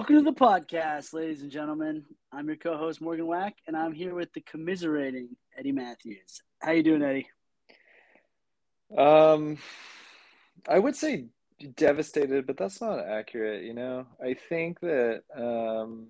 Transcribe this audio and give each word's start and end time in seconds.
Welcome 0.00 0.16
to 0.16 0.22
the 0.22 0.32
podcast, 0.32 1.12
ladies 1.12 1.42
and 1.42 1.50
gentlemen. 1.50 2.06
I'm 2.32 2.46
your 2.46 2.56
co-host 2.56 3.02
Morgan 3.02 3.26
Wack, 3.26 3.56
and 3.66 3.76
I'm 3.76 3.92
here 3.92 4.14
with 4.14 4.32
the 4.32 4.40
commiserating 4.40 5.36
Eddie 5.58 5.72
Matthews. 5.72 6.40
How 6.58 6.70
you 6.70 6.82
doing, 6.82 7.02
Eddie? 7.02 7.28
Um, 8.96 9.58
I 10.66 10.78
would 10.78 10.96
say 10.96 11.26
devastated, 11.76 12.46
but 12.46 12.56
that's 12.56 12.80
not 12.80 13.06
accurate. 13.06 13.62
You 13.64 13.74
know, 13.74 14.06
I 14.24 14.32
think 14.48 14.80
that 14.80 15.24
um, 15.36 16.06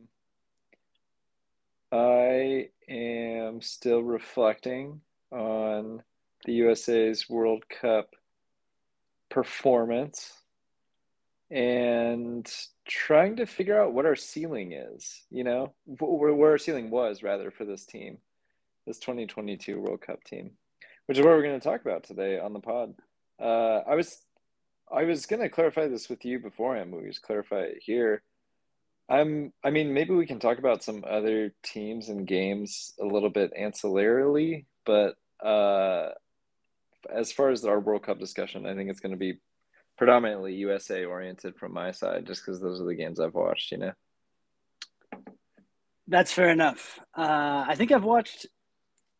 I 1.90 2.68
am 2.88 3.60
still 3.60 4.04
reflecting 4.04 5.00
on 5.32 6.04
the 6.44 6.52
USA's 6.52 7.28
World 7.28 7.64
Cup 7.68 8.14
performance 9.30 10.39
and 11.50 12.48
trying 12.86 13.36
to 13.36 13.46
figure 13.46 13.80
out 13.80 13.92
what 13.92 14.06
our 14.06 14.16
ceiling 14.16 14.72
is, 14.72 15.22
you 15.30 15.44
know, 15.44 15.72
where, 15.84 16.32
where 16.32 16.52
our 16.52 16.58
ceiling 16.58 16.90
was 16.90 17.22
rather 17.22 17.50
for 17.50 17.64
this 17.64 17.84
team, 17.84 18.18
this 18.86 18.98
2022 18.98 19.80
World 19.80 20.00
Cup 20.00 20.22
team, 20.22 20.52
which 21.06 21.18
is 21.18 21.24
what 21.24 21.32
we're 21.32 21.42
going 21.42 21.58
to 21.58 21.68
talk 21.68 21.80
about 21.80 22.04
today 22.04 22.38
on 22.38 22.52
the 22.52 22.60
pod. 22.60 22.94
Uh, 23.40 23.80
I 23.88 23.96
was, 23.96 24.18
I 24.92 25.04
was 25.04 25.26
going 25.26 25.42
to 25.42 25.48
clarify 25.48 25.88
this 25.88 26.08
with 26.08 26.24
you 26.24 26.38
beforehand, 26.38 26.92
but 26.92 27.02
we 27.02 27.08
just 27.08 27.22
clarify 27.22 27.60
it 27.60 27.78
here. 27.80 28.22
I'm, 29.08 29.52
I 29.64 29.70
mean, 29.70 29.92
maybe 29.92 30.14
we 30.14 30.26
can 30.26 30.38
talk 30.38 30.58
about 30.58 30.84
some 30.84 31.04
other 31.08 31.52
teams 31.64 32.08
and 32.08 32.28
games 32.28 32.92
a 33.00 33.04
little 33.04 33.30
bit 33.30 33.52
ancillarily, 33.58 34.66
but 34.86 35.16
uh, 35.44 36.10
as 37.12 37.32
far 37.32 37.50
as 37.50 37.64
our 37.64 37.80
World 37.80 38.04
Cup 38.04 38.20
discussion, 38.20 38.66
I 38.66 38.74
think 38.74 38.88
it's 38.88 39.00
going 39.00 39.12
to 39.12 39.18
be 39.18 39.40
predominantly 40.00 40.54
USA 40.54 41.04
oriented 41.04 41.56
from 41.56 41.74
my 41.74 41.90
side, 41.90 42.26
just 42.26 42.42
because 42.42 42.58
those 42.58 42.80
are 42.80 42.86
the 42.86 42.94
games 42.94 43.20
I've 43.20 43.34
watched. 43.34 43.70
You 43.70 43.76
know. 43.76 43.92
That's 46.08 46.32
fair 46.32 46.48
enough. 46.48 46.98
Uh, 47.14 47.66
I 47.68 47.74
think 47.74 47.92
I've 47.92 48.02
watched 48.02 48.46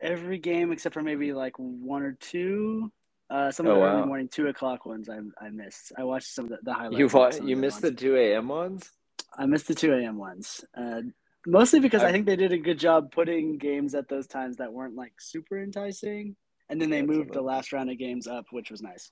every 0.00 0.38
game 0.38 0.72
except 0.72 0.94
for 0.94 1.02
maybe 1.02 1.34
like 1.34 1.52
one 1.58 2.02
or 2.02 2.16
two. 2.18 2.90
Uh, 3.28 3.50
some 3.50 3.66
of 3.66 3.72
oh, 3.72 3.74
the 3.74 3.80
wow. 3.82 3.98
early 3.98 4.06
morning 4.06 4.28
two 4.28 4.46
o'clock 4.48 4.86
ones 4.86 5.10
I, 5.10 5.18
I 5.44 5.50
missed. 5.50 5.92
I 5.98 6.04
watched 6.04 6.28
some 6.28 6.46
of 6.46 6.52
the, 6.52 6.58
the 6.62 6.72
highlights. 6.72 6.98
You 6.98 7.08
watched, 7.08 7.42
you 7.42 7.56
missed 7.58 7.82
ones. 7.82 7.94
the 7.94 8.00
two 8.00 8.16
a.m. 8.16 8.48
ones. 8.48 8.90
I 9.36 9.44
missed 9.44 9.68
the 9.68 9.74
two 9.74 9.92
a.m. 9.92 10.16
ones. 10.16 10.64
Uh, 10.74 11.02
mostly 11.46 11.80
because 11.80 12.02
I, 12.02 12.08
I, 12.08 12.12
think 12.12 12.24
they 12.24 12.36
did 12.36 12.52
a 12.52 12.58
good 12.58 12.78
job 12.78 13.12
putting 13.12 13.58
games 13.58 13.94
at 13.94 14.08
those 14.08 14.26
times 14.26 14.56
that 14.56 14.72
weren't 14.72 14.96
like 14.96 15.12
super 15.20 15.62
enticing, 15.62 16.36
and 16.70 16.80
then 16.80 16.88
they 16.88 17.02
moved 17.02 17.34
the 17.34 17.42
last 17.42 17.74
round 17.74 17.90
of 17.90 17.98
games 17.98 18.26
up, 18.26 18.46
which 18.50 18.70
was 18.70 18.80
nice. 18.80 19.10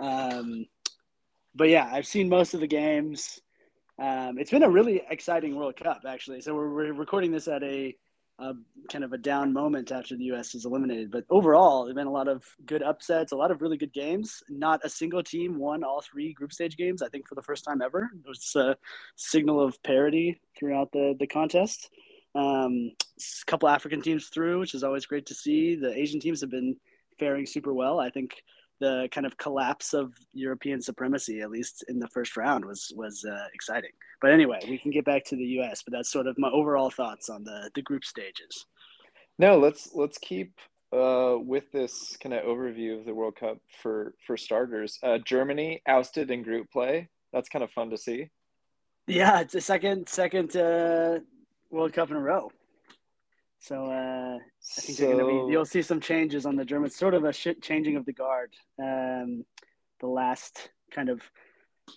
Um, 0.00 0.64
but 1.54 1.68
yeah, 1.68 1.88
I've 1.90 2.06
seen 2.06 2.28
most 2.28 2.54
of 2.54 2.60
the 2.60 2.66
games. 2.66 3.40
Um, 3.98 4.38
it's 4.38 4.50
been 4.50 4.62
a 4.62 4.70
really 4.70 5.02
exciting 5.10 5.56
World 5.56 5.76
Cup, 5.76 6.02
actually. 6.08 6.40
So 6.40 6.54
we're, 6.54 6.70
we're 6.70 6.92
recording 6.92 7.32
this 7.32 7.48
at 7.48 7.62
a, 7.62 7.94
a, 8.38 8.54
kind 8.90 9.04
of 9.04 9.12
a 9.12 9.18
down 9.18 9.52
moment 9.52 9.92
after 9.92 10.16
the 10.16 10.24
U.S. 10.24 10.54
is 10.54 10.64
eliminated. 10.64 11.10
But 11.10 11.24
overall, 11.28 11.84
there've 11.84 11.96
been 11.96 12.06
a 12.06 12.12
lot 12.12 12.28
of 12.28 12.44
good 12.64 12.82
upsets, 12.82 13.32
a 13.32 13.36
lot 13.36 13.50
of 13.50 13.60
really 13.60 13.76
good 13.76 13.92
games. 13.92 14.42
Not 14.48 14.80
a 14.84 14.88
single 14.88 15.22
team 15.22 15.58
won 15.58 15.84
all 15.84 16.00
three 16.00 16.32
group 16.32 16.52
stage 16.52 16.76
games. 16.76 17.02
I 17.02 17.08
think 17.08 17.28
for 17.28 17.34
the 17.34 17.42
first 17.42 17.64
time 17.64 17.82
ever. 17.82 18.10
It 18.24 18.28
was 18.28 18.52
a 18.56 18.76
signal 19.16 19.60
of 19.60 19.82
parity 19.82 20.40
throughout 20.58 20.92
the 20.92 21.14
the 21.18 21.26
contest. 21.26 21.90
Um, 22.34 22.92
a 23.18 23.46
couple 23.46 23.68
African 23.68 24.00
teams 24.00 24.28
through, 24.28 24.60
which 24.60 24.74
is 24.74 24.84
always 24.84 25.04
great 25.04 25.26
to 25.26 25.34
see. 25.34 25.74
The 25.74 25.92
Asian 25.92 26.20
teams 26.20 26.40
have 26.40 26.50
been 26.50 26.76
faring 27.18 27.44
super 27.44 27.74
well. 27.74 28.00
I 28.00 28.08
think 28.08 28.42
the 28.80 29.08
kind 29.12 29.26
of 29.26 29.36
collapse 29.36 29.94
of 29.94 30.12
European 30.32 30.80
supremacy, 30.82 31.40
at 31.40 31.50
least 31.50 31.84
in 31.88 31.98
the 31.98 32.08
first 32.08 32.36
round, 32.36 32.64
was 32.64 32.92
was 32.96 33.24
uh, 33.24 33.46
exciting. 33.54 33.90
But 34.20 34.32
anyway, 34.32 34.60
we 34.68 34.78
can 34.78 34.90
get 34.90 35.04
back 35.04 35.24
to 35.26 35.36
the 35.36 35.44
U.S. 35.44 35.82
But 35.82 35.92
that's 35.92 36.10
sort 36.10 36.26
of 36.26 36.36
my 36.38 36.50
overall 36.50 36.90
thoughts 36.90 37.28
on 37.28 37.44
the 37.44 37.70
the 37.74 37.82
group 37.82 38.04
stages. 38.04 38.66
No, 39.38 39.58
let's 39.58 39.90
let's 39.94 40.18
keep 40.18 40.52
uh, 40.92 41.36
with 41.38 41.70
this 41.72 42.16
kind 42.22 42.34
of 42.34 42.44
overview 42.44 42.98
of 42.98 43.04
the 43.04 43.14
World 43.14 43.36
Cup 43.36 43.58
for 43.82 44.14
for 44.26 44.36
starters. 44.36 44.98
Uh, 45.02 45.18
Germany 45.18 45.82
ousted 45.86 46.30
in 46.30 46.42
group 46.42 46.70
play. 46.70 47.08
That's 47.32 47.48
kind 47.48 47.62
of 47.62 47.70
fun 47.70 47.90
to 47.90 47.98
see. 47.98 48.30
Yeah, 49.06 49.40
it's 49.40 49.54
a 49.54 49.60
second 49.60 50.08
second 50.08 50.56
uh, 50.56 51.20
World 51.70 51.92
Cup 51.92 52.10
in 52.10 52.16
a 52.16 52.20
row. 52.20 52.50
So 53.60 53.84
uh, 53.84 54.38
I 54.38 54.80
think 54.80 54.98
so, 54.98 55.46
be. 55.46 55.52
You'll 55.52 55.66
see 55.66 55.82
some 55.82 56.00
changes 56.00 56.46
on 56.46 56.56
the 56.56 56.64
Germans. 56.64 56.96
Sort 56.96 57.14
of 57.14 57.24
a 57.24 57.32
shit 57.32 57.62
changing 57.62 57.96
of 57.96 58.06
the 58.06 58.12
guard. 58.12 58.54
Um, 58.82 59.44
the 60.00 60.06
last 60.06 60.70
kind 60.90 61.10
of 61.10 61.20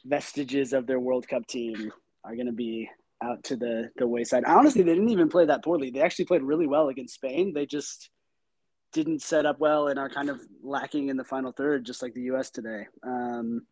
vestiges 0.06 0.74
of 0.74 0.88
their 0.88 1.00
World 1.00 1.28
Cup 1.28 1.48
team 1.48 1.92
are 2.26 2.36
going 2.36 2.48
to 2.48 2.54
be 2.54 2.90
out 3.24 3.44
to 3.46 3.56
the 3.56 3.90
the 3.96 4.06
wayside. 4.06 4.44
Honestly, 4.46 4.84
they 4.84 4.94
didn't 4.94 5.10
even 5.10 5.30
play 5.30 5.46
that 5.46 5.64
poorly. 5.64 5.90
They 5.90 6.02
actually 6.02 6.26
played 6.26 6.44
really 6.44 6.68
well 6.68 6.90
against 6.90 7.16
Spain. 7.16 7.54
They 7.54 7.66
just 7.66 8.10
didn't 8.92 9.22
set 9.22 9.46
up 9.46 9.60
well 9.60 9.88
and 9.88 9.98
are 9.98 10.10
kind 10.10 10.30
of 10.30 10.42
lacking 10.62 11.08
in 11.08 11.18
the 11.18 11.24
final 11.24 11.54
third, 11.54 11.86
just 11.86 12.02
like 12.02 12.14
the 12.14 12.24
U.S. 12.24 12.50
today. 12.50 12.88
Um, 13.04 13.66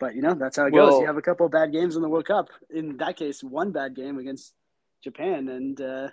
but 0.00 0.14
you 0.14 0.22
know 0.22 0.34
that's 0.34 0.56
how 0.56 0.66
it 0.66 0.72
well, 0.72 0.90
goes. 0.90 1.00
You 1.00 1.06
have 1.06 1.18
a 1.18 1.22
couple 1.22 1.46
bad 1.50 1.70
games 1.70 1.96
in 1.96 2.02
the 2.02 2.08
World 2.08 2.26
Cup. 2.26 2.48
In 2.70 2.96
that 2.96 3.16
case, 3.16 3.44
one 3.44 3.72
bad 3.72 3.94
game 3.94 4.18
against 4.18 4.54
Japan, 5.04 5.48
and 5.48 5.78
uh, 5.80 6.08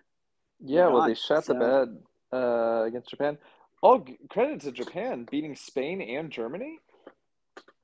yeah, 0.64 0.88
well, 0.88 1.08
they 1.08 1.14
shot 1.14 1.46
so. 1.46 1.54
the 1.54 1.60
bed 1.60 1.98
uh, 2.32 2.84
against 2.84 3.10
Japan. 3.10 3.38
All 3.82 4.06
credit 4.30 4.62
to 4.62 4.72
Japan 4.72 5.28
beating 5.30 5.56
Spain 5.56 6.02
and 6.02 6.32
Germany. 6.32 6.80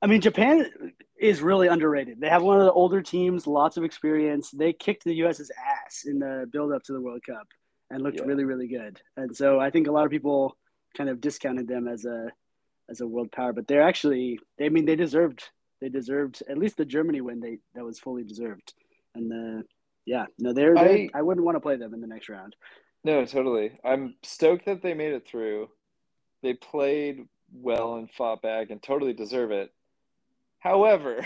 I 0.02 0.06
mean, 0.06 0.22
Japan 0.22 0.66
is 1.18 1.42
really 1.42 1.68
underrated. 1.68 2.20
They 2.20 2.30
have 2.30 2.42
one 2.42 2.58
of 2.58 2.64
the 2.64 2.72
older 2.72 3.02
teams, 3.02 3.46
lots 3.46 3.76
of 3.76 3.84
experience. 3.84 4.50
They 4.50 4.72
kicked 4.72 5.04
the 5.04 5.14
U.S.'s 5.16 5.50
ass 5.58 6.04
in 6.06 6.18
the 6.18 6.48
build 6.50 6.72
up 6.72 6.82
to 6.84 6.92
the 6.94 7.00
World 7.00 7.20
Cup 7.26 7.46
and 7.90 8.02
looked 8.02 8.18
yeah. 8.18 8.24
really, 8.24 8.44
really 8.44 8.68
good. 8.68 9.00
And 9.18 9.36
so 9.36 9.60
I 9.60 9.70
think 9.70 9.88
a 9.88 9.92
lot 9.92 10.06
of 10.06 10.10
people 10.10 10.56
kind 10.96 11.10
of 11.10 11.20
discounted 11.20 11.68
them 11.68 11.86
as 11.86 12.04
a 12.04 12.30
as 12.88 13.00
a 13.00 13.06
world 13.06 13.30
power, 13.30 13.52
but 13.52 13.68
they're 13.68 13.82
actually. 13.82 14.40
They, 14.58 14.66
I 14.66 14.68
mean, 14.70 14.86
they 14.86 14.96
deserved. 14.96 15.44
They 15.80 15.88
deserved 15.88 16.42
at 16.48 16.58
least 16.58 16.76
the 16.76 16.84
Germany 16.84 17.20
win. 17.20 17.40
They 17.40 17.58
that 17.74 17.84
was 17.84 17.98
fully 17.98 18.24
deserved, 18.24 18.74
and 19.14 19.30
the 19.30 19.64
yeah, 20.10 20.26
no, 20.40 20.52
they're, 20.52 20.74
they're 20.74 20.84
I, 20.84 21.08
I 21.14 21.22
wouldn't 21.22 21.46
want 21.46 21.54
to 21.54 21.60
play 21.60 21.76
them 21.76 21.94
in 21.94 22.00
the 22.00 22.06
next 22.08 22.28
round. 22.28 22.56
No, 23.04 23.24
totally. 23.24 23.78
I'm 23.84 24.16
stoked 24.24 24.66
that 24.66 24.82
they 24.82 24.92
made 24.92 25.12
it 25.12 25.24
through. 25.24 25.68
They 26.42 26.54
played 26.54 27.28
well 27.52 27.94
and 27.94 28.10
fought 28.10 28.42
back 28.42 28.70
and 28.70 28.82
totally 28.82 29.12
deserve 29.12 29.52
it. 29.52 29.72
However, 30.58 31.24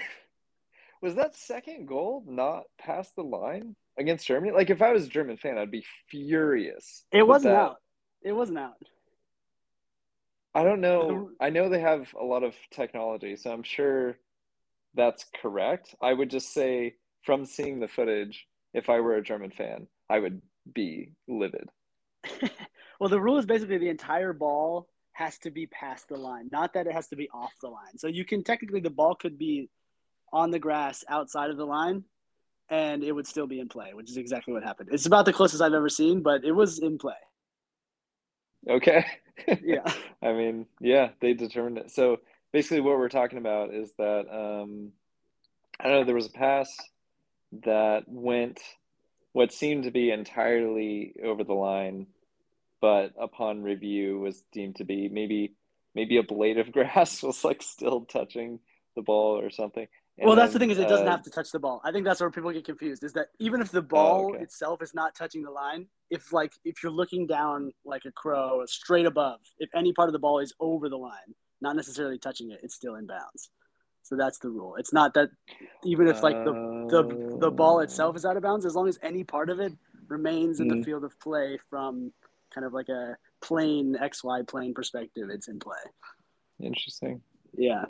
was 1.02 1.14
that 1.14 1.34
second 1.34 1.88
goal 1.88 2.24
not 2.26 2.64
past 2.78 3.16
the 3.16 3.22
line 3.22 3.74
against 3.98 4.26
Germany? 4.26 4.52
Like, 4.52 4.68
if 4.68 4.82
I 4.82 4.92
was 4.92 5.06
a 5.06 5.08
German 5.08 5.38
fan, 5.38 5.56
I'd 5.56 5.70
be 5.70 5.86
furious. 6.10 7.04
It 7.10 7.26
wasn't 7.26 7.54
that. 7.54 7.60
out. 7.60 7.76
It 8.22 8.32
wasn't 8.32 8.58
out. 8.58 8.76
I 10.54 10.62
don't 10.62 10.82
know. 10.82 11.30
I 11.40 11.48
know 11.48 11.70
they 11.70 11.80
have 11.80 12.06
a 12.20 12.24
lot 12.24 12.42
of 12.42 12.54
technology, 12.70 13.34
so 13.36 13.50
I'm 13.50 13.62
sure 13.62 14.18
that's 14.94 15.24
correct. 15.40 15.94
I 16.02 16.12
would 16.12 16.28
just 16.28 16.52
say, 16.52 16.96
from 17.22 17.46
seeing 17.46 17.80
the 17.80 17.88
footage, 17.88 18.46
if 18.74 18.90
I 18.90 19.00
were 19.00 19.14
a 19.14 19.22
German 19.22 19.50
fan, 19.50 19.86
I 20.10 20.18
would 20.18 20.42
be 20.74 21.12
livid. 21.28 21.68
well, 23.00 23.08
the 23.08 23.20
rule 23.20 23.38
is 23.38 23.46
basically 23.46 23.78
the 23.78 23.88
entire 23.88 24.32
ball 24.32 24.88
has 25.12 25.38
to 25.38 25.50
be 25.50 25.66
past 25.66 26.08
the 26.08 26.16
line, 26.16 26.48
not 26.50 26.74
that 26.74 26.86
it 26.86 26.92
has 26.92 27.06
to 27.08 27.16
be 27.16 27.28
off 27.32 27.52
the 27.60 27.68
line. 27.68 27.96
So 27.96 28.08
you 28.08 28.24
can 28.24 28.42
technically 28.42 28.80
the 28.80 28.90
ball 28.90 29.14
could 29.14 29.38
be 29.38 29.70
on 30.32 30.50
the 30.50 30.58
grass 30.58 31.04
outside 31.08 31.50
of 31.50 31.56
the 31.56 31.64
line 31.64 32.04
and 32.68 33.04
it 33.04 33.12
would 33.12 33.26
still 33.26 33.46
be 33.46 33.60
in 33.60 33.68
play, 33.68 33.94
which 33.94 34.10
is 34.10 34.16
exactly 34.16 34.52
what 34.52 34.64
happened. 34.64 34.88
It's 34.92 35.06
about 35.06 35.24
the 35.24 35.32
closest 35.32 35.62
I've 35.62 35.74
ever 35.74 35.88
seen, 35.88 36.22
but 36.22 36.44
it 36.44 36.52
was 36.52 36.80
in 36.80 36.98
play. 36.98 37.14
Okay. 38.68 39.04
yeah. 39.62 39.92
I 40.22 40.32
mean, 40.32 40.66
yeah, 40.80 41.10
they 41.20 41.34
determined 41.34 41.78
it. 41.78 41.90
So 41.92 42.20
basically 42.52 42.80
what 42.80 42.98
we're 42.98 43.08
talking 43.08 43.38
about 43.38 43.72
is 43.72 43.92
that 43.98 44.26
um 44.32 44.90
I 45.78 45.84
don't 45.84 46.00
know, 46.00 46.04
there 46.04 46.14
was 46.14 46.26
a 46.26 46.30
pass 46.30 46.74
that 47.62 48.04
went 48.06 48.60
what 49.32 49.52
seemed 49.52 49.84
to 49.84 49.90
be 49.90 50.10
entirely 50.10 51.14
over 51.22 51.44
the 51.44 51.54
line, 51.54 52.06
but 52.80 53.12
upon 53.20 53.62
review 53.62 54.20
was 54.20 54.42
deemed 54.52 54.76
to 54.76 54.84
be 54.84 55.08
maybe 55.08 55.54
maybe 55.94 56.16
a 56.16 56.22
blade 56.22 56.58
of 56.58 56.72
grass 56.72 57.22
was 57.22 57.44
like 57.44 57.62
still 57.62 58.02
touching 58.02 58.60
the 58.96 59.02
ball 59.02 59.38
or 59.40 59.50
something. 59.50 59.86
And 60.16 60.28
well, 60.28 60.36
that's 60.36 60.52
then, 60.52 60.60
the 60.60 60.62
thing 60.66 60.70
is 60.70 60.78
it 60.78 60.88
doesn't 60.88 61.08
uh, 61.08 61.10
have 61.10 61.22
to 61.22 61.30
touch 61.30 61.50
the 61.50 61.58
ball. 61.58 61.80
I 61.84 61.90
think 61.90 62.04
that's 62.04 62.20
where 62.20 62.30
people 62.30 62.52
get 62.52 62.64
confused. 62.64 63.02
Is 63.02 63.14
that 63.14 63.28
even 63.40 63.60
if 63.60 63.72
the 63.72 63.78
oh, 63.78 63.82
ball 63.82 64.26
oh, 64.26 64.34
okay. 64.34 64.44
itself 64.44 64.80
is 64.80 64.94
not 64.94 65.16
touching 65.16 65.42
the 65.42 65.50
line, 65.50 65.88
if 66.10 66.32
like 66.32 66.52
if 66.64 66.82
you're 66.82 66.92
looking 66.92 67.26
down 67.26 67.72
like 67.84 68.02
a 68.06 68.12
crow 68.12 68.62
straight 68.66 69.06
above, 69.06 69.40
if 69.58 69.68
any 69.74 69.92
part 69.92 70.08
of 70.08 70.12
the 70.12 70.20
ball 70.20 70.38
is 70.38 70.54
over 70.60 70.88
the 70.88 70.96
line, 70.96 71.34
not 71.60 71.74
necessarily 71.74 72.18
touching 72.18 72.52
it, 72.52 72.60
it's 72.62 72.76
still 72.76 72.94
in 72.94 73.06
bounds. 73.06 73.50
So 74.04 74.16
that's 74.16 74.38
the 74.38 74.50
rule. 74.50 74.76
It's 74.76 74.92
not 74.92 75.14
that 75.14 75.30
even 75.82 76.06
if 76.08 76.22
like 76.22 76.44
the 76.44 76.52
the, 76.90 77.38
the 77.40 77.50
ball 77.50 77.80
itself 77.80 78.14
is 78.16 78.24
out 78.24 78.36
of 78.36 78.42
bounds, 78.42 78.66
as 78.66 78.74
long 78.74 78.86
as 78.86 78.98
any 79.02 79.24
part 79.24 79.48
of 79.48 79.60
it 79.60 79.72
remains 80.08 80.60
in 80.60 80.68
mm. 80.68 80.78
the 80.78 80.84
field 80.84 81.04
of 81.04 81.18
play 81.18 81.58
from 81.70 82.12
kind 82.54 82.66
of 82.66 82.74
like 82.74 82.90
a 82.90 83.16
plane 83.42 83.96
XY 84.00 84.46
plane 84.46 84.74
perspective, 84.74 85.28
it's 85.30 85.48
in 85.48 85.58
play. 85.58 85.78
Interesting. 86.60 87.22
Yeah. 87.56 87.84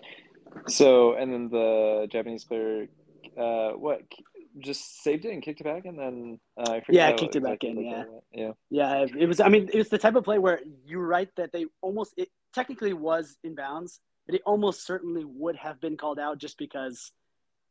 So 0.69 1.15
and 1.15 1.33
then 1.33 1.49
the 1.49 2.07
Japanese 2.11 2.45
player, 2.45 2.87
uh, 3.37 3.71
what 3.71 4.03
just 4.61 5.03
saved 5.03 5.25
it 5.25 5.33
and 5.33 5.43
kicked 5.43 5.61
it 5.61 5.65
back, 5.65 5.85
and 5.85 5.99
then 5.99 6.39
uh, 6.57 6.81
yeah, 6.89 7.13
kicked 7.13 7.35
it 7.35 7.43
back 7.43 7.65
in. 7.65 7.85
Yeah, 7.85 8.05
yeah, 8.33 8.53
yeah. 8.71 9.07
It 9.19 9.27
was. 9.27 9.41
I 9.41 9.49
mean, 9.49 9.69
it 9.73 9.79
was 9.79 9.89
the 9.89 9.99
type 9.99 10.15
of 10.15 10.25
play 10.25 10.39
where 10.39 10.61
you're 10.87 11.05
right 11.05 11.29
that 11.37 11.53
they 11.53 11.67
almost 11.81 12.15
it 12.17 12.29
technically 12.53 12.93
was 12.93 13.37
in 13.43 13.55
bounds, 13.55 14.01
but 14.27 14.35
it 14.35 14.43
almost 14.47 14.87
certainly 14.87 15.25
would 15.25 15.57
have 15.57 15.81
been 15.81 15.97
called 15.97 16.19
out 16.19 16.39
just 16.39 16.59
because 16.59 17.13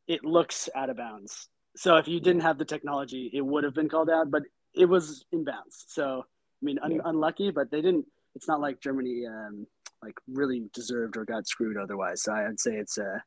it 0.08 0.24
looks 0.24 0.70
out 0.76 0.90
of 0.90 0.98
bounds. 0.98 1.48
So 1.76 1.96
if 1.98 2.08
you 2.08 2.20
didn't 2.20 2.42
have 2.42 2.58
the 2.58 2.66
technology, 2.66 3.32
it 3.34 3.42
would 3.42 3.64
have 3.64 3.74
been 3.74 3.90
called 3.90 4.10
out, 4.10 4.30
but 4.30 4.44
it 4.74 4.86
was 4.86 5.26
in 5.32 5.44
bounds. 5.44 5.86
So 5.88 6.26
I 6.26 6.66
mean, 6.66 6.80
un- 6.80 6.92
yeah. 6.92 7.02
unlucky, 7.06 7.52
but 7.52 7.72
they 7.72 7.82
didn't. 7.82 8.06
It's 8.36 8.48
not 8.48 8.62
like 8.62 8.82
Germany 8.82 9.26
um, 9.28 9.68
like 10.02 10.16
really 10.28 10.64
deserved 10.74 11.18
or 11.18 11.26
got 11.26 11.48
screwed 11.48 11.78
otherwise. 11.78 12.24
So 12.24 12.34
I'd 12.34 12.60
say 12.60 12.76
it's 12.76 12.98
uh, 12.98 13.20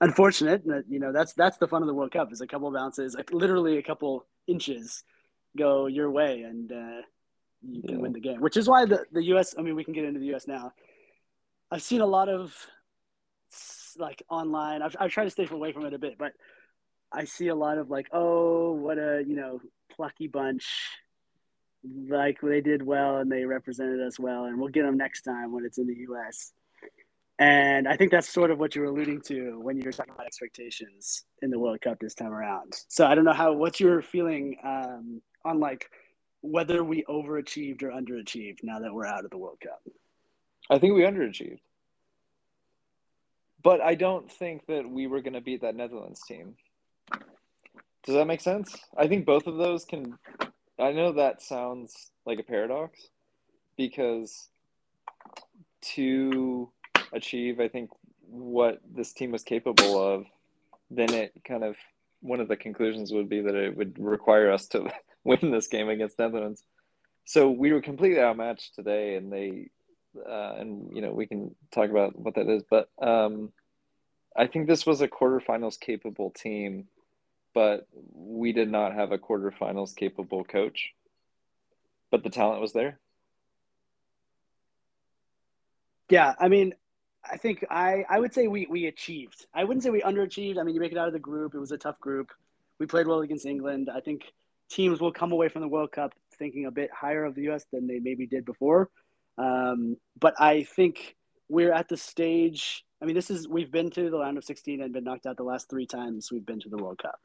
unfortunate 0.00 0.64
that 0.66 0.84
you 0.88 0.98
know 0.98 1.12
that's 1.12 1.34
that's 1.34 1.58
the 1.58 1.68
fun 1.68 1.82
of 1.82 1.88
the 1.88 1.94
World 1.94 2.12
Cup 2.12 2.32
is 2.32 2.40
a 2.40 2.46
couple 2.46 2.68
of 2.68 2.74
bounces, 2.74 3.14
like 3.14 3.32
literally 3.32 3.78
a 3.78 3.82
couple 3.82 4.26
inches 4.46 5.02
go 5.56 5.86
your 5.86 6.10
way, 6.10 6.42
and 6.42 6.72
uh, 6.72 7.02
you 7.62 7.82
can 7.82 7.96
yeah. 7.96 8.02
win 8.02 8.12
the 8.12 8.20
game. 8.20 8.40
Which 8.40 8.56
is 8.56 8.68
why 8.68 8.86
the 8.86 9.04
the 9.12 9.24
U.S. 9.24 9.54
I 9.58 9.62
mean, 9.62 9.74
we 9.74 9.84
can 9.84 9.94
get 9.94 10.04
into 10.04 10.20
the 10.20 10.26
U.S. 10.26 10.46
now. 10.46 10.72
I've 11.74 11.82
seen 11.82 12.02
a 12.02 12.06
lot 12.06 12.28
of 12.28 12.56
like 13.98 14.22
online. 14.30 14.80
I've 14.80 14.94
I've 15.00 15.10
tried 15.10 15.24
to 15.24 15.30
stay 15.30 15.48
away 15.50 15.72
from 15.72 15.84
it 15.86 15.92
a 15.92 15.98
bit, 15.98 16.16
but 16.16 16.32
I 17.12 17.24
see 17.24 17.48
a 17.48 17.54
lot 17.54 17.78
of 17.78 17.90
like, 17.90 18.06
oh, 18.12 18.72
what 18.74 18.96
a 18.96 19.24
you 19.26 19.34
know 19.34 19.60
plucky 19.90 20.28
bunch. 20.28 20.64
Like 22.08 22.38
they 22.40 22.60
did 22.60 22.80
well 22.80 23.16
and 23.16 23.30
they 23.30 23.44
represented 23.44 24.00
us 24.00 24.20
well, 24.20 24.44
and 24.44 24.60
we'll 24.60 24.68
get 24.68 24.84
them 24.84 24.96
next 24.96 25.22
time 25.22 25.52
when 25.52 25.64
it's 25.64 25.78
in 25.78 25.88
the 25.88 25.96
U.S. 26.10 26.52
And 27.40 27.88
I 27.88 27.96
think 27.96 28.12
that's 28.12 28.28
sort 28.28 28.52
of 28.52 28.60
what 28.60 28.76
you're 28.76 28.84
alluding 28.84 29.22
to 29.22 29.58
when 29.60 29.76
you're 29.76 29.92
talking 29.92 30.14
about 30.14 30.26
expectations 30.26 31.24
in 31.42 31.50
the 31.50 31.58
World 31.58 31.80
Cup 31.80 31.98
this 31.98 32.14
time 32.14 32.32
around. 32.32 32.72
So 32.86 33.04
I 33.04 33.16
don't 33.16 33.24
know 33.24 33.32
how 33.32 33.52
what's 33.52 33.80
your 33.80 34.00
feeling 34.00 34.58
um, 34.62 35.20
on 35.44 35.58
like 35.58 35.90
whether 36.40 36.84
we 36.84 37.02
overachieved 37.08 37.82
or 37.82 37.88
underachieved 37.88 38.58
now 38.62 38.78
that 38.78 38.94
we're 38.94 39.06
out 39.06 39.24
of 39.24 39.32
the 39.32 39.38
World 39.38 39.58
Cup. 39.60 39.82
I 40.70 40.78
think 40.78 40.94
we 40.94 41.02
underachieved, 41.02 41.60
but 43.62 43.80
I 43.80 43.94
don't 43.94 44.30
think 44.30 44.66
that 44.66 44.88
we 44.88 45.06
were 45.06 45.20
going 45.20 45.34
to 45.34 45.40
beat 45.40 45.62
that 45.62 45.76
Netherlands 45.76 46.22
team. 46.26 46.56
Does 48.04 48.14
that 48.14 48.26
make 48.26 48.40
sense? 48.40 48.76
I 48.96 49.06
think 49.06 49.24
both 49.24 49.46
of 49.46 49.56
those 49.56 49.84
can. 49.84 50.18
I 50.78 50.92
know 50.92 51.12
that 51.12 51.40
sounds 51.40 52.10
like 52.26 52.38
a 52.38 52.42
paradox 52.42 53.08
because 53.76 54.48
to 55.94 56.70
achieve, 57.12 57.60
I 57.60 57.68
think, 57.68 57.90
what 58.28 58.80
this 58.94 59.12
team 59.12 59.30
was 59.30 59.42
capable 59.42 59.98
of, 60.02 60.26
then 60.90 61.12
it 61.12 61.32
kind 61.44 61.64
of 61.64 61.76
one 62.20 62.40
of 62.40 62.48
the 62.48 62.56
conclusions 62.56 63.12
would 63.12 63.28
be 63.28 63.42
that 63.42 63.54
it 63.54 63.76
would 63.76 63.98
require 63.98 64.50
us 64.50 64.66
to 64.68 64.90
win 65.24 65.50
this 65.50 65.68
game 65.68 65.88
against 65.88 66.18
Netherlands. 66.18 66.64
So 67.26 67.50
we 67.50 67.72
were 67.72 67.80
completely 67.80 68.20
outmatched 68.20 68.74
today, 68.74 69.16
and 69.16 69.32
they, 69.32 69.68
uh, 70.16 70.54
and 70.58 70.90
you 70.94 71.02
know, 71.02 71.12
we 71.12 71.26
can 71.26 71.54
talk 71.72 71.90
about 71.90 72.18
what 72.18 72.34
that 72.36 72.48
is, 72.48 72.62
but 72.68 72.88
um, 73.00 73.52
I 74.36 74.46
think 74.46 74.66
this 74.66 74.86
was 74.86 75.00
a 75.00 75.08
quarterfinals 75.08 75.78
capable 75.78 76.30
team, 76.30 76.88
but 77.54 77.86
we 78.12 78.52
did 78.52 78.70
not 78.70 78.94
have 78.94 79.12
a 79.12 79.18
quarterfinals 79.18 79.94
capable 79.94 80.44
coach. 80.44 80.92
But 82.10 82.22
the 82.22 82.30
talent 82.30 82.60
was 82.60 82.72
there. 82.72 82.98
Yeah, 86.10 86.34
I 86.38 86.48
mean, 86.48 86.74
I 87.28 87.36
think 87.38 87.64
I, 87.70 88.04
I 88.08 88.20
would 88.20 88.34
say 88.34 88.46
we, 88.46 88.66
we 88.66 88.86
achieved. 88.86 89.46
I 89.54 89.64
wouldn't 89.64 89.82
say 89.82 89.90
we 89.90 90.02
underachieved. 90.02 90.58
I 90.58 90.62
mean, 90.62 90.74
you 90.74 90.80
make 90.80 90.92
it 90.92 90.98
out 90.98 91.06
of 91.06 91.12
the 91.12 91.18
group. 91.18 91.54
It 91.54 91.58
was 91.58 91.72
a 91.72 91.78
tough 91.78 91.98
group. 92.00 92.30
We 92.78 92.86
played 92.86 93.06
well 93.06 93.20
against 93.20 93.46
England. 93.46 93.88
I 93.92 94.00
think 94.00 94.22
teams 94.68 95.00
will 95.00 95.12
come 95.12 95.32
away 95.32 95.48
from 95.48 95.62
the 95.62 95.68
World 95.68 95.92
Cup 95.92 96.12
thinking 96.38 96.66
a 96.66 96.70
bit 96.70 96.90
higher 96.92 97.24
of 97.24 97.34
the 97.34 97.42
U.S. 97.42 97.64
than 97.72 97.86
they 97.86 98.00
maybe 98.00 98.26
did 98.26 98.44
before. 98.44 98.90
Um, 99.38 99.96
but 100.18 100.34
I 100.40 100.64
think 100.64 101.16
we're 101.48 101.72
at 101.72 101.88
the 101.88 101.96
stage. 101.96 102.84
I 103.02 103.06
mean, 103.06 103.14
this 103.14 103.30
is 103.30 103.48
we've 103.48 103.70
been 103.70 103.90
to 103.90 104.10
the 104.10 104.18
round 104.18 104.38
of 104.38 104.44
16 104.44 104.80
and 104.80 104.92
been 104.92 105.04
knocked 105.04 105.26
out 105.26 105.36
the 105.36 105.42
last 105.42 105.68
three 105.68 105.86
times 105.86 106.30
we've 106.32 106.46
been 106.46 106.60
to 106.60 106.68
the 106.68 106.76
World 106.76 106.98
Cup. 106.98 107.20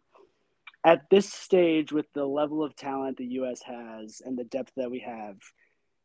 At 0.85 1.09
this 1.09 1.31
stage, 1.31 1.91
with 1.91 2.05
the 2.13 2.25
level 2.25 2.63
of 2.63 2.75
talent 2.75 3.17
the 3.17 3.25
U.S. 3.25 3.61
has 3.63 4.21
and 4.25 4.37
the 4.37 4.45
depth 4.45 4.71
that 4.77 4.89
we 4.89 4.99
have, 4.99 5.35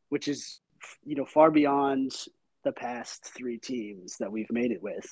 which 0.08 0.28
is 0.28 0.60
you 1.04 1.14
know 1.14 1.24
far 1.24 1.50
beyond 1.50 2.12
the 2.64 2.72
past 2.72 3.30
three 3.36 3.58
teams 3.58 4.16
that 4.18 4.32
we've 4.32 4.50
made 4.50 4.72
it 4.72 4.82
with. 4.82 5.06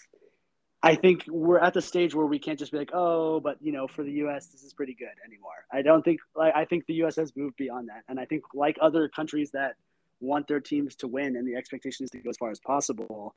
I 0.84 0.96
think 0.96 1.24
we're 1.28 1.60
at 1.60 1.74
the 1.74 1.82
stage 1.82 2.12
where 2.12 2.26
we 2.26 2.40
can't 2.40 2.58
just 2.58 2.72
be 2.72 2.78
like, 2.78 2.90
oh, 2.92 3.38
but 3.38 3.56
you 3.60 3.70
know, 3.70 3.86
for 3.86 4.02
the 4.02 4.10
U.S., 4.12 4.46
this 4.48 4.64
is 4.64 4.72
pretty 4.72 4.94
good 4.94 5.14
anymore. 5.24 5.64
I 5.72 5.82
don't 5.82 6.02
think 6.02 6.20
like 6.34 6.54
I 6.56 6.64
think 6.64 6.86
the 6.86 6.94
U.S. 6.94 7.16
has 7.16 7.32
moved 7.36 7.56
beyond 7.56 7.88
that, 7.88 8.02
and 8.08 8.18
I 8.18 8.24
think 8.24 8.42
like 8.52 8.76
other 8.80 9.08
countries 9.08 9.52
that 9.52 9.76
want 10.22 10.48
their 10.48 10.60
teams 10.60 10.94
to 10.96 11.08
win 11.08 11.36
and 11.36 11.46
the 11.46 11.56
expectation 11.56 12.04
is 12.04 12.10
to 12.10 12.18
go 12.18 12.30
as 12.30 12.36
far 12.36 12.50
as 12.50 12.60
possible, 12.60 13.34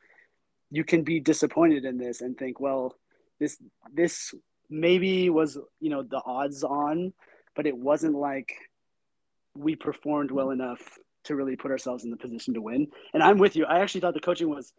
you 0.71 0.83
can 0.83 1.03
be 1.03 1.19
disappointed 1.19 1.85
in 1.85 1.97
this 1.97 2.21
and 2.21 2.37
think, 2.37 2.59
well, 2.59 2.95
this 3.39 3.57
this 3.93 4.33
maybe 4.69 5.29
was 5.29 5.57
you 5.79 5.89
know 5.89 6.03
the 6.03 6.21
odds 6.25 6.63
on, 6.63 7.13
but 7.55 7.67
it 7.67 7.77
wasn't 7.77 8.15
like 8.15 8.53
we 9.55 9.75
performed 9.75 10.31
well 10.31 10.51
enough 10.51 10.81
to 11.25 11.35
really 11.35 11.55
put 11.55 11.71
ourselves 11.71 12.03
in 12.03 12.11
the 12.11 12.17
position 12.17 12.53
to 12.53 12.61
win. 12.61 12.87
And 13.13 13.23
I'm 13.23 13.37
with 13.37 13.55
you. 13.55 13.65
I 13.65 13.79
actually 13.79 14.01
thought 14.01 14.13
the 14.13 14.19
coaching 14.19 14.49
was 14.49 14.73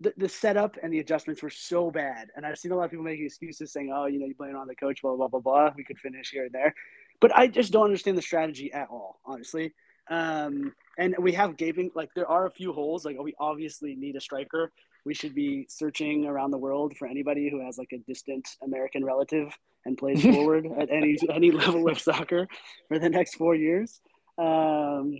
the, 0.00 0.12
the 0.16 0.28
setup 0.28 0.76
and 0.82 0.92
the 0.92 0.98
adjustments 0.98 1.42
were 1.42 1.50
so 1.50 1.90
bad. 1.90 2.28
And 2.34 2.44
I've 2.44 2.58
seen 2.58 2.72
a 2.72 2.76
lot 2.76 2.84
of 2.84 2.90
people 2.90 3.04
making 3.04 3.26
excuses 3.26 3.72
saying, 3.72 3.92
oh, 3.94 4.06
you 4.06 4.18
know, 4.18 4.26
you 4.26 4.34
blame 4.34 4.56
on 4.56 4.66
the 4.66 4.74
coach, 4.74 5.02
blah, 5.02 5.14
blah, 5.16 5.28
blah, 5.28 5.40
blah. 5.40 5.70
We 5.76 5.84
could 5.84 5.98
finish 5.98 6.30
here 6.30 6.44
and 6.44 6.52
there. 6.52 6.74
But 7.20 7.36
I 7.36 7.46
just 7.46 7.72
don't 7.72 7.84
understand 7.84 8.18
the 8.18 8.22
strategy 8.22 8.72
at 8.72 8.88
all, 8.90 9.20
honestly. 9.24 9.74
Um, 10.10 10.74
and 10.98 11.14
we 11.18 11.32
have 11.32 11.56
gaping, 11.56 11.90
like, 11.94 12.10
there 12.14 12.28
are 12.28 12.46
a 12.46 12.50
few 12.50 12.72
holes. 12.72 13.04
Like, 13.04 13.16
we 13.20 13.34
obviously 13.40 13.94
need 13.94 14.16
a 14.16 14.20
striker. 14.20 14.72
We 15.04 15.14
should 15.14 15.34
be 15.34 15.66
searching 15.68 16.26
around 16.26 16.50
the 16.50 16.58
world 16.58 16.96
for 16.96 17.08
anybody 17.08 17.50
who 17.50 17.64
has 17.64 17.76
like 17.76 17.92
a 17.92 17.98
distant 17.98 18.48
American 18.62 19.04
relative 19.04 19.56
and 19.84 19.98
plays 19.98 20.22
forward 20.34 20.66
at 20.78 20.90
any 20.90 21.16
any 21.28 21.50
level 21.50 21.88
of 21.88 21.98
soccer 21.98 22.46
for 22.88 22.98
the 22.98 23.08
next 23.08 23.34
four 23.34 23.54
years. 23.56 24.00
Um, 24.38 25.18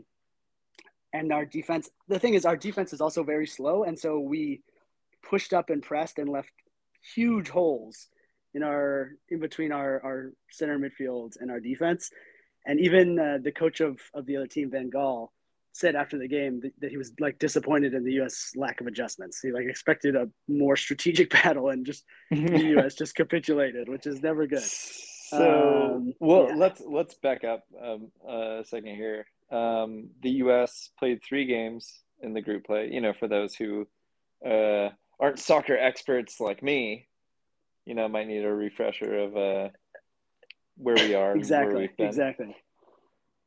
and 1.13 1.33
our 1.33 1.45
defense 1.45 1.91
the 2.09 2.19
thing 2.19 2.35
is 2.35 2.45
our 2.45 2.57
defense 2.57 2.93
is 2.93 3.01
also 3.01 3.23
very 3.23 3.47
slow 3.47 3.85
and 3.85 3.99
so 3.99 4.19
we 4.19 4.63
pushed 5.29 5.53
up 5.53 5.71
and 5.71 5.83
pressed 5.83 6.19
and 6.19 6.29
left 6.29 6.53
huge 7.15 7.49
holes 7.49 8.09
in 8.55 8.63
our 8.63 9.13
in 9.29 9.41
between 9.41 9.73
our 9.73 10.03
our 10.05 10.33
center 10.51 10.79
midfield 10.79 11.33
and 11.41 11.51
our 11.51 11.61
defense 11.61 12.11
and 12.67 12.81
even 12.81 13.19
uh, 13.19 13.39
the 13.43 13.53
coach 13.53 13.81
of 13.81 13.99
of 14.15 14.27
the 14.27 14.37
other 14.37 14.47
team 14.47 14.71
van 14.71 14.91
gaal 14.91 15.29
said 15.73 15.95
after 15.95 16.19
the 16.19 16.29
game 16.29 16.61
that, 16.61 16.73
that, 16.81 16.91
he 16.91 16.97
was 16.97 17.13
like 17.19 17.39
disappointed 17.39 17.95
in 17.95 18.05
the 18.05 18.13
us 18.13 18.53
lack 18.57 18.81
of 18.81 18.87
adjustments 18.87 19.41
he 19.41 19.53
like 19.53 19.67
expected 19.67 20.15
a 20.15 20.29
more 20.49 20.77
strategic 20.77 21.31
battle 21.43 21.71
and 21.71 21.87
just 21.87 22.05
the 22.31 22.77
us 22.85 22.95
just 22.95 23.15
capitulated 23.15 23.89
which 23.89 24.07
is 24.07 24.23
never 24.23 24.47
good 24.47 24.63
so 24.63 25.95
um, 25.97 26.15
well 26.21 26.49
yeah. 26.49 26.55
let's 26.57 26.83
let's 26.87 27.15
back 27.15 27.43
up 27.45 27.65
um, 27.83 28.11
a 28.29 28.65
second 28.67 28.95
here 28.95 29.25
um, 29.53 30.09
the 30.23 30.31
U.S. 30.31 30.91
played 30.99 31.23
three 31.23 31.45
games 31.45 32.01
in 32.23 32.33
the 32.33 32.41
group 32.41 32.65
play. 32.65 32.89
You 32.91 33.01
know, 33.01 33.13
for 33.13 33.29
those 33.29 33.55
who 33.55 33.87
uh, 34.45 34.89
aren't 35.21 35.39
soccer 35.39 35.77
experts 35.77 36.41
like 36.41 36.63
me, 36.63 37.09
you 37.85 37.95
know, 37.95 38.09
might 38.09 38.29
need 38.29 38.45
a 38.45 38.53
refresher 38.53 39.19
of 39.19 39.37
uh, 39.37 39.69
where 40.77 40.97
we 40.97 41.15
are. 41.15 41.37
exactly. 41.37 41.91
Exactly. 41.99 42.57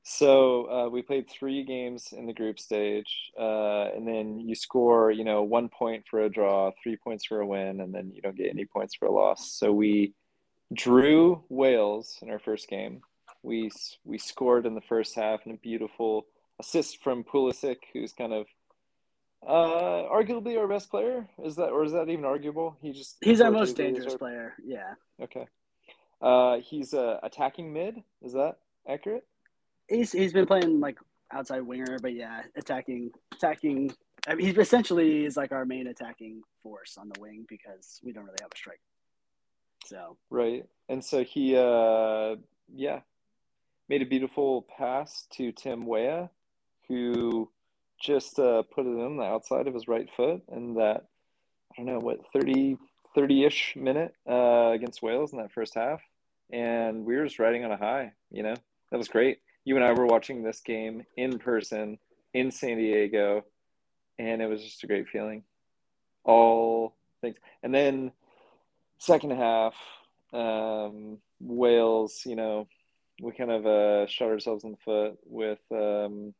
So 0.07 0.69
uh, 0.69 0.89
we 0.89 1.01
played 1.01 1.27
three 1.27 1.63
games 1.63 2.13
in 2.15 2.27
the 2.27 2.33
group 2.33 2.59
stage, 2.59 3.31
uh, 3.39 3.89
and 3.95 4.07
then 4.07 4.39
you 4.39 4.53
score, 4.53 5.09
you 5.09 5.23
know, 5.23 5.41
one 5.41 5.67
point 5.67 6.05
for 6.07 6.21
a 6.21 6.29
draw, 6.29 6.71
three 6.81 6.95
points 6.95 7.25
for 7.25 7.39
a 7.39 7.47
win, 7.47 7.81
and 7.81 7.93
then 7.93 8.11
you 8.13 8.21
don't 8.21 8.37
get 8.37 8.51
any 8.51 8.65
points 8.65 8.93
for 8.93 9.07
a 9.07 9.11
loss. 9.11 9.51
So 9.51 9.73
we 9.73 10.13
drew 10.71 11.43
Wales 11.49 12.19
in 12.21 12.29
our 12.29 12.37
first 12.37 12.69
game, 12.69 13.01
we 13.45 13.71
we 14.03 14.17
scored 14.17 14.65
in 14.65 14.75
the 14.75 14.81
first 14.81 15.15
half 15.15 15.41
and 15.45 15.53
a 15.53 15.57
beautiful 15.57 16.25
assist 16.59 17.01
from 17.03 17.23
Pulisic, 17.23 17.77
who's 17.93 18.11
kind 18.11 18.33
of 18.33 18.47
uh, 19.47 20.09
arguably 20.09 20.57
our 20.57 20.67
best 20.67 20.89
player. 20.89 21.27
Is 21.43 21.55
that 21.55 21.67
or 21.67 21.83
is 21.83 21.93
that 21.93 22.09
even 22.09 22.25
arguable? 22.25 22.77
He 22.81 22.91
just 22.91 23.17
he's 23.21 23.41
our 23.41 23.51
most 23.51 23.77
dangerous 23.77 24.13
our... 24.13 24.17
player. 24.17 24.53
Yeah. 24.63 24.95
Okay. 25.21 25.47
Uh, 26.21 26.57
he's 26.57 26.93
uh, 26.93 27.19
attacking 27.23 27.71
mid. 27.71 28.03
Is 28.23 28.33
that 28.33 28.57
accurate? 28.89 29.25
He's 29.87 30.11
he's 30.11 30.33
been 30.33 30.45
playing 30.45 30.79
like 30.79 30.97
outside 31.31 31.61
winger, 31.61 31.97
but 32.01 32.13
yeah, 32.13 32.41
attacking 32.55 33.11
attacking. 33.33 33.93
I 34.27 34.35
mean, 34.35 34.47
he's 34.47 34.57
essentially 34.57 35.25
is 35.25 35.37
like 35.37 35.51
our 35.51 35.65
main 35.65 35.87
attacking 35.87 36.41
force 36.63 36.97
on 36.97 37.09
the 37.13 37.19
wing 37.19 37.45
because 37.47 37.99
we 38.03 38.11
don't 38.11 38.25
really 38.25 38.37
have 38.41 38.51
a 38.53 38.57
strike. 38.57 38.81
So 39.85 40.17
right, 40.31 40.65
and 40.89 41.03
so 41.03 41.23
he, 41.23 41.55
uh, 41.55 42.37
yeah, 42.73 43.01
made 43.87 44.01
a 44.01 44.05
beautiful 44.05 44.63
pass 44.77 45.27
to 45.33 45.51
Tim 45.51 45.85
Weah, 45.85 46.29
who 46.87 47.49
just 48.01 48.39
uh, 48.39 48.63
put 48.63 48.85
it 48.85 48.89
in 48.89 49.17
the 49.17 49.23
outside 49.23 49.67
of 49.67 49.73
his 49.73 49.87
right 49.87 50.09
foot 50.15 50.43
and 50.49 50.77
that 50.77 51.05
I 51.73 51.77
don't 51.77 51.85
know 51.85 51.99
what 51.99 52.19
30 52.33 52.77
30-ish 53.15 53.75
minute 53.77 54.13
uh, 54.29 54.71
against 54.73 55.01
Wales 55.01 55.31
in 55.31 55.39
that 55.39 55.51
first 55.51 55.73
half. 55.75 56.01
and 56.51 57.05
we 57.05 57.15
were 57.15 57.23
just 57.23 57.39
riding 57.39 57.63
on 57.63 57.71
a 57.71 57.77
high. 57.77 58.11
You 58.29 58.43
know, 58.43 58.55
that 58.91 58.97
was 58.97 59.07
great. 59.07 59.39
You 59.65 59.75
and 59.75 59.83
I 59.83 59.93
were 59.93 60.05
watching 60.05 60.43
this 60.43 60.61
game 60.61 61.03
in 61.17 61.39
person 61.39 61.97
in 62.33 62.51
San 62.51 62.77
Diego, 62.77 63.43
and 64.19 64.41
it 64.41 64.47
was 64.47 64.63
just 64.63 64.83
a 64.83 64.87
great 64.87 65.09
feeling. 65.09 65.43
All 66.23 66.95
things, 67.21 67.37
and 67.63 67.73
then 67.73 68.11
second 68.99 69.31
half, 69.31 69.73
um, 70.31 71.17
Wales. 71.39 72.21
You 72.25 72.35
know, 72.35 72.67
we 73.21 73.31
kind 73.31 73.51
of 73.51 73.65
uh, 73.65 74.07
shot 74.07 74.29
ourselves 74.29 74.63
in 74.63 74.71
the 74.71 74.77
foot 74.77 75.17
with 75.25 75.59
um, 75.71 76.33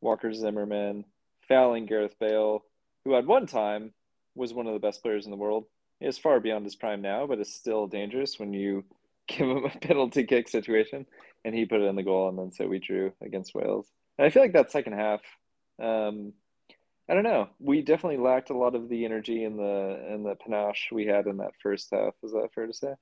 Walker 0.00 0.32
Zimmerman 0.32 1.04
fouling 1.48 1.86
Gareth 1.86 2.18
Bale, 2.18 2.64
who 3.04 3.14
at 3.14 3.26
one 3.26 3.46
time 3.46 3.92
was 4.34 4.54
one 4.54 4.66
of 4.66 4.74
the 4.74 4.80
best 4.80 5.02
players 5.02 5.24
in 5.24 5.30
the 5.30 5.36
world. 5.36 5.66
He 6.00 6.06
is 6.06 6.18
far 6.18 6.40
beyond 6.40 6.64
his 6.64 6.76
prime 6.76 7.00
now, 7.00 7.26
but 7.26 7.38
is 7.38 7.52
still 7.52 7.86
dangerous 7.86 8.38
when 8.38 8.52
you 8.52 8.84
give 9.26 9.48
him 9.48 9.64
a 9.64 9.78
penalty 9.78 10.24
kick 10.24 10.48
situation. 10.48 11.06
And 11.46 11.54
he 11.54 11.64
put 11.64 11.80
it 11.80 11.84
in 11.84 11.94
the 11.94 12.02
goal, 12.02 12.28
and 12.28 12.36
then 12.36 12.50
so 12.50 12.66
we 12.66 12.80
drew 12.80 13.12
against 13.22 13.54
Wales. 13.54 13.86
And 14.18 14.26
I 14.26 14.30
feel 14.30 14.42
like 14.42 14.54
that 14.54 14.72
second 14.72 14.94
half, 14.94 15.20
um, 15.80 16.32
I 17.08 17.14
don't 17.14 17.22
know. 17.22 17.48
We 17.60 17.82
definitely 17.82 18.18
lacked 18.18 18.50
a 18.50 18.56
lot 18.56 18.74
of 18.74 18.88
the 18.88 19.04
energy 19.04 19.44
and 19.44 19.56
the 19.58 20.04
and 20.10 20.26
the 20.26 20.34
panache 20.34 20.88
we 20.90 21.06
had 21.06 21.26
in 21.26 21.36
that 21.36 21.52
first 21.62 21.88
half. 21.92 22.14
Is 22.24 22.32
that 22.32 22.48
fair 22.52 22.66
to 22.66 22.74
say? 22.74 22.94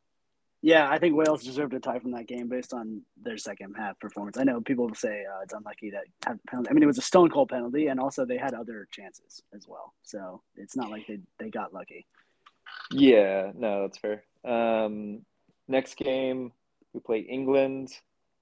Yeah, 0.61 0.89
I 0.89 0.99
think 0.99 1.15
Wales 1.15 1.45
deserved 1.45 1.75
a 1.75 1.81
tie 1.81 1.99
from 1.99 2.13
that 2.13 2.27
game 2.27 2.49
based 2.49 2.73
on 2.73 3.03
their 3.23 3.37
second 3.37 3.75
half 3.77 3.99
performance. 4.01 4.39
I 4.39 4.45
know 4.45 4.63
people 4.63 4.87
will 4.87 4.95
say 4.95 5.25
uh, 5.31 5.43
it's 5.43 5.53
unlucky 5.53 5.91
that 5.91 6.05
had 6.27 6.39
penalty. 6.45 6.71
I 6.71 6.73
mean, 6.73 6.83
it 6.83 6.87
was 6.87 6.97
a 6.97 7.03
stone 7.03 7.29
cold 7.31 7.51
penalty, 7.51 7.89
and 7.89 8.01
also 8.01 8.25
they 8.25 8.39
had 8.39 8.55
other 8.55 8.89
chances 8.91 9.43
as 9.55 9.67
well. 9.69 9.93
So 10.03 10.43
it's 10.57 10.77
not 10.77 10.91
like 10.91 11.07
they 11.07 11.19
they 11.39 11.51
got 11.51 11.73
lucky. 11.73 12.07
Yeah, 12.91 13.53
no, 13.55 13.83
that's 13.83 13.99
fair. 13.99 14.25
Um, 14.45 15.27
next 15.69 15.97
game 15.97 16.53
we 16.93 17.01
play 17.01 17.21
England. 17.21 17.91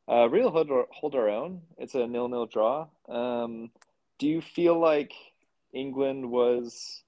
Uh, 0.08 0.28
real 0.28 0.50
hold 0.50 0.70
our, 0.70 0.86
hold 0.90 1.14
our 1.14 1.28
own. 1.28 1.62
It's 1.78 1.94
a 1.94 2.06
nil 2.06 2.28
nil 2.28 2.46
draw. 2.46 2.88
Um, 3.08 3.70
do 4.18 4.26
you 4.26 4.40
feel 4.40 4.78
like 4.78 5.12
England 5.72 6.30
was 6.30 7.02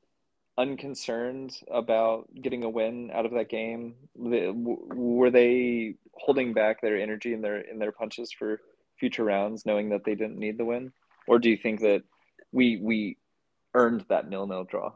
unconcerned 0.56 1.58
about 1.70 2.28
getting 2.40 2.62
a 2.62 2.68
win 2.68 3.10
out 3.12 3.26
of 3.26 3.32
that 3.32 3.48
game? 3.48 3.94
Were 4.14 5.30
they 5.30 5.96
holding 6.14 6.52
back 6.52 6.80
their 6.80 6.96
energy 6.96 7.32
in 7.32 7.42
their 7.42 7.58
in 7.60 7.78
their 7.78 7.92
punches 7.92 8.32
for 8.32 8.60
future 8.98 9.24
rounds, 9.24 9.66
knowing 9.66 9.90
that 9.90 10.04
they 10.04 10.14
didn't 10.14 10.38
need 10.38 10.56
the 10.58 10.64
win, 10.64 10.92
or 11.26 11.38
do 11.38 11.50
you 11.50 11.56
think 11.56 11.80
that 11.80 12.02
we 12.52 12.78
we 12.80 13.16
earned 13.74 14.04
that 14.08 14.28
nil 14.28 14.46
nil 14.46 14.64
draw? 14.64 14.92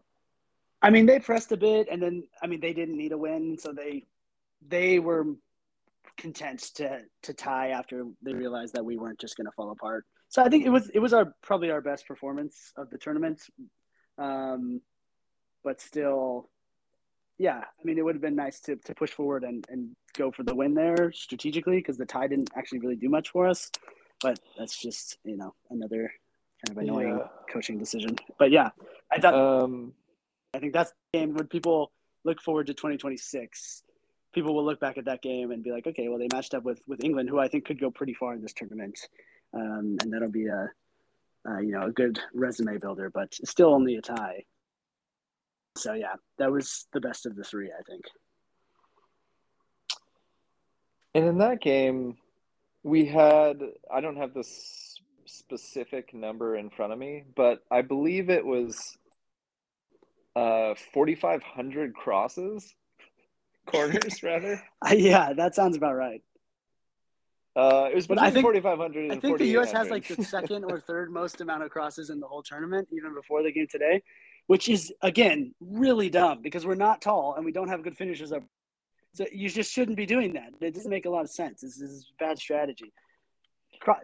I 0.81 0.90
mean, 0.90 1.07
they 1.07 1.19
pressed 1.19 1.50
a 1.50 1.57
bit, 1.57 1.88
and 1.90 2.00
then 2.00 2.25
I 2.43 2.47
mean 2.47 2.61
they 2.61 2.73
didn't 2.73 2.97
need 2.97 3.12
a 3.12 3.19
win, 3.19 3.59
so 3.59 3.73
they 3.73 4.05
they 4.67 4.99
were 4.99 5.26
content 6.19 6.61
to 6.75 7.01
to 7.23 7.33
tie 7.33 7.69
after 7.69 8.05
they 8.23 8.35
realized 8.35 8.75
that 8.75 8.85
we 8.85 8.97
weren't 8.97 9.19
just 9.19 9.37
going 9.37 9.47
to 9.47 9.53
fall 9.53 9.71
apart. 9.71 10.05
So 10.29 10.43
I 10.43 10.49
think 10.49 10.67
it 10.67 10.71
was 10.71 10.91
it 10.91 10.99
was 10.99 11.13
our 11.13 11.33
probably 11.43 11.71
our 11.71 11.81
best 11.81 12.07
performance 12.07 12.73
of 12.77 12.91
the 12.91 12.99
tournament. 12.99 13.41
Um, 14.19 14.81
but 15.65 15.81
still, 15.81 16.51
yeah, 17.39 17.59
I 17.59 17.85
mean, 17.85 17.99
it 17.99 18.05
would 18.05 18.15
have 18.15 18.23
been 18.23 18.37
nice 18.37 18.61
to, 18.61 18.77
to 18.77 18.95
push 18.95 19.11
forward 19.11 19.45
and, 19.45 19.65
and 19.69 19.95
go 20.17 20.31
for 20.31 20.43
the 20.43 20.55
win 20.55 20.75
there 20.75 21.13
strategically 21.13 21.77
because 21.77 21.97
the 21.97 22.07
tie 22.07 22.27
didn't 22.27 22.51
actually 22.57 22.81
really 22.81 22.97
do 22.97 23.09
much 23.09 23.31
for 23.31 23.47
us. 23.47 23.71
But 24.21 24.41
that's 24.59 24.81
just, 24.81 25.19
you 25.25 25.37
know, 25.37 25.55
another 25.71 26.11
kind 26.67 26.77
of 26.77 26.83
annoying 26.83 27.19
yeah. 27.19 27.29
coaching 27.53 27.79
decision. 27.79 28.17
But 28.39 28.51
yeah, 28.51 28.71
I 29.13 29.21
thought, 29.21 29.35
um, 29.35 29.93
I 30.53 30.59
think 30.59 30.73
that's 30.73 30.93
the 31.13 31.19
game 31.19 31.35
when 31.35 31.47
people 31.47 31.93
look 32.25 32.41
forward 32.43 32.67
to 32.67 32.75
2026. 32.75 33.85
People 34.35 34.55
will 34.55 34.65
look 34.65 34.81
back 34.81 34.99
at 34.99 35.07
that 35.07 35.23
game 35.23 35.51
and 35.51 35.63
be 35.63 35.73
like, 35.73 35.87
okay, 35.87 36.09
well, 36.09 36.19
they 36.19 36.29
matched 36.33 36.55
up 36.55 36.63
with, 36.63 36.83
with 36.87 37.03
England, 37.03 37.29
who 37.29 37.39
I 37.39 37.49
think 37.49 37.65
could 37.65 37.81
go 37.81 37.91
pretty 37.91 38.15
far 38.15 38.35
in 38.35 38.43
this 38.43 38.53
tournament. 38.53 38.99
Um, 39.55 39.97
and 40.03 40.13
that'll 40.13 40.31
be 40.31 40.47
a, 40.47 40.69
you 41.61 41.73
know, 41.73 41.87
a 41.87 41.93
good 41.93 42.21
resume 42.35 42.79
builder, 42.79 43.11
but 43.11 43.35
still 43.35 43.73
only 43.73 43.97
a 43.97 44.03
tie. 44.03 44.45
So 45.79 45.95
yeah, 45.95 46.15
that 46.39 46.51
was 46.51 46.87
the 46.93 47.01
best 47.01 47.25
of 47.25 47.37
the 47.37 47.45
three, 47.45 47.71
I 47.71 47.83
think. 47.89 48.05
And 51.15 51.27
in 51.27 51.39
that 51.39 51.61
game, 51.61 52.17
we 52.83 53.07
had 53.07 53.61
I 53.93 54.01
don't 54.01 54.17
have 54.17 54.35
this 54.35 55.01
specific 55.27 56.15
number 56.15 56.57
in 56.57 56.71
front 56.71 56.93
of 56.93 56.99
me, 56.99 57.25
but 57.37 57.63
I 57.71 57.83
believe 57.83 58.31
it 58.31 58.45
was 58.45 58.97
uh 60.37 60.75
4500 60.93 61.95
crosses 61.95 62.75
corners 63.69 64.23
rather. 64.23 64.63
Uh, 64.85 64.95
yeah, 64.95 65.33
that 65.33 65.55
sounds 65.55 65.77
about 65.77 65.95
right. 65.95 66.23
Uh, 67.57 67.89
it 67.91 67.95
was 67.95 68.07
between 68.07 68.25
I 68.25 68.31
think, 68.31 68.45
4,500 68.45 69.11
I 69.11 69.19
think 69.19 69.39
the 69.39 69.47
U.S. 69.47 69.73
has 69.73 69.91
like 69.91 70.07
the 70.07 70.23
second 70.37 70.65
or 70.65 70.81
third 70.81 71.13
most 71.13 71.41
amount 71.41 71.65
of 71.65 71.71
crosses 71.71 72.11
in 72.11 72.21
the 72.21 72.27
whole 72.27 72.43
tournament, 72.43 72.89
even 72.93 73.15
before 73.15 73.43
the 73.43 73.51
game 73.51 73.67
today 73.69 74.03
which 74.49 74.69
is 74.69 74.93
again 75.03 75.55
really 75.61 76.11
dumb 76.11 76.41
because 76.43 76.67
we're 76.67 76.75
not 76.75 77.01
tall 77.01 77.35
and 77.37 77.45
we 77.45 77.53
don't 77.53 77.69
have 77.69 77.83
good 77.85 77.97
finishes 77.97 78.33
up. 78.33 78.43
So 79.15 79.27
you 79.31 79.49
just 79.49 79.71
shouldn't 79.71 79.97
be 79.97 80.07
doing 80.07 80.33
that. 80.35 80.51
It 80.61 80.75
doesn't 80.75 80.91
make 80.91 81.07
a 81.07 81.11
lot 81.11 81.23
of 81.23 81.31
sense. 81.31 81.61
This, 81.61 81.79
this 81.79 81.91
is 81.91 82.13
bad 82.19 82.39
strategy. 82.39 82.93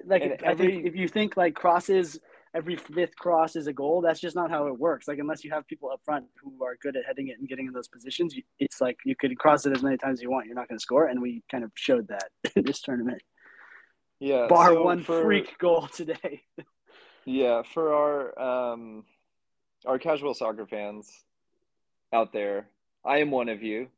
Like 0.06 0.22
every, 0.22 0.46
I 0.46 0.54
think 0.54 0.86
if 0.86 0.94
you 0.94 1.08
think 1.08 1.36
like 1.36 1.54
crosses, 1.54 2.20
every 2.54 2.76
fifth 2.76 3.16
cross 3.16 3.56
is 3.56 3.66
a 3.66 3.72
goal. 3.72 4.00
That's 4.00 4.20
just 4.20 4.36
not 4.36 4.50
how 4.50 4.68
it 4.68 4.78
works. 4.78 5.08
Like 5.08 5.18
unless 5.18 5.44
you 5.44 5.50
have 5.52 5.66
people 5.66 5.90
up 5.90 6.00
front 6.04 6.26
who 6.42 6.64
are 6.64 6.76
good 6.80 6.96
at 6.96 7.04
heading 7.04 7.28
it 7.28 7.38
and 7.38 7.48
getting 7.48 7.66
in 7.66 7.72
those 7.72 7.88
positions, 7.88 8.34
it's 8.58 8.80
like 8.80 8.98
you 9.04 9.16
could 9.16 9.36
cross 9.38 9.66
it 9.66 9.76
as 9.76 9.82
many 9.82 9.96
times 9.96 10.18
as 10.18 10.22
you 10.22 10.30
want. 10.30 10.46
You're 10.46 10.54
not 10.54 10.68
going 10.68 10.78
to 10.78 10.82
score, 10.82 11.06
and 11.06 11.20
we 11.20 11.42
kind 11.50 11.64
of 11.64 11.72
showed 11.74 12.08
that 12.08 12.30
in 12.56 12.64
this 12.64 12.80
tournament. 12.80 13.22
Yeah, 14.20 14.46
bar 14.48 14.68
so 14.68 14.82
one 14.82 15.02
for, 15.02 15.22
freak 15.22 15.58
goal 15.58 15.88
today. 15.88 16.42
yeah, 17.24 17.62
for 17.62 17.92
our 17.92 18.72
um, 18.72 19.04
our 19.84 19.98
casual 19.98 20.34
soccer 20.34 20.66
fans 20.66 21.10
out 22.12 22.32
there, 22.32 22.68
I 23.04 23.18
am 23.18 23.30
one 23.30 23.48
of 23.48 23.62
you. 23.62 23.88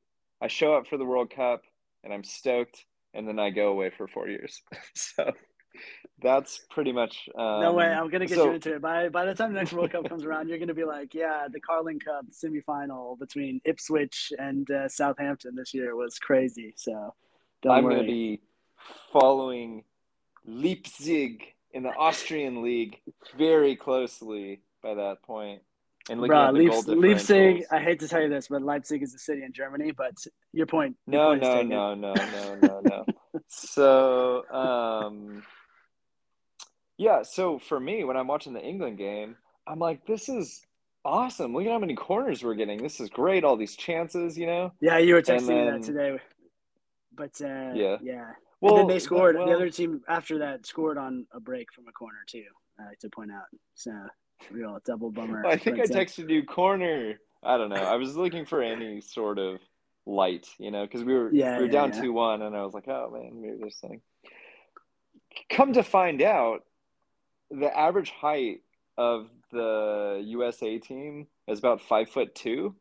I 0.40 0.48
show 0.48 0.75
up 0.75 0.86
for 0.86 0.96
the 0.96 1.04
World 1.04 1.30
Cup 1.30 1.62
and 2.02 2.12
I'm 2.12 2.25
stoked, 2.25 2.84
and 3.14 3.26
then 3.26 3.38
I 3.38 3.50
go 3.50 3.68
away 3.68 3.90
for 3.90 4.06
four 4.06 4.28
years. 4.28 4.62
so 4.94 5.32
that's 6.23 6.61
pretty 6.70 6.92
much. 6.92 7.28
Um, 7.37 7.61
no 7.61 7.73
way, 7.75 7.87
I'm 7.87 8.08
gonna 8.08 8.26
get 8.26 8.37
so, 8.37 8.46
you 8.46 8.52
into 8.52 8.75
it. 8.75 8.82
By 8.82 9.08
by 9.08 9.25
the 9.26 9.35
time 9.35 9.52
the 9.52 9.58
next 9.58 9.73
World 9.73 9.90
Cup 9.90 10.08
comes 10.08 10.25
around, 10.25 10.49
you're 10.49 10.58
gonna 10.58 10.75
be 10.75 10.85
like, 10.85 11.14
yeah, 11.14 11.46
the 11.50 11.61
Carling 11.61 12.00
Cup 12.00 12.26
semifinal 12.30 13.18
between 13.18 13.61
Ipswich 13.64 14.32
and 14.38 14.70
uh, 14.70 14.88
Southampton 14.88 15.54
this 15.54 15.75
year 15.75 15.94
was 15.94 16.18
crazy. 16.18 16.73
So 16.76 17.14
I'm 17.68 17.85
worry. 17.85 17.96
gonna 17.96 18.06
be 18.06 18.40
following 19.12 19.85
Leipzig 20.46 21.42
in 21.73 21.82
the 21.82 21.90
Austrian 21.90 22.62
league 22.62 22.99
very 23.37 23.76
closely 23.76 24.62
by 24.82 24.94
that 24.94 25.23
point. 25.23 25.62
And 26.08 26.20
looking 26.20 26.37
Bruh, 26.37 26.49
at 26.49 26.54
Leipzig, 26.54 26.96
Leipzig, 26.96 27.64
I 27.70 27.80
hate 27.80 28.00
to 28.00 28.08
tell 28.08 28.23
you 28.23 28.28
this, 28.28 28.46
but 28.49 28.62
Leipzig 28.62 29.02
is 29.02 29.12
a 29.14 29.18
city 29.18 29.42
in 29.42 29.52
Germany. 29.52 29.90
But 29.90 30.14
your 30.52 30.66
point. 30.66 30.96
No, 31.06 31.32
your 31.32 31.40
point 31.40 31.68
no, 31.68 31.94
no, 31.94 32.14
no, 32.14 32.25
no, 32.25 32.58
no, 32.62 32.80
no. 32.85 33.04
so, 33.49 34.49
um, 34.50 35.42
yeah. 36.98 37.22
So 37.22 37.58
for 37.58 37.78
me, 37.78 38.04
when 38.04 38.16
I'm 38.16 38.26
watching 38.26 38.52
the 38.52 38.62
England 38.62 38.98
game, 38.98 39.36
I'm 39.66 39.78
like, 39.78 40.06
this 40.06 40.28
is 40.28 40.62
awesome. 41.04 41.54
Look 41.54 41.64
at 41.64 41.72
how 41.72 41.78
many 41.78 41.94
corners 41.94 42.42
we're 42.42 42.54
getting. 42.54 42.82
This 42.82 43.00
is 43.00 43.08
great. 43.08 43.44
All 43.44 43.56
these 43.56 43.76
chances, 43.76 44.36
you 44.36 44.46
know. 44.46 44.72
Yeah, 44.80 44.98
you 44.98 45.14
were 45.14 45.22
texting 45.22 45.46
then, 45.46 45.66
me 45.66 45.70
that 45.70 45.82
today. 45.82 46.18
But 47.14 47.40
uh, 47.40 47.72
yeah, 47.74 47.96
yeah. 48.02 48.30
Well, 48.60 48.76
and 48.76 48.80
then 48.82 48.94
they 48.94 48.98
scored. 48.98 49.36
Well, 49.36 49.46
the 49.46 49.54
other 49.54 49.70
team 49.70 50.02
after 50.08 50.38
that 50.38 50.66
scored 50.66 50.98
on 50.98 51.26
a 51.32 51.40
break 51.40 51.72
from 51.72 51.88
a 51.88 51.92
corner 51.92 52.18
too. 52.26 52.44
I 52.78 52.86
like 52.86 52.98
to 53.00 53.10
point 53.10 53.30
out. 53.32 53.44
So 53.74 53.92
real 54.50 54.78
double 54.84 55.10
bummer. 55.10 55.46
I 55.46 55.56
think 55.56 55.78
I 55.78 55.84
texted 55.84 56.30
you 56.30 56.44
corner. 56.44 57.14
I 57.42 57.56
don't 57.56 57.70
know. 57.70 57.76
I 57.76 57.96
was 57.96 58.16
looking 58.16 58.44
for 58.44 58.62
any 58.62 59.00
sort 59.00 59.38
of 59.38 59.60
light, 60.04 60.46
you 60.58 60.70
know, 60.70 60.84
because 60.84 61.04
we 61.04 61.14
were 61.14 61.32
yeah, 61.32 61.56
we 61.56 61.64
were 61.64 61.66
yeah, 61.66 61.72
down 61.72 61.92
two 61.92 62.06
yeah. 62.06 62.10
one, 62.10 62.42
and 62.42 62.56
I 62.56 62.62
was 62.62 62.74
like, 62.74 62.88
oh 62.88 63.10
man, 63.12 63.40
maybe 63.40 63.56
there's 63.58 63.78
something. 63.78 64.00
Come 65.50 65.72
to 65.74 65.82
find 65.82 66.22
out, 66.22 66.64
the 67.50 67.76
average 67.76 68.10
height 68.10 68.60
of 68.98 69.28
the 69.52 70.22
USA 70.24 70.78
team 70.78 71.26
is 71.48 71.58
about 71.58 71.80
five 71.80 72.08
foot 72.08 72.34
two, 72.34 72.74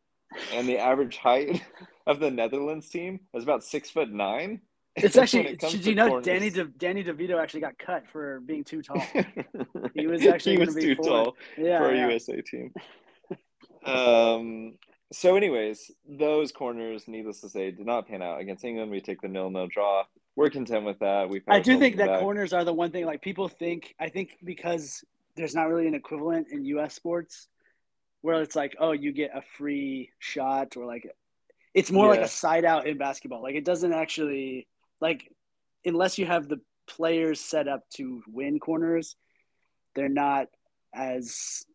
and 0.53 0.67
the 0.67 0.77
average 0.77 1.17
height 1.17 1.62
of 2.07 2.19
the 2.19 2.31
Netherlands 2.31 2.89
team 2.89 3.19
is 3.34 3.43
about 3.43 3.63
six 3.63 3.89
foot 3.89 4.12
nine. 4.12 4.62
It's 4.95 5.17
actually. 5.17 5.48
It 5.48 5.60
did 5.60 5.86
you 5.86 5.95
know 5.95 6.07
corners. 6.07 6.25
Danny 6.25 6.50
De, 6.50 6.65
Danny 6.65 7.03
DeVito 7.03 7.41
actually 7.41 7.62
got 7.62 7.77
cut 7.77 8.03
for 8.12 8.39
being 8.41 8.63
too 8.63 8.81
tall? 8.81 9.01
he 9.93 10.07
was 10.07 10.25
actually 10.25 10.57
he 10.57 10.65
was 10.65 10.75
too 10.75 10.95
tall 10.95 11.36
yeah, 11.57 11.79
for 11.79 11.93
yeah. 11.93 12.07
USA 12.07 12.41
team. 12.41 12.74
um. 13.86 14.75
So, 15.13 15.36
anyways, 15.36 15.91
those 16.10 16.51
corners, 16.51 17.07
needless 17.07 17.39
to 17.41 17.50
say, 17.50 17.69
did 17.69 17.86
not 17.86 18.07
pan 18.07 18.24
out 18.24 18.41
against 18.41 18.65
England. 18.65 18.89
We 18.89 19.01
take 19.01 19.22
the 19.22 19.27
nil-nil 19.27 19.67
draw. 19.67 20.03
We're 20.36 20.50
content 20.50 20.86
with 20.86 21.00
that. 21.00 21.30
We. 21.30 21.42
I 21.48 21.60
do 21.60 21.80
think 21.80 21.98
that 21.98 22.08
back. 22.08 22.20
corners 22.20 22.51
are 22.51 22.63
the 22.63 22.74
one 22.74 22.92
thing. 22.92 23.06
Like 23.06 23.22
people 23.22 23.48
think. 23.48 23.96
I 24.00 24.10
think 24.10 24.38
because 24.44 25.04
there's 25.36 25.56
not 25.56 25.70
really 25.70 25.88
an 25.88 25.96
equivalent 25.96 26.48
in 26.51 26.65
U.S. 26.65 26.94
sports, 26.94 27.48
where 28.22 28.42
it's 28.42 28.56
like, 28.56 28.75
oh, 28.80 28.92
you 28.92 29.12
get 29.13 29.32
a 29.34 29.42
free 29.58 30.12
shot, 30.20 30.75
or 30.75 30.86
like, 30.86 31.10
it's 31.74 31.92
more 31.92 32.06
yeah. 32.06 32.12
like 32.12 32.22
a 32.22 32.27
side 32.27 32.65
out 32.65 32.86
in 32.88 32.98
basketball. 32.98 33.42
Like 33.42 33.56
it 33.56 33.65
doesn't 33.65 33.94
actually 33.94 34.68
like 35.00 35.32
unless 35.86 36.18
you 36.18 36.25
have 36.25 36.48
the 36.48 36.60
players 36.88 37.39
set 37.39 37.68
up 37.68 37.84
to 37.92 38.22
win 38.27 38.60
corners, 38.60 39.15
they're 39.96 40.10
not 40.10 40.48
as 40.94 41.65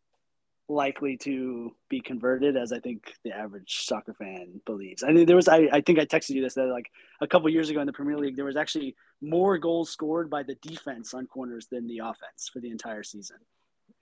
likely 0.70 1.16
to 1.16 1.74
be 1.88 2.00
converted 2.00 2.56
as 2.56 2.72
I 2.72 2.78
think 2.78 3.12
the 3.24 3.32
average 3.32 3.84
soccer 3.84 4.14
fan 4.14 4.60
believes. 4.64 5.02
I 5.02 5.12
mean, 5.12 5.26
there 5.26 5.36
was 5.36 5.48
I, 5.48 5.68
I 5.72 5.80
think 5.80 5.98
I 5.98 6.06
texted 6.06 6.30
you 6.30 6.42
this 6.42 6.54
that 6.54 6.66
like 6.66 6.90
a 7.20 7.26
couple 7.26 7.48
years 7.50 7.68
ago 7.68 7.80
in 7.80 7.86
the 7.86 7.92
Premier 7.92 8.16
League, 8.16 8.36
there 8.36 8.44
was 8.44 8.56
actually 8.56 8.94
more 9.20 9.58
goals 9.58 9.90
scored 9.90 10.30
by 10.30 10.42
the 10.42 10.54
defense 10.56 11.12
on 11.12 11.26
corners 11.26 11.66
than 11.70 11.86
the 11.86 11.98
offense 11.98 12.48
for 12.52 12.60
the 12.60 12.70
entire 12.70 13.02
season. 13.02 13.38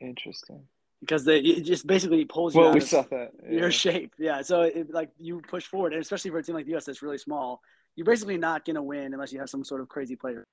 Interesting. 0.01 0.63
Because 1.01 1.25
they 1.25 1.39
it 1.39 1.63
just 1.63 1.87
basically 1.87 2.25
pulls 2.25 2.55
you 2.55 2.61
well, 2.61 2.71
out 2.71 2.75
we 2.75 2.81
of 2.81 2.89
saw 2.89 3.03
that. 3.03 3.33
Yeah. 3.45 3.59
your 3.59 3.71
shape. 3.71 4.13
Yeah, 4.19 4.43
so 4.43 4.63
it, 4.63 4.93
like 4.93 5.11
you 5.17 5.41
push 5.41 5.65
forward, 5.65 5.93
and 5.95 6.03
especially 6.03 6.31
for 6.31 6.39
a 6.39 6.43
team 6.43 6.55
like 6.55 6.67
the 6.67 6.77
US 6.77 6.85
that's 6.85 7.03
really 7.03 7.19
small, 7.19 7.61
you're 7.97 8.07
basically 8.07 8.37
not 8.37 8.65
going 8.65 8.77
to 8.77 8.83
win 8.83 9.15
unless 9.15 9.33
you 9.33 9.39
have 9.39 9.49
some 9.49 9.65
sort 9.65 9.81
of 9.81 9.89
crazy 9.89 10.17
player 10.17 10.47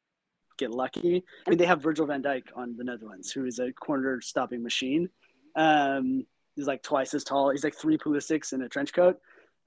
get 0.57 0.71
lucky. 0.71 1.23
I 1.45 1.49
mean, 1.49 1.59
they 1.59 1.65
have 1.65 1.81
Virgil 1.81 2.05
van 2.05 2.23
Dijk 2.23 2.43
on 2.55 2.77
the 2.77 2.83
Netherlands, 2.83 3.31
who 3.31 3.45
is 3.45 3.59
a 3.59 3.73
corner 3.73 4.21
stopping 4.21 4.63
machine. 4.63 5.09
Um, 5.55 6.25
he's 6.55 6.67
like 6.67 6.83
twice 6.83 7.13
as 7.13 7.23
tall. 7.23 7.49
He's 7.51 7.63
like 7.63 7.75
three 7.75 7.97
Pulisic's 7.97 8.53
in 8.53 8.61
a 8.61 8.69
trench 8.69 8.93
coat. 8.93 9.17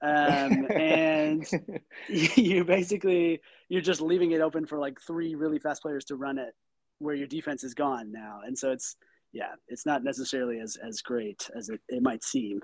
Um, 0.01 0.67
and 0.71 1.45
you 2.09 2.63
basically 2.63 3.41
you're 3.67 3.81
just 3.81 4.01
leaving 4.01 4.31
it 4.31 4.41
open 4.41 4.65
for 4.65 4.79
like 4.79 4.99
three 5.01 5.35
really 5.35 5.59
fast 5.59 5.81
players 5.81 6.05
to 6.05 6.15
run 6.15 6.37
it 6.37 6.53
where 6.99 7.15
your 7.15 7.27
defense 7.27 7.63
is 7.63 7.73
gone 7.73 8.11
now. 8.11 8.41
And 8.45 8.57
so 8.57 8.71
it's 8.71 8.95
yeah, 9.31 9.53
it's 9.67 9.85
not 9.85 10.03
necessarily 10.03 10.59
as 10.59 10.77
as 10.77 11.01
great 11.01 11.49
as 11.55 11.69
it, 11.69 11.79
it 11.89 12.01
might 12.01 12.23
seem. 12.23 12.61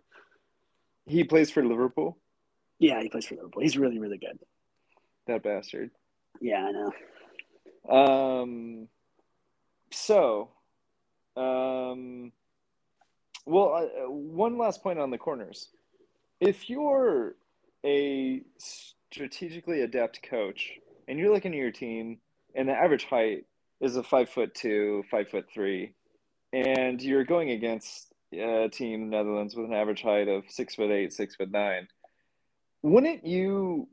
he 1.05 1.23
plays 1.23 1.51
for 1.51 1.63
Liverpool. 1.65 2.17
Yeah, 2.79 3.01
he 3.01 3.09
plays 3.09 3.25
for 3.25 3.35
Liverpool. 3.35 3.61
He's 3.61 3.77
really, 3.77 3.99
really 3.99 4.17
good. 4.17 4.39
That 5.27 5.43
bastard. 5.43 5.91
Yeah, 6.41 6.65
I 6.67 6.71
know. 6.71 7.93
Um. 7.93 8.87
So, 9.91 10.49
um. 11.37 12.31
Well, 13.45 13.75
uh, 13.75 14.09
one 14.09 14.57
last 14.57 14.81
point 14.81 14.99
on 14.99 15.11
the 15.11 15.17
corners. 15.17 15.69
If 16.39 16.69
you're 16.69 17.35
a 17.85 18.41
strategically 18.57 19.81
adept 19.81 20.23
coach 20.23 20.71
and 21.07 21.19
you're 21.19 21.33
looking 21.33 21.53
at 21.53 21.59
your 21.59 21.71
team 21.71 22.19
and 22.55 22.67
the 22.67 22.73
average 22.73 23.05
height 23.05 23.45
is 23.79 23.95
a 23.95 24.03
five 24.03 24.29
foot 24.29 24.55
two, 24.55 25.03
five 25.11 25.29
foot 25.29 25.45
three, 25.53 25.93
and 26.53 27.01
you're 27.01 27.23
going 27.23 27.51
against 27.51 28.13
a 28.33 28.69
team 28.69 29.09
Netherlands 29.09 29.55
with 29.55 29.67
an 29.67 29.73
average 29.73 30.01
height 30.01 30.27
of 30.27 30.43
six 30.49 30.75
foot 30.75 30.89
eight, 30.89 31.13
six 31.13 31.35
foot 31.35 31.51
nine, 31.51 31.87
wouldn't 32.81 33.25
you 33.25 33.87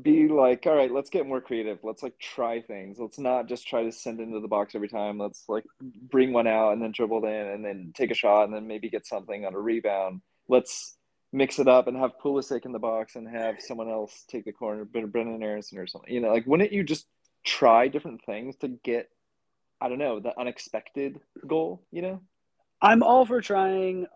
be 0.00 0.28
like, 0.28 0.66
all 0.66 0.74
right, 0.74 0.90
let's 0.90 1.10
get 1.10 1.26
more 1.26 1.40
creative. 1.40 1.78
Let's 1.82 2.02
like 2.02 2.18
try 2.18 2.60
things. 2.60 2.98
Let's 2.98 3.18
not 3.18 3.46
just 3.46 3.66
try 3.66 3.84
to 3.84 3.92
send 3.92 4.20
into 4.20 4.40
the 4.40 4.48
box 4.48 4.74
every 4.74 4.88
time. 4.88 5.18
Let's 5.18 5.44
like 5.48 5.64
bring 5.80 6.32
one 6.32 6.46
out 6.46 6.72
and 6.72 6.82
then 6.82 6.90
dribble 6.90 7.24
it 7.24 7.28
in 7.28 7.46
and 7.48 7.64
then 7.64 7.92
take 7.94 8.10
a 8.10 8.14
shot 8.14 8.44
and 8.44 8.54
then 8.54 8.66
maybe 8.66 8.90
get 8.90 9.06
something 9.06 9.44
on 9.44 9.54
a 9.54 9.58
rebound. 9.58 10.20
Let's 10.48 10.96
mix 11.32 11.58
it 11.58 11.68
up 11.68 11.86
and 11.86 11.96
have 11.96 12.18
Pulisic 12.22 12.64
in 12.64 12.72
the 12.72 12.78
box 12.78 13.14
and 13.14 13.28
have 13.28 13.56
someone 13.60 13.88
else 13.88 14.24
take 14.28 14.44
the 14.44 14.52
corner, 14.52 14.84
Brenden 14.84 15.42
Aaronson 15.42 15.78
or 15.78 15.86
something. 15.86 16.12
You 16.12 16.20
know, 16.20 16.32
like 16.32 16.46
wouldn't 16.46 16.72
you 16.72 16.82
just 16.82 17.06
try 17.44 17.86
different 17.88 18.24
things 18.24 18.56
to 18.56 18.68
get, 18.68 19.10
I 19.80 19.88
don't 19.88 19.98
know, 19.98 20.18
the 20.18 20.38
unexpected 20.38 21.20
goal? 21.46 21.82
You 21.92 22.02
know, 22.02 22.20
I'm 22.82 23.04
all 23.04 23.26
for 23.26 23.40
trying 23.40 24.06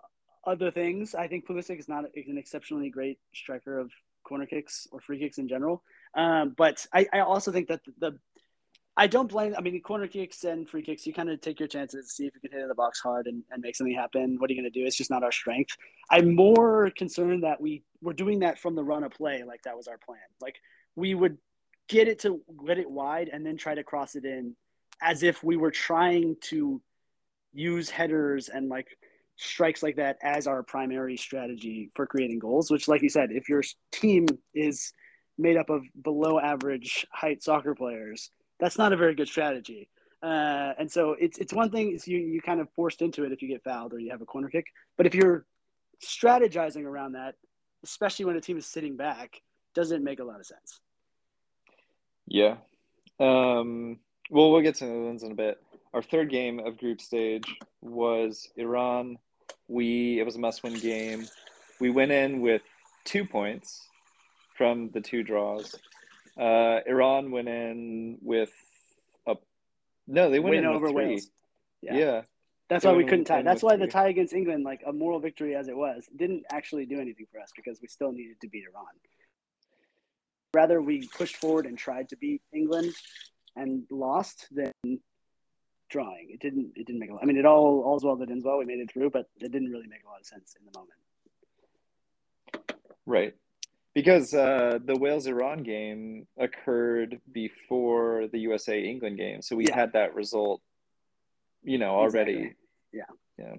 other 0.45 0.73
things. 0.73 1.15
I 1.15 1.29
think 1.29 1.47
Pulisic 1.47 1.79
is 1.79 1.89
not 1.89 2.05
an 2.05 2.39
exceptionally 2.39 2.91
great 2.91 3.19
striker 3.33 3.79
of 3.79 3.93
corner 4.29 4.47
kicks 4.47 4.87
or 4.93 5.01
free 5.01 5.19
kicks 5.19 5.39
in 5.39 5.49
general. 5.49 5.83
Um, 6.15 6.55
but 6.57 6.87
I, 6.93 7.07
I 7.13 7.21
also 7.21 7.51
think 7.53 7.69
that 7.69 7.81
the, 7.85 7.93
the 8.11 8.19
I 9.01 9.07
don't 9.07 9.29
blame. 9.29 9.55
I 9.57 9.61
mean, 9.61 9.81
corner 9.81 10.09
kicks 10.09 10.43
and 10.43 10.69
free 10.69 10.83
kicks, 10.83 11.07
you 11.07 11.13
kind 11.13 11.31
of 11.31 11.41
take 11.41 11.61
your 11.61 11.69
chances, 11.69 12.11
see 12.11 12.27
if 12.27 12.35
you 12.35 12.41
can 12.41 12.51
hit 12.51 12.63
in 12.63 12.69
the 12.69 12.75
box 12.75 12.99
hard 12.99 13.29
and, 13.29 13.45
and 13.53 13.63
make 13.63 13.77
something 13.77 13.95
happen. 13.95 14.37
What 14.39 14.51
are 14.51 14.55
you 14.55 14.61
going 14.61 14.73
to 14.73 14.77
do? 14.77 14.85
It's 14.85 14.97
just 14.97 15.11
not 15.11 15.23
our 15.23 15.31
strength. 15.31 15.77
I'm 16.11 16.35
more 16.35 16.91
concerned 16.97 17.45
that 17.45 17.61
we 17.61 17.85
were 18.03 18.13
doing 18.13 18.41
that 18.41 18.59
from 18.59 18.75
the 18.75 18.83
run 18.83 19.05
of 19.05 19.13
play, 19.13 19.45
like 19.45 19.63
that 19.63 19.77
was 19.77 19.87
our 19.87 19.99
plan. 19.99 20.19
Like 20.41 20.57
we 20.97 21.15
would 21.15 21.39
get 21.89 22.09
it 22.09 22.19
to 22.21 22.41
get 22.67 22.79
it 22.79 22.91
wide 22.91 23.31
and 23.33 23.47
then 23.47 23.57
try 23.57 23.77
to 23.77 23.85
cross 23.85 24.17
it 24.17 24.25
in, 24.25 24.57
as 25.01 25.23
if 25.23 25.45
we 25.45 25.57
were 25.57 25.71
trying 25.71 26.37
to 26.51 26.83
use 27.53 27.89
headers 27.89 28.49
and 28.49 28.69
like 28.69 28.89
strikes 29.39 29.83
like 29.83 29.97
that 29.97 30.19
as 30.23 30.47
our 30.47 30.63
primary 30.63 31.17
strategy 31.17 31.91
for 31.95 32.07
creating 32.07 32.39
goals. 32.39 32.71
Which, 32.71 32.89
like 32.89 33.03
you 33.03 33.09
said, 33.09 33.31
if 33.33 33.49
your 33.49 33.63
team 33.93 34.27
is 34.55 34.93
made 35.39 35.57
up 35.57 35.71
of 35.71 35.83
below 36.03 36.39
average 36.39 37.07
height 37.13 37.43
soccer 37.43 37.75
players 37.75 38.31
that's 38.59 38.79
not 38.79 38.93
a 38.93 38.97
very 38.97 39.15
good 39.15 39.29
strategy. 39.29 39.89
Uh, 40.23 40.73
and 40.79 40.91
so 40.91 41.15
it's 41.19 41.39
it's 41.39 41.53
one 41.53 41.71
thing 41.71 41.99
you 42.07 42.19
you 42.19 42.41
kind 42.41 42.61
of 42.61 42.69
forced 42.75 43.03
into 43.03 43.25
it 43.25 43.33
if 43.33 43.41
you 43.41 43.49
get 43.49 43.63
fouled 43.63 43.93
or 43.93 44.01
you 44.01 44.11
have 44.11 44.21
a 44.21 44.27
corner 44.27 44.49
kick. 44.49 44.67
But 44.97 45.07
if 45.07 45.15
you're 45.15 45.47
strategizing 46.05 46.85
around 46.85 47.13
that, 47.13 47.37
especially 47.85 48.25
when 48.25 48.37
a 48.37 48.41
team 48.41 48.59
is 48.59 48.67
sitting 48.67 48.97
back, 48.97 49.41
doesn't 49.75 50.03
make 50.03 50.19
a 50.19 50.25
lot 50.25 50.41
of 50.41 50.47
sense. 50.47 50.81
Yeah. 52.27 52.57
Um, 53.21 54.01
well, 54.31 54.51
we'll 54.51 54.61
get 54.61 54.75
to 54.77 54.87
the 54.87 54.91
Netherlands 54.91 55.23
in 55.23 55.33
a 55.33 55.37
bit. 55.37 55.63
Our 55.95 56.03
third 56.03 56.31
game 56.31 56.59
of 56.59 56.79
group 56.79 57.01
stage 57.01 57.47
was 57.81 58.49
Iran. 58.57 59.19
We 59.69 60.19
it 60.19 60.25
was 60.25 60.37
a 60.37 60.41
must-win 60.41 60.75
game. 60.75 61.27
We 61.81 61.91
went 61.91 62.11
in 62.11 62.41
with 62.41 62.63
two 63.05 63.25
points 63.25 63.87
from 64.57 64.91
the 64.91 65.01
two 65.01 65.23
draws. 65.23 65.75
Uh, 66.37 66.81
Iran 66.87 67.31
went 67.31 67.49
in 67.49 68.19
with 68.23 68.51
a 69.27 69.37
no, 70.07 70.31
they 70.31 70.41
went 70.41 70.57
Win 70.57 70.65
in 70.65 70.71
over 70.71 70.89
three. 70.89 71.07
Wales. 71.07 71.31
Yeah. 71.83 71.97
Yeah. 71.97 72.23
That's 72.69 72.85
They 72.85 72.91
why 72.91 72.97
we 72.97 73.05
couldn't 73.05 73.25
tie. 73.25 73.43
That's 73.43 73.63
why 73.63 73.77
the 73.77 73.87
tie 73.87 74.09
against 74.09 74.35
England, 74.35 74.65
like 74.65 74.83
a 74.87 74.93
moral 74.93 75.21
victory 75.21 75.55
as 75.55 75.69
it 75.69 75.77
was, 75.77 76.07
didn't 76.15 76.45
actually 76.53 76.85
do 76.85 77.01
anything 77.01 77.27
for 77.33 77.41
us 77.41 77.51
because 77.57 77.81
we 77.81 77.89
still 77.89 78.13
needed 78.13 78.41
to 78.43 78.49
beat 78.49 78.65
Iran. 78.71 78.85
Rather, 80.55 80.83
we 80.83 81.09
pushed 81.17 81.37
forward 81.37 81.67
and 81.67 81.79
tried 81.79 82.11
to 82.11 82.17
beat 82.17 82.43
England 82.53 82.93
and 83.57 83.85
lost 83.91 84.49
than 84.51 84.73
drawing. 85.89 86.29
It 86.31 86.41
didn't. 86.41 86.73
It 86.77 86.87
didn't 86.87 86.99
make 87.01 87.11
a 87.11 87.15
lot. 87.15 87.23
I 87.23 87.27
mean, 87.27 87.37
it 87.39 87.47
all 87.47 87.83
all's 87.85 88.05
well 88.05 88.17
that 88.17 88.31
ends 88.31 88.45
well. 88.45 88.59
We 88.59 88.65
made 88.65 88.79
it 88.81 88.91
through, 88.91 89.11
but 89.11 89.27
it 89.41 89.51
didn't 89.53 89.71
really 89.71 89.87
make 89.87 90.05
a 90.05 90.09
lot 90.09 90.21
of 90.21 90.27
sense 90.27 90.55
in 90.59 90.65
the 90.67 90.79
moment. 90.79 90.99
Right. 93.07 93.35
Because 93.95 94.35
uh, 94.35 94.79
the 94.85 94.97
Wales 94.97 95.27
Iran 95.27 95.63
game 95.63 96.27
occurred 96.39 97.21
before 97.33 98.29
the 98.31 98.39
USA 98.41 98.81
England 98.83 99.17
game. 99.17 99.43
So 99.43 99.57
we 99.57 99.67
Yeah. 99.67 99.75
had 99.75 99.93
that 99.95 100.15
result, 100.15 100.61
you 101.63 101.79
know, 101.79 101.97
already. 101.97 102.33
Exactly. 102.33 102.57
Yeah. 102.93 103.03
Yeah. 103.39 103.55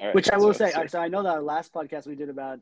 All 0.00 0.06
right, 0.06 0.14
Which 0.14 0.30
I 0.30 0.38
will 0.38 0.54
so- 0.54 0.66
say, 0.66 0.72
so- 0.72 0.86
so 0.86 0.98
I 0.98 1.08
know 1.08 1.22
that 1.22 1.28
our 1.28 1.42
last 1.42 1.72
podcast 1.72 2.06
we 2.06 2.16
did 2.16 2.28
about 2.30 2.58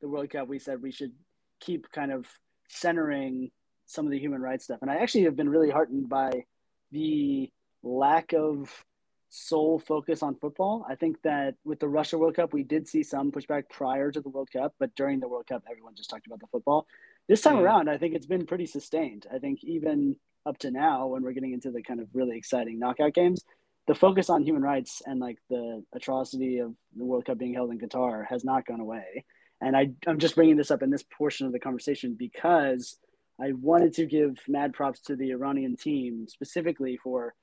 the 0.00 0.08
World 0.08 0.30
Cup, 0.30 0.46
we 0.46 0.58
said 0.58 0.80
we 0.82 0.92
should 0.92 1.12
keep 1.58 1.90
kind 1.90 2.12
of 2.12 2.28
centering 2.68 3.50
some 3.86 4.04
of 4.04 4.12
the 4.12 4.18
human 4.18 4.40
rights 4.42 4.64
stuff. 4.64 4.82
And 4.82 4.90
I 4.90 4.96
actually 4.96 5.24
have 5.24 5.36
been 5.36 5.48
really 5.48 5.70
heartened 5.70 6.08
by 6.08 6.44
the 6.90 7.50
lack 7.82 8.32
of 8.32 8.84
sole 9.28 9.78
focus 9.78 10.22
on 10.22 10.34
football. 10.36 10.86
I 10.88 10.94
think 10.94 11.20
that 11.22 11.56
with 11.64 11.80
the 11.80 11.88
Russia 11.88 12.16
World 12.16 12.36
Cup, 12.36 12.52
we 12.52 12.62
did 12.62 12.88
see 12.88 13.02
some 13.02 13.32
pushback 13.32 13.68
prior 13.68 14.10
to 14.10 14.20
the 14.20 14.28
World 14.28 14.50
Cup, 14.52 14.74
but 14.78 14.94
during 14.94 15.20
the 15.20 15.28
World 15.28 15.46
Cup, 15.46 15.64
everyone 15.70 15.94
just 15.94 16.10
talked 16.10 16.26
about 16.26 16.40
the 16.40 16.46
football. 16.46 16.86
This 17.28 17.42
time 17.42 17.56
Mm. 17.56 17.62
around, 17.62 17.90
I 17.90 17.98
think 17.98 18.14
it's 18.14 18.26
been 18.26 18.46
pretty 18.46 18.66
sustained. 18.66 19.26
I 19.32 19.38
think 19.38 19.64
even 19.64 20.16
up 20.46 20.58
to 20.58 20.70
now, 20.70 21.08
when 21.08 21.22
we're 21.22 21.32
getting 21.32 21.52
into 21.52 21.70
the 21.72 21.82
kind 21.82 22.00
of 22.00 22.08
really 22.14 22.36
exciting 22.38 22.78
knockout 22.78 23.14
games, 23.14 23.44
the 23.88 23.94
focus 23.94 24.30
on 24.30 24.42
human 24.42 24.62
rights 24.62 25.02
and 25.06 25.20
like 25.20 25.38
the 25.50 25.84
atrocity 25.92 26.58
of 26.58 26.74
the 26.96 27.04
World 27.04 27.24
Cup 27.24 27.38
being 27.38 27.54
held 27.54 27.70
in 27.72 27.78
Qatar 27.78 28.26
has 28.28 28.44
not 28.44 28.66
gone 28.66 28.80
away. 28.80 29.24
And 29.60 29.76
I, 29.76 29.90
I'm 30.06 30.18
just 30.18 30.34
bringing 30.34 30.56
this 30.56 30.70
up 30.70 30.82
in 30.82 30.90
this 30.90 31.04
portion 31.04 31.46
of 31.46 31.52
the 31.52 31.58
conversation 31.58 32.14
because 32.14 32.98
I 33.40 33.52
wanted 33.52 33.94
to 33.94 34.06
give 34.06 34.38
mad 34.48 34.72
props 34.72 35.00
to 35.02 35.16
the 35.16 35.30
Iranian 35.30 35.76
team 35.76 36.26
specifically 36.28 36.98
for 37.02 37.34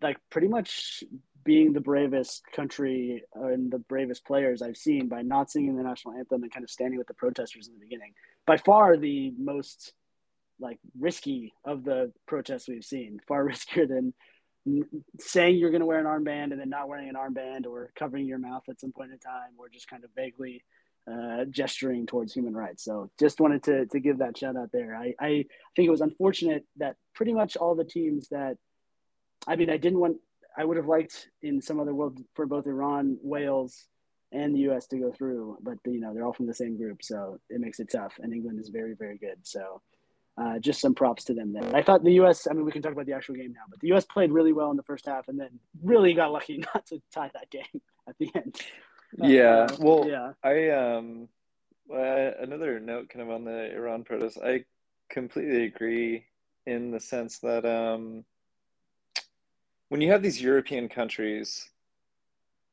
like 0.00 0.18
pretty 0.30 0.48
much 0.48 1.02
being 1.44 1.72
the 1.72 1.80
bravest 1.80 2.42
country 2.54 3.22
and 3.34 3.70
the 3.70 3.78
bravest 3.78 4.24
players 4.26 4.62
I've 4.62 4.76
seen 4.76 5.08
by 5.08 5.22
not 5.22 5.50
singing 5.50 5.76
the 5.76 5.82
national 5.82 6.14
anthem 6.14 6.42
and 6.42 6.52
kind 6.52 6.64
of 6.64 6.70
standing 6.70 6.98
with 6.98 7.06
the 7.06 7.14
protesters 7.14 7.68
in 7.68 7.74
the 7.74 7.80
beginning. 7.80 8.12
By 8.46 8.56
far 8.56 8.96
the 8.96 9.32
most 9.38 9.92
like 10.58 10.78
risky 10.98 11.54
of 11.64 11.84
the 11.84 12.12
protests 12.26 12.68
we've 12.68 12.84
seen, 12.84 13.20
far 13.26 13.44
riskier 13.48 13.88
than 13.88 14.12
saying 15.20 15.56
you're 15.56 15.70
going 15.70 15.80
to 15.80 15.86
wear 15.86 16.00
an 16.00 16.06
armband 16.06 16.50
and 16.50 16.60
then 16.60 16.68
not 16.68 16.88
wearing 16.88 17.08
an 17.08 17.14
armband 17.14 17.66
or 17.66 17.92
covering 17.96 18.26
your 18.26 18.38
mouth 18.38 18.64
at 18.68 18.80
some 18.80 18.92
point 18.92 19.12
in 19.12 19.18
time 19.18 19.52
or 19.58 19.68
just 19.68 19.88
kind 19.88 20.02
of 20.02 20.10
vaguely 20.16 20.64
uh, 21.10 21.44
gesturing 21.50 22.06
towards 22.06 22.32
human 22.32 22.54
rights. 22.54 22.84
So 22.84 23.10
just 23.18 23.40
wanted 23.40 23.62
to, 23.64 23.86
to 23.86 24.00
give 24.00 24.18
that 24.18 24.36
shout 24.36 24.56
out 24.56 24.70
there. 24.72 24.94
I, 24.96 25.14
I 25.20 25.28
think 25.74 25.86
it 25.86 25.90
was 25.90 26.00
unfortunate 26.00 26.64
that 26.78 26.96
pretty 27.14 27.32
much 27.32 27.56
all 27.56 27.74
the 27.74 27.84
teams 27.84 28.28
that, 28.30 28.56
I 29.46 29.56
mean, 29.56 29.70
I 29.70 29.76
didn't 29.76 30.00
want, 30.00 30.16
I 30.56 30.64
would 30.64 30.76
have 30.76 30.86
liked 30.86 31.28
in 31.42 31.60
some 31.62 31.80
other 31.80 31.94
world 31.94 32.18
for 32.34 32.46
both 32.46 32.66
Iran, 32.66 33.18
Wales, 33.22 33.86
and 34.32 34.54
the 34.54 34.60
U.S. 34.60 34.86
to 34.88 34.98
go 34.98 35.12
through, 35.12 35.58
but 35.62 35.78
you 35.84 36.00
know 36.00 36.12
they're 36.12 36.24
all 36.24 36.32
from 36.32 36.46
the 36.46 36.54
same 36.54 36.76
group, 36.76 37.02
so 37.02 37.38
it 37.48 37.60
makes 37.60 37.78
it 37.78 37.90
tough. 37.90 38.14
And 38.20 38.32
England 38.32 38.58
is 38.58 38.70
very, 38.70 38.94
very 38.94 39.16
good. 39.18 39.38
So 39.42 39.82
uh, 40.36 40.58
just 40.58 40.80
some 40.80 40.94
props 40.94 41.24
to 41.24 41.34
them 41.34 41.52
there. 41.52 41.74
I 41.74 41.82
thought 41.82 42.02
the 42.02 42.14
U.S. 42.14 42.46
I 42.50 42.52
mean, 42.52 42.64
we 42.64 42.72
can 42.72 42.82
talk 42.82 42.92
about 42.92 43.06
the 43.06 43.12
actual 43.12 43.36
game 43.36 43.52
now, 43.52 43.62
but 43.70 43.80
the 43.80 43.88
U.S. 43.88 44.04
played 44.04 44.32
really 44.32 44.52
well 44.52 44.70
in 44.70 44.76
the 44.76 44.82
first 44.82 45.06
half, 45.06 45.28
and 45.28 45.38
then 45.38 45.60
really 45.82 46.12
got 46.12 46.32
lucky 46.32 46.58
not 46.74 46.86
to 46.86 47.00
tie 47.14 47.30
that 47.34 47.50
game 47.50 47.80
at 48.08 48.16
the 48.18 48.30
end. 48.34 48.56
Yeah. 49.16 49.68
Well, 49.78 50.06
yeah. 50.08 50.32
I 50.42 50.70
um, 50.70 51.28
uh, 51.92 52.30
another 52.40 52.80
note 52.80 53.08
kind 53.08 53.22
of 53.22 53.30
on 53.30 53.44
the 53.44 53.74
Iran 53.74 54.04
protest. 54.04 54.38
I 54.44 54.64
completely 55.08 55.64
agree 55.64 56.26
in 56.66 56.90
the 56.90 57.00
sense 57.00 57.38
that 57.38 57.64
um, 57.64 58.24
when 59.88 60.00
you 60.00 60.10
have 60.10 60.22
these 60.22 60.40
European 60.40 60.88
countries 60.88 61.70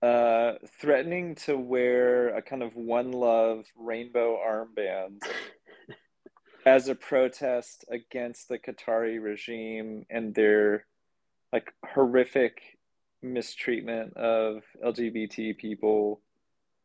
uh, 0.02 0.56
threatening 0.82 1.36
to 1.36 1.58
wear 1.58 2.36
a 2.36 2.42
kind 2.42 2.62
of 2.62 2.76
one 2.76 3.14
love 3.14 3.66
rainbow 3.78 4.38
armband 4.46 5.22
as 6.66 6.90
a 6.90 6.96
protest 6.96 7.86
against 7.90 8.50
the 8.50 8.58
Qatari 8.58 9.24
regime 9.24 10.06
and 10.10 10.36
their 10.36 10.86
like 11.54 11.72
horrific 11.86 12.78
mistreatment 13.22 14.18
of 14.18 14.64
LGBT 14.84 15.58
people 15.58 16.20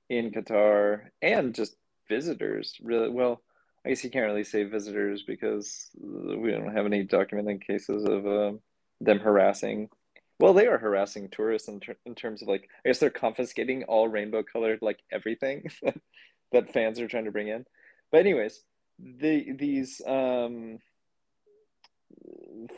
in 0.08 0.30
Qatar 0.30 1.10
and 1.22 1.54
just 1.54 1.76
visitors. 2.08 2.76
Really, 2.82 3.10
well, 3.10 3.42
I 3.84 3.90
guess 3.90 4.04
you 4.04 4.10
can't 4.10 4.26
really 4.26 4.44
say 4.44 4.64
visitors 4.64 5.22
because 5.22 5.90
we 6.00 6.50
don't 6.50 6.74
have 6.74 6.86
any 6.86 7.04
documented 7.04 7.66
cases 7.66 8.04
of 8.04 8.26
um, 8.26 8.60
them 9.00 9.18
harassing. 9.18 9.88
Well, 10.40 10.54
they 10.54 10.66
are 10.66 10.78
harassing 10.78 11.28
tourists 11.30 11.68
in, 11.68 11.80
ter- 11.80 11.96
in 12.06 12.14
terms 12.14 12.42
of 12.42 12.48
like, 12.48 12.68
I 12.84 12.88
guess 12.88 12.98
they're 12.98 13.10
confiscating 13.10 13.84
all 13.84 14.08
rainbow 14.08 14.42
colored 14.42 14.80
like 14.82 15.00
everything 15.10 15.70
that 16.52 16.72
fans 16.72 17.00
are 17.00 17.08
trying 17.08 17.24
to 17.24 17.32
bring 17.32 17.48
in. 17.48 17.66
But 18.10 18.20
anyways, 18.20 18.62
the 18.98 19.52
these 19.52 20.00
um, 20.06 20.78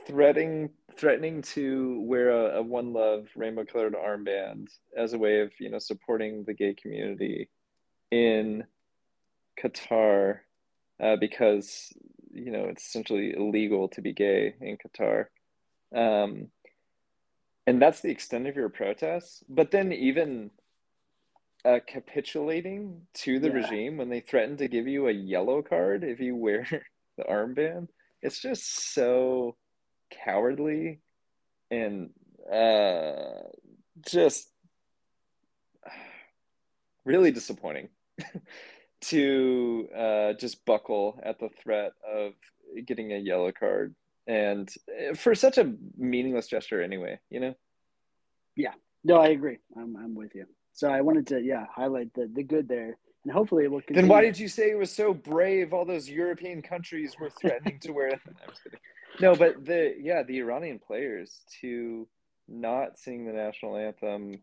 threatening 0.06 0.70
threatening 1.00 1.40
to 1.40 2.02
wear 2.02 2.28
a, 2.30 2.58
a 2.58 2.62
one 2.62 2.92
love 2.92 3.26
rainbow 3.34 3.64
colored 3.64 3.94
armband 3.94 4.68
as 4.94 5.14
a 5.14 5.18
way 5.18 5.40
of 5.40 5.50
you 5.58 5.70
know 5.70 5.78
supporting 5.78 6.44
the 6.44 6.52
gay 6.52 6.74
community 6.74 7.48
in 8.10 8.64
Qatar 9.58 10.40
uh, 11.02 11.16
because 11.16 11.92
you 12.32 12.52
know 12.52 12.64
it's 12.64 12.86
essentially 12.86 13.32
illegal 13.34 13.88
to 13.88 14.02
be 14.02 14.12
gay 14.12 14.54
in 14.60 14.76
Qatar. 14.76 15.26
Um, 15.94 16.48
and 17.66 17.80
that's 17.80 18.00
the 18.00 18.10
extent 18.10 18.46
of 18.46 18.56
your 18.56 18.68
protests. 18.68 19.42
But 19.48 19.70
then 19.70 19.92
even 19.92 20.50
uh, 21.64 21.78
capitulating 21.86 23.06
to 23.14 23.38
the 23.38 23.48
Yeah. 23.48 23.54
regime 23.54 23.96
when 23.96 24.10
they 24.10 24.20
threaten 24.20 24.56
to 24.58 24.68
give 24.68 24.86
you 24.86 25.08
a 25.08 25.12
yellow 25.12 25.62
card 25.62 26.04
if 26.04 26.20
you 26.20 26.36
wear 26.36 26.66
the 27.16 27.24
armband, 27.24 27.88
it's 28.22 28.40
just 28.40 28.92
so 28.94 29.56
cowardly 30.24 31.00
and 31.70 32.10
uh, 32.52 33.42
just 34.06 34.50
really 37.04 37.30
disappointing 37.30 37.88
to 39.00 39.88
uh, 39.96 40.32
just 40.34 40.64
buckle 40.64 41.18
at 41.22 41.38
the 41.38 41.48
threat 41.62 41.92
of 42.08 42.32
getting 42.86 43.12
a 43.12 43.18
yellow 43.18 43.50
card 43.52 43.94
and 44.26 44.68
uh, 45.10 45.14
for 45.14 45.34
such 45.34 45.58
a 45.58 45.72
meaningless 45.96 46.46
gesture 46.48 46.82
anyway 46.82 47.18
you 47.30 47.40
know 47.40 47.54
yeah 48.56 48.72
No, 49.02 49.16
I 49.16 49.28
agree. 49.28 49.58
I'm 49.76 49.96
I'm 49.96 50.14
with 50.14 50.34
you. 50.34 50.44
So 50.72 50.88
I 50.88 51.00
wanted 51.00 51.26
to 51.28 51.40
yeah 51.40 51.64
highlight 51.74 52.12
the 52.14 52.28
the 52.34 52.42
good 52.42 52.68
there, 52.68 52.98
and 53.24 53.32
hopefully 53.32 53.64
it 53.64 53.70
will 53.70 53.80
continue. 53.80 54.02
then 54.02 54.08
why 54.10 54.20
did 54.20 54.38
you 54.38 54.46
say 54.48 54.70
it 54.70 54.76
was 54.78 54.92
so 54.94 55.14
brave 55.14 55.72
all 55.72 55.86
those 55.86 56.06
european 56.08 56.60
countries 56.62 57.14
were 57.18 57.30
threatening 57.30 57.78
to 57.80 57.92
wear 57.92 58.10
I'm 58.26 58.50
just 58.50 58.62
kidding. 58.62 58.78
No 59.20 59.34
but 59.34 59.64
the 59.64 59.94
yeah 59.98 60.22
the 60.22 60.38
iranian 60.38 60.78
players 60.78 61.40
to 61.60 62.06
not 62.48 62.98
sing 62.98 63.24
the 63.24 63.32
national 63.32 63.76
anthem 63.76 64.40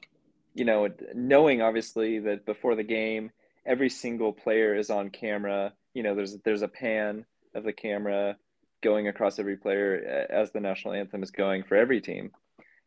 you 0.53 0.65
know 0.65 0.87
knowing 1.13 1.61
obviously 1.61 2.19
that 2.19 2.45
before 2.45 2.75
the 2.75 2.83
game 2.83 3.31
every 3.65 3.89
single 3.89 4.33
player 4.33 4.75
is 4.75 4.89
on 4.89 5.09
camera 5.09 5.73
you 5.93 6.03
know 6.03 6.15
there's 6.15 6.37
there's 6.43 6.61
a 6.61 6.67
pan 6.67 7.25
of 7.55 7.63
the 7.63 7.73
camera 7.73 8.37
going 8.83 9.07
across 9.07 9.39
every 9.39 9.57
player 9.57 10.27
as 10.29 10.51
the 10.51 10.59
national 10.59 10.93
anthem 10.93 11.23
is 11.23 11.31
going 11.31 11.63
for 11.63 11.75
every 11.75 11.99
team 11.99 12.31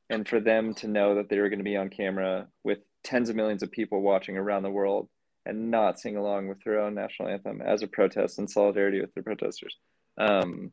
and 0.08 0.28
for 0.28 0.40
them 0.40 0.74
to 0.74 0.88
know 0.88 1.14
that 1.14 1.28
they 1.28 1.38
were 1.38 1.48
going 1.48 1.58
to 1.60 1.64
be 1.64 1.76
on 1.76 1.88
camera 1.88 2.48
with 2.64 2.78
tens 3.02 3.30
of 3.30 3.36
millions 3.36 3.62
of 3.62 3.70
people 3.70 4.02
watching 4.02 4.36
around 4.36 4.62
the 4.62 4.70
world 4.70 5.08
and 5.46 5.70
not 5.70 5.98
sing 5.98 6.16
along 6.16 6.48
with 6.48 6.62
their 6.64 6.80
own 6.80 6.94
national 6.94 7.28
anthem 7.28 7.62
as 7.62 7.82
a 7.82 7.86
protest 7.86 8.38
in 8.38 8.46
solidarity 8.46 9.00
with 9.00 9.14
the 9.14 9.22
protesters. 9.22 9.76
Um, 10.18 10.72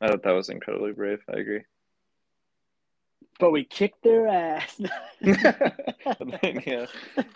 I 0.00 0.08
thought 0.08 0.22
that 0.22 0.32
was 0.32 0.48
incredibly 0.48 0.92
brave. 0.92 1.20
I 1.32 1.38
agree. 1.38 1.62
But 3.38 3.50
we 3.50 3.64
kicked 3.64 4.02
their 4.02 4.28
ass. 4.28 4.80
yeah, 5.20 6.86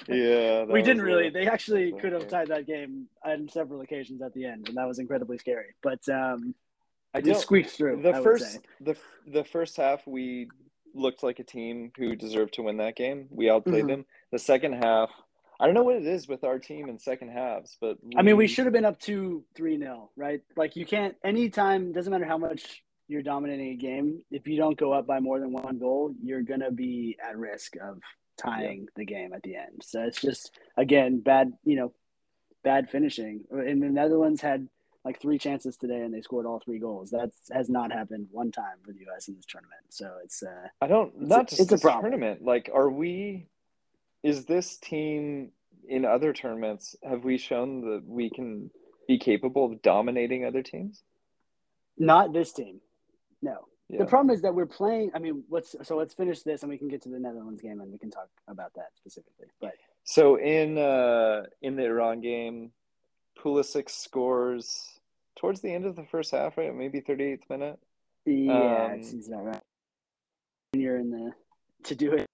yeah. 0.09 0.65
we 0.65 0.83
didn't 0.83 1.03
really. 1.03 1.29
They 1.29 1.47
actually 1.47 1.93
could 1.93 2.13
have 2.13 2.29
tied 2.29 2.49
that 2.49 2.67
game 2.67 3.07
on 3.25 3.49
several 3.49 3.83
occasions 3.83 4.23
at 4.23 4.33
the 4.33 4.47
end, 4.47 4.69
and 4.69 4.77
that 4.79 4.89
was 4.89 4.99
incredibly 4.99 5.37
scary. 5.39 5.75
But 5.83 6.01
um, 6.09 6.55
I 7.15 7.21
just 7.21 7.43
squeaked 7.43 7.71
through. 7.71 8.03
the 8.03 8.15
I 8.15 8.23
first 8.23 8.61
the 8.81 8.97
the 9.27 9.45
first 9.45 9.77
half 9.77 10.07
we 10.07 10.49
looked 10.95 11.23
like 11.23 11.39
a 11.39 11.45
team 11.45 11.93
who 11.97 12.17
deserved 12.17 12.55
to 12.55 12.63
win 12.63 12.79
that 12.79 12.97
game. 12.97 13.27
We 13.31 13.51
outplayed 13.51 13.85
Mhm. 13.85 13.89
them. 13.89 14.07
The 14.33 14.39
second 14.39 14.73
half, 14.85 15.11
I 15.61 15.67
don't 15.67 15.75
know 15.75 15.83
what 15.83 15.97
it 15.97 16.07
is 16.07 16.27
with 16.27 16.43
our 16.43 16.59
team 16.59 16.89
in 16.89 16.99
second 16.99 17.29
halves, 17.31 17.77
but 17.81 17.99
I 18.17 18.23
mean, 18.23 18.37
we 18.39 18.49
should 18.49 18.65
have 18.65 18.73
been 18.73 18.87
up 18.87 18.99
two, 18.99 19.45
three 19.55 19.77
nil, 19.77 20.11
right? 20.17 20.41
Like 20.57 20.75
you 20.75 20.87
can't 20.87 21.15
anytime. 21.23 21.93
Doesn't 21.93 22.11
matter 22.11 22.25
how 22.25 22.39
much 22.39 22.83
you're 23.09 23.23
dominating 23.23 23.73
a 23.73 23.77
game. 23.77 24.23
If 24.31 24.47
you 24.49 24.57
don't 24.57 24.79
go 24.79 24.93
up 24.93 25.07
by 25.07 25.21
more 25.21 25.39
than 25.39 25.53
one 25.53 25.79
goal, 25.79 26.15
you're 26.23 26.43
gonna 26.43 26.71
be 26.71 27.17
at 27.23 27.37
risk 27.37 27.77
of 27.77 27.99
tying 28.39 28.87
the 28.97 29.05
game 29.05 29.35
at 29.35 29.43
the 29.43 29.57
end. 29.57 29.83
So 29.83 30.01
it's 30.03 30.21
just 30.23 30.59
again 30.79 31.21
bad, 31.21 31.53
you 31.65 31.77
know, 31.77 31.93
bad 32.65 32.89
finishing. 32.89 33.45
And 33.51 33.83
the 33.83 33.89
Netherlands 33.91 34.41
had 34.41 34.67
like 35.05 35.21
three 35.21 35.39
chances 35.39 35.77
today, 35.77 36.01
and 36.01 36.13
they 36.15 36.23
scored 36.23 36.47
all 36.47 36.61
three 36.65 36.79
goals. 36.79 37.11
That 37.11 37.31
has 37.53 37.69
not 37.69 37.93
happened 37.93 38.29
one 38.31 38.51
time 38.51 38.77
for 38.83 38.93
the 38.93 39.01
U.S. 39.01 39.29
in 39.29 39.35
this 39.37 39.45
tournament. 39.47 39.83
So 39.91 40.11
it's 40.25 40.43
uh, 40.43 40.69
I 40.81 40.87
don't 40.87 41.13
It's 41.21 41.29
not 41.29 41.41
a- 41.53 41.57
just 41.57 41.61
it's 41.61 41.73
a 41.73 41.79
problem. 41.79 42.03
tournament. 42.13 42.43
Like, 42.43 42.71
are 42.73 42.89
we? 42.91 43.47
Is 44.23 44.45
this 44.45 44.77
team 44.79 45.51
in 45.89 46.05
other 46.05 46.33
tournaments? 46.33 46.97
Have 47.03 47.25
we 47.25 47.39
shown 47.39 47.81
that 47.83 48.03
we 48.07 48.31
can 48.31 48.71
be 49.09 49.19
capable 49.19 49.65
of 49.65 49.83
dominating 49.83 50.45
other 50.45 50.63
teams? 50.63 51.03
not 52.01 52.33
this 52.33 52.53
team. 52.53 52.81
No. 53.43 53.69
Yeah. 53.89 53.99
The 53.99 54.07
problem 54.07 54.35
is 54.35 54.43
that 54.43 54.55
we're 54.55 54.67
playing. 54.67 55.11
I 55.15 55.19
mean, 55.19 55.45
let's 55.51 55.77
so 55.83 55.97
let's 55.97 56.15
finish 56.15 56.43
this, 56.43 56.63
and 56.63 56.71
we 56.71 56.79
can 56.79 56.89
get 56.89 57.03
to 57.03 57.09
the 57.09 57.19
Netherlands 57.19 57.61
game, 57.61 57.81
and 57.81 57.93
we 57.93 57.99
can 57.99 58.11
talk 58.11 58.29
about 58.49 58.73
that 58.75 58.89
specifically. 58.97 59.49
But 59.61 59.75
So 60.05 60.37
in 60.37 60.79
uh 60.79 61.43
in 61.61 61.77
the 61.77 61.85
Iran 61.87 62.21
game, 62.21 62.73
Pulisic 63.39 63.91
scores 63.91 65.01
towards 65.37 65.61
the 65.61 65.73
end 65.75 65.87
of 65.87 65.97
the 65.97 66.05
first 66.05 66.31
half, 66.31 66.57
right? 66.57 66.75
Maybe 66.75 67.01
38th 67.01 67.41
minute. 67.51 67.79
yeah, 68.27 68.87
Um, 68.93 69.01
it 69.01 69.05
seems 69.05 69.29
about 69.29 69.45
right. 69.45 69.63
When 70.73 70.83
you're 70.83 70.99
in 70.99 71.11
the 71.11 71.33
to 71.85 71.95
do 71.95 72.13
it. 72.13 72.27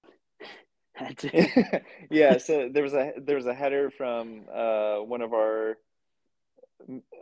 yeah, 2.10 2.38
so 2.38 2.68
there 2.72 2.82
was 2.82 2.94
a 2.94 3.12
there 3.18 3.36
was 3.36 3.46
a 3.46 3.54
header 3.54 3.90
from 3.90 4.42
uh 4.52 4.96
one 4.98 5.20
of 5.22 5.32
our 5.32 5.78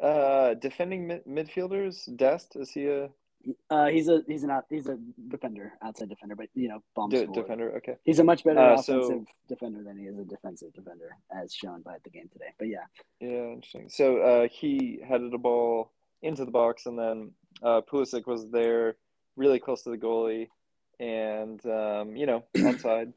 uh 0.02 0.54
defending 0.54 1.06
mid- 1.06 1.24
midfielders. 1.26 2.14
Dest 2.16 2.56
is 2.56 2.70
he 2.70 2.86
a 2.86 3.10
Uh, 3.68 3.86
he's 3.88 4.08
a 4.08 4.22
he's 4.26 4.42
an 4.42 4.50
out, 4.50 4.64
he's 4.70 4.86
a 4.86 4.96
defender, 5.28 5.72
outside 5.82 6.08
defender, 6.08 6.34
but 6.34 6.48
you 6.54 6.68
know, 6.68 6.82
bomb 6.94 7.10
de- 7.10 7.26
defender? 7.26 7.76
Okay. 7.76 7.96
He's 8.04 8.18
a 8.18 8.24
much 8.24 8.42
better 8.44 8.58
Uh, 8.60 8.76
so- 8.80 9.00
offensive 9.00 9.26
defender 9.48 9.82
than 9.82 9.98
he 9.98 10.06
is 10.06 10.18
a 10.18 10.24
defensive 10.24 10.72
defender, 10.72 11.16
as 11.30 11.52
shown 11.54 11.82
by 11.82 11.96
the 12.04 12.10
game 12.10 12.28
today. 12.32 12.52
But 12.58 12.68
yeah, 12.68 12.86
Yeah, 13.20 13.52
interesting. 13.52 13.88
So 13.90 14.18
uh, 14.18 14.48
he 14.50 15.00
headed 15.06 15.32
a 15.34 15.38
ball 15.38 15.90
into 16.22 16.44
the 16.44 16.50
box, 16.50 16.86
and 16.86 16.98
then 16.98 17.32
uh, 17.62 17.80
Pulisic 17.82 18.26
was 18.26 18.48
there, 18.50 18.96
really 19.36 19.58
close 19.60 19.82
to 19.82 19.90
the 19.90 19.98
goalie, 19.98 20.48
and 20.98 21.60
um, 21.66 22.16
you 22.16 22.26
know, 22.26 22.44
onside. 22.56 23.12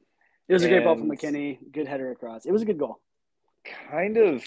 It 0.47 0.53
was 0.53 0.63
a 0.63 0.69
great 0.69 0.83
ball 0.83 0.95
from 0.95 1.09
McKennie. 1.09 1.57
Good 1.71 1.87
header 1.87 2.11
across. 2.11 2.45
It 2.45 2.51
was 2.51 2.61
a 2.61 2.65
good 2.65 2.77
goal. 2.77 2.99
kind 3.89 4.17
of 4.17 4.45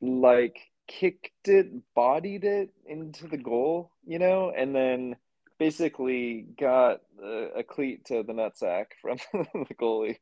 like 0.00 0.58
kicked 0.86 1.48
it, 1.48 1.70
bodied 1.94 2.44
it 2.44 2.70
into 2.86 3.26
the 3.28 3.36
goal, 3.36 3.90
you 4.06 4.18
know, 4.18 4.52
and 4.54 4.74
then 4.74 5.16
basically 5.58 6.46
got 6.58 7.00
a, 7.22 7.58
a 7.58 7.62
cleat 7.62 8.04
to 8.06 8.22
the 8.22 8.32
nutsack 8.32 8.86
from 9.00 9.18
the 9.32 9.74
goalie 9.74 10.18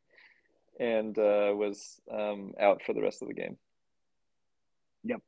and 0.79 1.19
uh, 1.19 1.53
was 1.55 2.01
um, 2.13 2.53
out 2.61 2.83
for 2.83 2.93
the 2.93 3.03
rest 3.03 3.23
of 3.23 3.29
the 3.29 3.35
game. 3.35 3.57
Yep. 5.05 5.23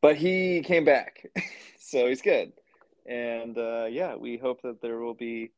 But 0.00 0.16
he 0.16 0.62
came 0.62 0.84
back, 0.84 1.26
so 1.78 2.06
he's 2.08 2.22
good. 2.22 2.52
And 3.06 3.56
uh, 3.56 3.86
yeah, 3.90 4.16
we 4.16 4.36
hope 4.36 4.62
that 4.62 4.80
there 4.80 4.98
will 4.98 5.14
be 5.14 5.50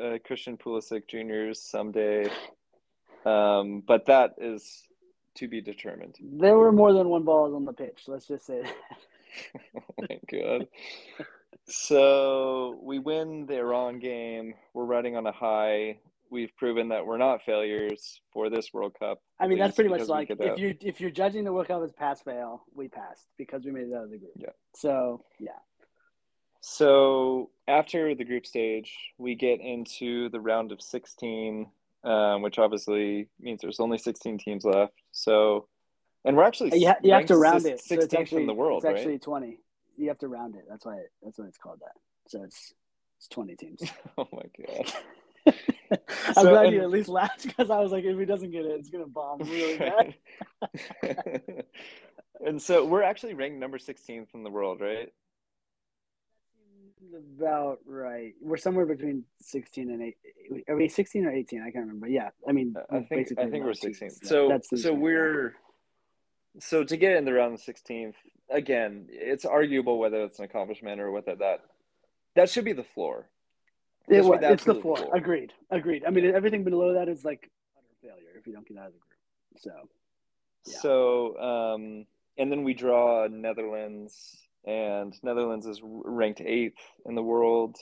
uh, 0.00 0.18
Christian 0.24 0.56
Pulisic 0.56 1.08
juniors 1.08 1.60
someday. 1.60 2.28
Um, 3.24 3.82
but 3.86 4.06
that 4.06 4.34
is 4.38 4.82
to 5.36 5.48
be 5.48 5.60
determined. 5.60 6.16
There 6.20 6.56
were 6.56 6.72
more 6.72 6.92
than 6.92 7.08
one 7.08 7.24
ball 7.24 7.54
on 7.54 7.64
the 7.64 7.72
pitch. 7.72 8.02
Let's 8.06 8.26
just 8.26 8.46
say 8.46 8.62
that. 8.62 9.60
oh 9.76 10.06
my 10.08 10.18
god. 10.30 10.68
So 11.66 12.78
we 12.82 12.98
win 12.98 13.46
the 13.46 13.58
Iran 13.58 13.98
game. 13.98 14.54
We're 14.74 14.84
riding 14.84 15.16
on 15.16 15.26
a 15.26 15.32
high. 15.32 15.98
We've 16.30 16.54
proven 16.56 16.88
that 16.88 17.06
we're 17.06 17.18
not 17.18 17.42
failures 17.42 18.20
for 18.32 18.50
this 18.50 18.72
World 18.72 18.94
Cup. 18.98 19.20
I 19.38 19.46
mean, 19.46 19.58
that's 19.58 19.74
pretty 19.74 19.90
much 19.90 20.08
like 20.08 20.30
if 20.30 20.58
you 20.58 20.74
if 20.80 21.00
you're 21.00 21.10
judging 21.10 21.44
the 21.44 21.52
World 21.52 21.68
Cup 21.68 21.82
as 21.82 21.92
pass 21.92 22.20
fail, 22.22 22.64
we 22.74 22.88
passed 22.88 23.26
because 23.38 23.64
we 23.64 23.70
made 23.70 23.88
it 23.88 23.94
out 23.94 24.04
of 24.04 24.10
the 24.10 24.18
group. 24.18 24.32
Yeah. 24.36 24.50
So 24.74 25.24
yeah. 25.38 25.52
So 26.60 27.50
after 27.68 28.14
the 28.14 28.24
group 28.24 28.46
stage, 28.46 28.90
we 29.18 29.34
get 29.34 29.60
into 29.60 30.30
the 30.30 30.40
round 30.40 30.72
of 30.72 30.80
16, 30.80 31.66
um, 32.04 32.42
which 32.42 32.58
obviously 32.58 33.28
means 33.40 33.60
there's 33.60 33.80
only 33.80 33.98
16 33.98 34.38
teams 34.38 34.64
left. 34.64 34.92
So, 35.12 35.68
and 36.24 36.36
we're 36.36 36.44
actually 36.44 36.78
you, 36.78 36.88
ha- 36.88 36.96
you 37.02 37.12
have 37.12 37.26
to 37.26 37.36
round 37.36 37.66
it. 37.66 37.80
16th 37.80 38.10
so 38.10 38.18
actually, 38.18 38.42
in 38.42 38.46
the 38.46 38.54
world, 38.54 38.84
It's 38.84 38.98
actually 38.98 39.12
right? 39.12 39.22
20. 39.22 39.58
You 39.96 40.08
have 40.08 40.18
to 40.18 40.28
round 40.28 40.56
it. 40.56 40.64
That's 40.68 40.84
why. 40.84 40.96
It, 40.96 41.12
that's 41.22 41.38
why 41.38 41.46
it's 41.46 41.58
called 41.58 41.80
that. 41.80 41.92
So 42.28 42.42
it's 42.42 42.74
it's 43.18 43.28
20 43.28 43.56
teams. 43.56 43.82
oh 44.18 44.28
my 44.32 44.66
god. 44.66 44.92
I'm 46.26 46.34
so, 46.34 46.50
glad 46.50 46.66
and, 46.66 46.74
you 46.74 46.82
at 46.82 46.90
least 46.90 47.08
laughed 47.08 47.46
because 47.46 47.70
I 47.70 47.78
was 47.78 47.92
like, 47.92 48.04
if 48.04 48.18
he 48.18 48.24
doesn't 48.24 48.50
get 48.50 48.64
it, 48.64 48.80
it's 48.80 48.90
gonna 48.90 49.06
bomb 49.06 49.40
really 49.40 49.78
bad. 49.78 50.14
and 52.44 52.60
so 52.60 52.84
we're 52.84 53.02
actually 53.02 53.34
ranked 53.34 53.58
number 53.58 53.78
16th 53.78 54.28
in 54.34 54.42
the 54.42 54.50
world, 54.50 54.80
right? 54.80 55.12
About 57.36 57.78
right. 57.86 58.34
We're 58.40 58.56
somewhere 58.56 58.86
between 58.86 59.24
sixteen 59.40 59.90
and 59.90 60.02
eight. 60.02 60.16
Are 60.68 60.76
we 60.76 60.88
sixteen 60.88 61.26
or 61.26 61.32
eighteen? 61.32 61.60
I 61.60 61.70
can't 61.70 61.86
remember. 61.86 62.08
Yeah, 62.08 62.30
I 62.48 62.52
mean, 62.52 62.74
I 62.90 63.00
think 63.00 63.28
I 63.38 63.48
think 63.48 63.64
we're 63.64 63.74
sixteen. 63.74 64.10
So 64.10 64.48
that's 64.48 64.82
so 64.82 64.92
we're 64.92 65.54
so 66.58 66.84
to 66.84 66.96
get 66.96 67.16
in 67.16 67.24
the 67.24 67.32
round 67.32 67.54
of 67.54 67.60
sixteenth 67.60 68.16
again. 68.50 69.06
It's 69.10 69.44
arguable 69.44 69.98
whether 69.98 70.24
it's 70.24 70.38
an 70.38 70.44
accomplishment 70.44 71.00
or 71.00 71.10
whether 71.10 71.34
that 71.36 71.60
that 72.36 72.50
should 72.50 72.64
be 72.64 72.72
the 72.72 72.84
floor. 72.84 73.28
It, 74.08 74.22
the 74.22 74.52
it's 74.52 74.64
the 74.64 74.74
floor. 74.74 74.96
floor. 74.98 75.16
Agreed. 75.16 75.52
Agreed. 75.70 76.04
I 76.06 76.10
mean, 76.10 76.26
everything 76.26 76.62
below 76.62 76.94
that 76.94 77.08
is 77.08 77.24
like 77.24 77.50
utter 77.76 77.86
failure 78.02 78.38
if 78.38 78.46
you 78.46 78.52
don't 78.52 78.66
get 78.66 78.76
out 78.76 78.88
of 78.88 78.92
the 78.92 78.98
group. 78.98 79.18
So. 79.56 79.88
Yeah. 80.66 80.78
So 80.80 81.38
um, 81.38 82.06
and 82.38 82.50
then 82.50 82.64
we 82.64 82.74
draw 82.74 83.26
Netherlands 83.28 84.38
and 84.66 85.14
Netherlands 85.22 85.66
is 85.66 85.80
ranked 85.82 86.40
eighth 86.40 86.80
in 87.06 87.14
the 87.14 87.22
world. 87.22 87.76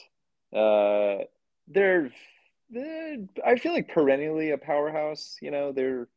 Uh, 0.55 1.25
they're, 1.69 2.11
they're, 2.71 3.17
I 3.47 3.57
feel 3.57 3.73
like 3.73 3.89
perennially 3.89 4.51
a 4.51 4.59
powerhouse. 4.59 5.37
You 5.41 5.51
know, 5.51 5.73
they're 5.73 6.09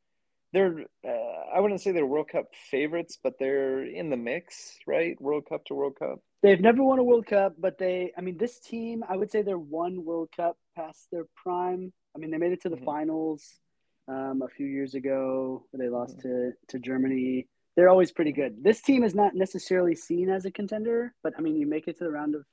they're 0.55 0.85
uh, 1.05 1.53
I 1.53 1.59
wouldn't 1.59 1.81
say 1.81 1.91
they're 1.91 2.05
World 2.05 2.29
Cup 2.29 2.45
favorites, 2.71 3.17
but 3.21 3.37
they're 3.37 3.85
in 3.85 4.09
the 4.09 4.17
mix, 4.17 4.77
right? 4.87 5.19
World 5.21 5.45
Cup 5.49 5.65
to 5.65 5.73
World 5.73 5.97
Cup. 5.99 6.19
They've 6.41 6.61
never 6.61 6.81
won 6.81 6.99
a 6.99 7.03
World 7.03 7.25
Cup, 7.25 7.55
but 7.59 7.77
they 7.77 8.13
I 8.17 8.21
mean 8.21 8.37
this 8.37 8.59
team, 8.59 9.03
I 9.07 9.17
would 9.17 9.31
say 9.31 9.41
they're 9.41 9.57
one 9.57 10.05
World 10.05 10.29
Cup 10.35 10.57
past 10.75 11.07
their 11.11 11.25
prime. 11.35 11.91
I 12.15 12.19
mean, 12.19 12.31
they 12.31 12.37
made 12.37 12.53
it 12.53 12.61
to 12.61 12.69
the 12.69 12.77
mm-hmm. 12.77 12.85
finals 12.85 13.59
um, 14.07 14.41
a 14.43 14.47
few 14.47 14.65
years 14.65 14.95
ago. 14.95 15.65
They 15.73 15.89
lost 15.89 16.19
mm-hmm. 16.19 16.29
to 16.29 16.51
to 16.69 16.79
Germany 16.79 17.47
they're 17.75 17.89
always 17.89 18.11
pretty 18.11 18.31
good. 18.31 18.63
This 18.63 18.81
team 18.81 19.03
is 19.03 19.13
not 19.13 19.35
necessarily 19.35 19.95
seen 19.95 20.29
as 20.29 20.45
a 20.45 20.51
contender, 20.51 21.13
but 21.23 21.33
I 21.37 21.41
mean, 21.41 21.57
you 21.57 21.67
make 21.67 21.87
it 21.87 21.97
to 21.97 22.05
the 22.05 22.11
round 22.11 22.35
of 22.35 22.45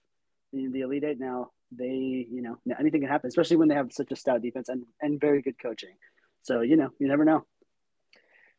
the, 0.52 0.68
the 0.68 0.80
Elite 0.80 1.04
Eight 1.04 1.20
now. 1.20 1.50
They, 1.70 2.26
you 2.30 2.42
know, 2.42 2.58
anything 2.78 3.00
can 3.00 3.08
happen, 3.08 3.28
especially 3.28 3.56
when 3.56 3.68
they 3.68 3.74
have 3.74 3.92
such 3.92 4.10
a 4.10 4.16
stout 4.16 4.42
defense 4.42 4.68
and, 4.68 4.84
and 5.00 5.20
very 5.20 5.40
good 5.40 5.58
coaching. 5.60 5.94
So, 6.42 6.60
you 6.60 6.76
know, 6.76 6.90
you 6.98 7.08
never 7.08 7.24
know. 7.24 7.46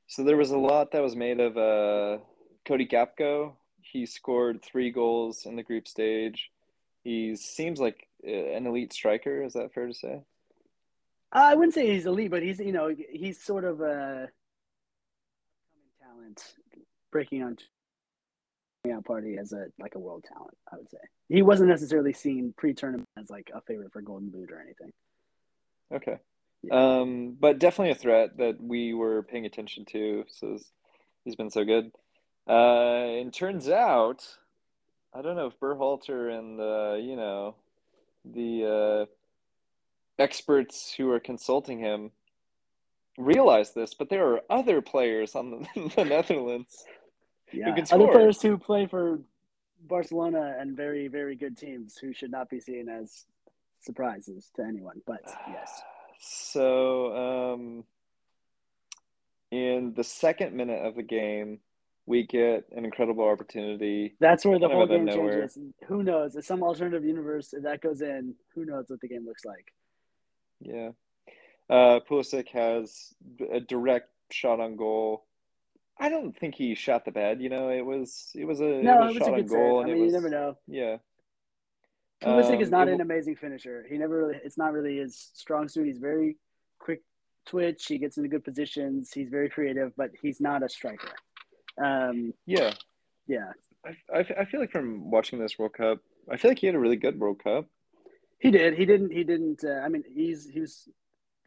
So 0.07 0.23
there 0.23 0.37
was 0.37 0.51
a 0.51 0.57
lot 0.57 0.91
that 0.91 1.01
was 1.01 1.15
made 1.15 1.39
of 1.39 1.57
uh, 1.57 2.23
Cody 2.65 2.87
Gakpo. 2.87 3.53
He 3.81 4.05
scored 4.05 4.63
three 4.63 4.89
goals 4.89 5.45
in 5.45 5.55
the 5.55 5.63
group 5.63 5.87
stage. 5.87 6.49
He 7.03 7.35
seems 7.35 7.79
like 7.79 8.07
uh, 8.25 8.31
an 8.31 8.65
elite 8.65 8.93
striker. 8.93 9.43
Is 9.43 9.53
that 9.53 9.73
fair 9.73 9.87
to 9.87 9.93
say? 9.93 10.21
I 11.31 11.55
wouldn't 11.55 11.73
say 11.73 11.93
he's 11.93 12.05
elite, 12.05 12.31
but 12.31 12.43
he's 12.43 12.59
you 12.59 12.71
know 12.71 12.95
he's 13.11 13.41
sort 13.41 13.63
of 13.63 13.81
a 13.81 14.29
talent 16.13 16.53
breaking 17.11 17.43
on 17.43 17.57
out 18.91 19.05
party 19.05 19.37
as 19.39 19.53
a 19.53 19.67
like 19.79 19.95
a 19.95 19.99
world 19.99 20.25
talent. 20.27 20.57
I 20.71 20.77
would 20.77 20.89
say 20.89 20.97
he 21.29 21.41
wasn't 21.41 21.69
necessarily 21.69 22.11
seen 22.11 22.53
pre-tournament 22.57 23.07
as 23.17 23.29
like 23.29 23.49
a 23.53 23.61
favorite 23.61 23.93
for 23.93 24.01
Golden 24.01 24.29
Boot 24.29 24.51
or 24.51 24.61
anything. 24.61 24.91
Okay, 25.93 26.17
yeah. 26.63 26.99
um, 26.99 27.37
but 27.39 27.59
definitely 27.59 27.91
a 27.91 27.95
threat 27.95 28.37
that 28.37 28.61
we 28.61 28.93
were 28.93 29.23
paying 29.23 29.45
attention 29.45 29.85
to. 29.85 30.25
So 30.27 30.57
he's 31.23 31.35
been 31.35 31.49
so 31.49 31.63
good. 31.63 31.91
Uh, 32.47 33.21
and 33.21 33.33
turns 33.33 33.69
out, 33.69 34.27
I 35.13 35.21
don't 35.21 35.37
know 35.37 35.47
if 35.47 35.59
Berhalter 35.59 36.37
and 36.37 36.59
the 36.59 37.01
you 37.01 37.15
know 37.15 37.55
the 38.25 39.07
uh, 39.07 40.21
experts 40.21 40.93
who 40.97 41.09
are 41.09 41.21
consulting 41.21 41.79
him 41.79 42.11
realize 43.17 43.73
this, 43.73 43.93
but 43.93 44.09
there 44.09 44.27
are 44.27 44.41
other 44.49 44.81
players 44.81 45.35
on 45.35 45.51
the, 45.51 45.91
the 45.95 46.05
Netherlands 46.05 46.85
yeah. 47.51 47.65
who 47.65 47.75
can 47.75 47.85
score. 47.85 48.03
Other 48.03 48.11
players 48.11 48.41
who 48.41 48.57
play 48.57 48.87
for 48.87 49.19
Barcelona 49.87 50.55
and 50.59 50.75
very, 50.75 51.07
very 51.07 51.35
good 51.35 51.57
teams 51.57 51.97
who 51.97 52.13
should 52.13 52.31
not 52.31 52.49
be 52.49 52.59
seen 52.59 52.89
as 52.89 53.25
surprises 53.81 54.49
to 54.55 54.63
anyone. 54.63 55.01
But 55.05 55.21
yes. 55.47 55.81
So, 56.25 57.53
um, 57.53 57.83
in 59.51 59.93
the 59.93 60.05
second 60.05 60.53
minute 60.53 60.85
of 60.85 60.95
the 60.95 61.03
game, 61.03 61.59
we 62.05 62.25
get 62.25 62.65
an 62.75 62.85
incredible 62.85 63.27
opportunity. 63.27 64.15
That's 64.21 64.45
where 64.45 64.57
the 64.57 64.69
whole 64.69 64.87
game 64.87 65.07
changes. 65.07 65.57
Who 65.87 66.01
knows? 66.01 66.37
If 66.37 66.45
some 66.45 66.63
alternative 66.63 67.03
universe 67.03 67.53
if 67.53 67.63
that 67.63 67.81
goes 67.81 68.01
in, 68.01 68.35
who 68.55 68.63
knows 68.63 68.85
what 68.87 69.01
the 69.01 69.09
game 69.09 69.25
looks 69.25 69.43
like? 69.43 69.73
Yeah. 70.61 70.91
Uh, 71.73 71.99
Pulisic 72.07 72.49
has 72.49 73.15
a 73.51 73.59
direct 73.59 74.09
shot 74.29 74.59
on 74.59 74.75
goal. 74.75 75.25
I 75.97 76.07
don't 76.07 76.37
think 76.37 76.53
he 76.53 76.75
shot 76.75 77.03
the 77.03 77.11
bad. 77.11 77.41
You 77.41 77.49
know, 77.49 77.69
it 77.69 77.83
was 77.83 78.29
it 78.35 78.45
was 78.45 78.59
a 78.59 78.63
no, 78.63 78.69
it 78.69 78.83
was, 78.83 79.15
it 79.15 79.19
was 79.19 79.27
shot 79.27 79.33
on 79.33 79.45
goal, 79.47 79.81
and 79.81 79.89
I 79.89 79.93
mean, 79.93 80.03
was, 80.03 80.11
you 80.11 80.19
never 80.19 80.29
know. 80.29 80.57
Yeah. 80.67 80.97
Pulisic 82.21 82.57
um, 82.57 82.61
is 82.61 82.69
not 82.69 82.87
an 82.89 83.01
amazing 83.01 83.37
finisher. 83.37 83.85
He 83.89 83.97
never 83.97 84.27
really. 84.27 84.39
It's 84.43 84.57
not 84.57 84.71
really 84.71 84.97
his 84.97 85.31
strong 85.33 85.67
suit. 85.67 85.87
He's 85.87 85.97
very 85.97 86.37
quick 86.77 87.01
twitch. 87.47 87.87
He 87.87 87.97
gets 87.97 88.17
into 88.17 88.29
good 88.29 88.43
positions. 88.43 89.11
He's 89.11 89.29
very 89.29 89.49
creative, 89.49 89.93
but 89.97 90.11
he's 90.21 90.39
not 90.39 90.61
a 90.61 90.69
striker. 90.69 91.09
Um, 91.83 92.35
yeah. 92.45 92.73
Yeah. 93.25 93.51
I, 93.83 94.15
I, 94.15 94.19
I 94.41 94.45
feel 94.45 94.59
like 94.59 94.71
from 94.71 95.09
watching 95.09 95.39
this 95.39 95.57
World 95.57 95.73
Cup, 95.73 95.99
I 96.31 96.37
feel 96.37 96.51
like 96.51 96.59
he 96.59 96.67
had 96.67 96.75
a 96.75 96.79
really 96.79 96.97
good 96.97 97.19
World 97.19 97.43
Cup. 97.43 97.65
He 98.37 98.51
did. 98.51 98.75
He 98.75 98.85
didn't. 98.85 99.11
He 99.11 99.23
didn't. 99.23 99.63
Uh, 99.63 99.81
I 99.83 99.89
mean, 99.89 100.03
he's 100.07 100.47
he 100.47 100.59
was 100.59 100.87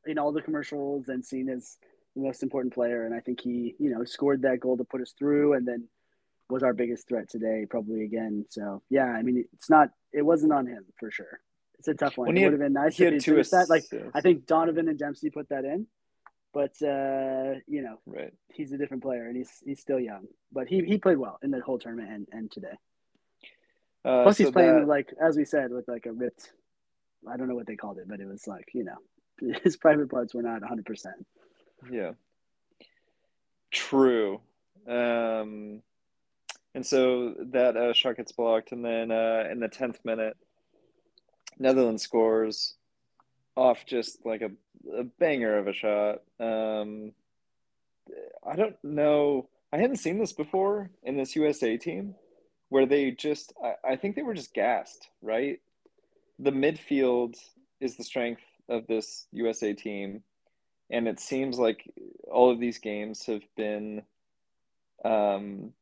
in 0.07 0.19
all 0.19 0.33
the 0.33 0.42
commercials 0.42 1.09
and 1.09 1.25
seen 1.25 1.49
as 1.49 1.79
the 2.14 2.23
most 2.23 2.42
important 2.42 2.75
player. 2.75 3.05
And 3.05 3.14
I 3.14 3.21
think 3.21 3.40
he, 3.40 3.75
you 3.79 3.90
know, 3.90 4.05
scored 4.05 4.42
that 4.42 4.61
goal 4.61 4.77
to 4.77 4.85
put 4.85 5.01
us 5.01 5.14
through 5.19 5.55
and 5.55 5.66
then 5.66 5.88
was 6.49 6.62
our 6.62 6.73
biggest 6.73 7.09
threat 7.09 7.29
today, 7.29 7.66
probably 7.69 8.05
again. 8.05 8.47
So 8.51 8.83
yeah, 8.88 9.07
I 9.07 9.23
mean, 9.23 9.45
it's 9.53 9.69
not, 9.69 9.90
it 10.12 10.23
wasn't 10.23 10.53
on 10.53 10.66
him 10.66 10.85
for 10.99 11.11
sure. 11.11 11.40
It's 11.79 11.88
a 11.88 11.95
tough 11.95 12.16
one. 12.16 12.37
It 12.37 12.42
would 12.42 12.53
have 12.53 12.61
been 12.61 12.73
nice 12.73 12.99
if 12.99 13.12
he 13.12 13.21
finished 13.21 13.51
that. 13.51 13.69
Like 13.69 13.85
I 14.14 14.21
think 14.21 14.47
Donovan 14.47 14.88
and 14.88 14.99
Dempsey 14.99 15.31
put 15.31 15.51
that 15.51 15.64
in, 15.64 15.87
but 16.55 16.73
uh, 16.83 17.61
you 17.66 17.83
know, 17.83 17.99
right. 18.07 18.33
he's 18.53 18.73
a 18.73 18.79
different 18.79 19.03
player 19.03 19.27
and 19.27 19.37
he's 19.37 19.51
he's 19.64 19.81
still 19.81 20.01
young. 20.01 20.27
But 20.51 20.69
he 20.69 20.83
he 20.85 20.99
played 20.99 21.19
well 21.19 21.38
in 21.42 21.51
the 21.51 21.61
whole 21.61 21.79
tournament 21.79 22.11
and, 22.11 22.29
and 22.33 22.51
today. 22.51 22.79
Uh, 24.05 24.23
Plus, 24.23 24.38
so 24.38 24.45
he's 24.45 24.53
playing 24.53 24.81
that... 24.81 24.88
like 24.88 25.12
as 25.21 25.37
we 25.37 25.45
said 25.45 25.71
with 25.71 25.87
like 25.87 26.07
a 26.07 26.12
ripped. 26.12 26.53
I 27.29 27.37
don't 27.37 27.49
know 27.49 27.57
what 27.57 27.66
they 27.66 27.77
called 27.77 27.99
it, 27.99 28.09
but 28.09 28.21
it 28.21 28.27
was 28.27 28.47
like 28.47 28.71
you 28.73 28.85
know 28.85 28.97
his 29.62 29.77
private 29.77 30.11
parts 30.11 30.35
were 30.35 30.42
not 30.42 30.62
100%. 30.62 31.07
Yeah. 31.90 32.12
True. 33.70 34.40
Um, 34.88 35.83
and 36.75 36.85
so 36.85 37.35
that 37.53 37.77
uh, 37.77 37.92
shot 37.92 38.16
gets 38.16 38.33
blocked, 38.33 38.72
and 38.72 38.85
then 38.85 39.11
uh, 39.11 39.44
in 39.51 39.61
the 39.61 39.68
tenth 39.68 39.99
minute, 40.05 40.37
Netherlands 41.59 42.03
scores 42.03 42.75
off 43.57 43.87
just 43.87 44.25
like 44.25 44.42
a, 44.42 44.51
a 44.94 45.05
banger 45.05 45.59
of 45.59 45.68
a 45.68 45.72
shot. 45.72 46.16
Um, 46.38 47.12
I 48.46 48.57
don't 48.57 48.77
know. 48.85 49.49
I 49.72 49.79
hadn't 49.79 49.96
seen 49.96 50.18
this 50.18 50.33
before 50.33 50.90
in 51.03 51.16
this 51.16 51.35
USA 51.35 51.77
team, 51.77 52.14
where 52.68 52.87
they 52.87 53.11
just. 53.11 53.53
I, 53.62 53.92
I 53.92 53.96
think 53.96 54.14
they 54.14 54.22
were 54.22 54.35
just 54.35 54.55
gassed. 54.55 55.09
Right, 55.22 55.61
the 56.38 56.53
midfield 56.53 57.37
is 57.81 57.96
the 57.96 58.05
strength 58.05 58.42
of 58.68 58.87
this 58.87 59.26
USA 59.33 59.72
team, 59.72 60.22
and 60.90 61.09
it 61.09 61.20
seems 61.20 61.59
like 61.59 61.90
all 62.31 62.50
of 62.50 62.61
these 62.61 62.79
games 62.79 63.26
have 63.26 63.42
been 63.57 64.02
um, 65.05 65.72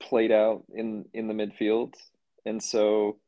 played 0.00 0.32
out 0.32 0.64
in 0.72 1.06
in 1.12 1.28
the 1.28 1.34
midfield, 1.34 1.94
and 2.44 2.62
so 2.62 3.18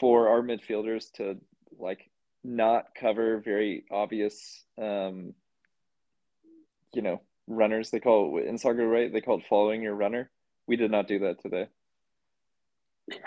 for 0.00 0.28
our 0.28 0.42
midfielders 0.42 1.12
to 1.12 1.38
like 1.78 2.10
not 2.44 2.94
cover 2.94 3.40
very 3.40 3.84
obvious, 3.90 4.64
um, 4.80 5.34
you 6.92 7.02
know, 7.02 7.20
runners. 7.46 7.90
They 7.90 8.00
call 8.00 8.38
it 8.38 8.46
in 8.46 8.58
soccer, 8.58 8.86
right? 8.86 9.12
They 9.12 9.20
call 9.20 9.38
it 9.38 9.44
following 9.48 9.82
your 9.82 9.94
runner. 9.94 10.30
We 10.66 10.76
did 10.76 10.90
not 10.90 11.08
do 11.08 11.20
that 11.20 11.40
today. 11.40 11.68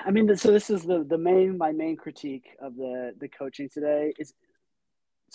I 0.05 0.11
mean, 0.11 0.35
so 0.37 0.51
this 0.51 0.69
is 0.69 0.83
the 0.83 1.03
the 1.03 1.17
main 1.17 1.57
my 1.57 1.71
main 1.71 1.97
critique 1.97 2.47
of 2.61 2.75
the 2.75 3.13
the 3.19 3.27
coaching 3.27 3.69
today 3.69 4.13
is 4.17 4.33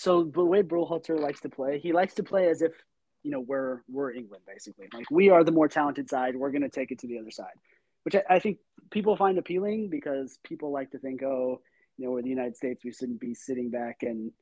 so 0.01 0.25
the 0.25 0.43
way 0.43 0.63
Berhalter 0.63 1.21
likes 1.21 1.41
to 1.41 1.51
play, 1.51 1.79
he 1.79 1.93
likes 1.93 2.15
to 2.15 2.23
play 2.23 2.49
as 2.49 2.63
if 2.63 2.73
you 3.23 3.31
know 3.31 3.41
we're 3.41 3.83
we're 3.87 4.13
England 4.13 4.45
basically. 4.47 4.89
Like 4.95 5.05
we 5.11 5.29
are 5.29 5.45
the 5.45 5.53
more 5.53 5.69
talented 5.69 6.09
side. 6.09 6.35
We're 6.35 6.51
going 6.51 6.63
to 6.63 6.71
take 6.71 6.91
it 6.91 6.99
to 7.01 7.07
the 7.07 7.19
other 7.19 7.31
side, 7.31 7.59
which 8.05 8.15
I, 8.15 8.23
I, 8.31 8.39
think 8.39 8.61
people 8.91 9.15
find 9.15 9.37
appealing 9.37 9.91
because 9.91 10.39
people 10.43 10.73
like 10.73 10.91
to 10.93 10.99
think, 10.99 11.23
oh, 11.23 11.61
you 11.99 12.07
know, 12.07 12.13
we're 12.13 12.23
the 12.23 12.31
United 12.31 12.57
States. 12.57 12.83
We 12.83 12.95
shouldn't 12.95 13.21
be 13.21 13.35
sitting 13.35 13.69
back 13.69 13.99
and 14.01 14.33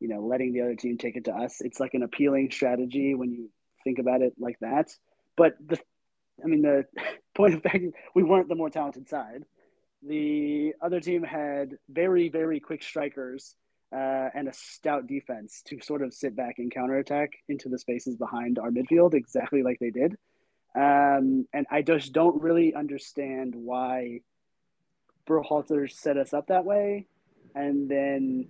you 0.00 0.08
know 0.08 0.20
letting 0.20 0.52
the 0.52 0.60
other 0.60 0.74
team 0.74 0.98
take 0.98 1.16
it 1.16 1.24
to 1.24 1.32
us. 1.32 1.62
It's 1.62 1.80
like 1.80 1.94
an 1.94 2.02
appealing 2.02 2.50
strategy 2.50 3.14
when 3.14 3.32
you 3.32 3.48
think 3.84 3.98
about 3.98 4.20
it 4.20 4.34
like 4.38 4.58
that. 4.60 4.90
But 5.34 5.54
the, 5.66 5.78
I 6.44 6.46
mean, 6.46 6.60
the 6.60 6.84
point 7.34 7.54
of 7.54 7.62
fact, 7.62 7.84
we 8.14 8.22
weren't 8.22 8.50
the 8.50 8.54
more 8.54 8.68
talented 8.68 9.08
side. 9.08 9.44
The 10.06 10.74
other 10.82 11.00
team 11.00 11.22
had 11.22 11.78
very 11.88 12.28
very 12.28 12.60
quick 12.60 12.82
strikers 12.82 13.56
uh, 13.96 14.28
and 14.34 14.46
a 14.46 14.52
stout 14.52 15.06
defense 15.06 15.62
to 15.64 15.80
sort 15.80 16.02
of 16.02 16.12
sit 16.12 16.36
back 16.36 16.58
and 16.58 16.70
counterattack 16.70 17.30
into 17.48 17.70
the 17.70 17.78
spaces 17.78 18.16
behind 18.16 18.58
our 18.58 18.70
midfield, 18.70 19.14
exactly 19.14 19.62
like 19.62 19.78
they 19.78 19.90
did. 19.90 20.16
Um, 20.74 21.46
and 21.54 21.66
I 21.70 21.80
just 21.80 22.12
don't 22.12 22.42
really 22.42 22.74
understand 22.74 23.54
why 23.54 24.20
Berhalter 25.26 25.90
set 25.90 26.18
us 26.18 26.34
up 26.34 26.48
that 26.48 26.66
way. 26.66 27.06
And 27.54 27.88
then, 27.88 28.48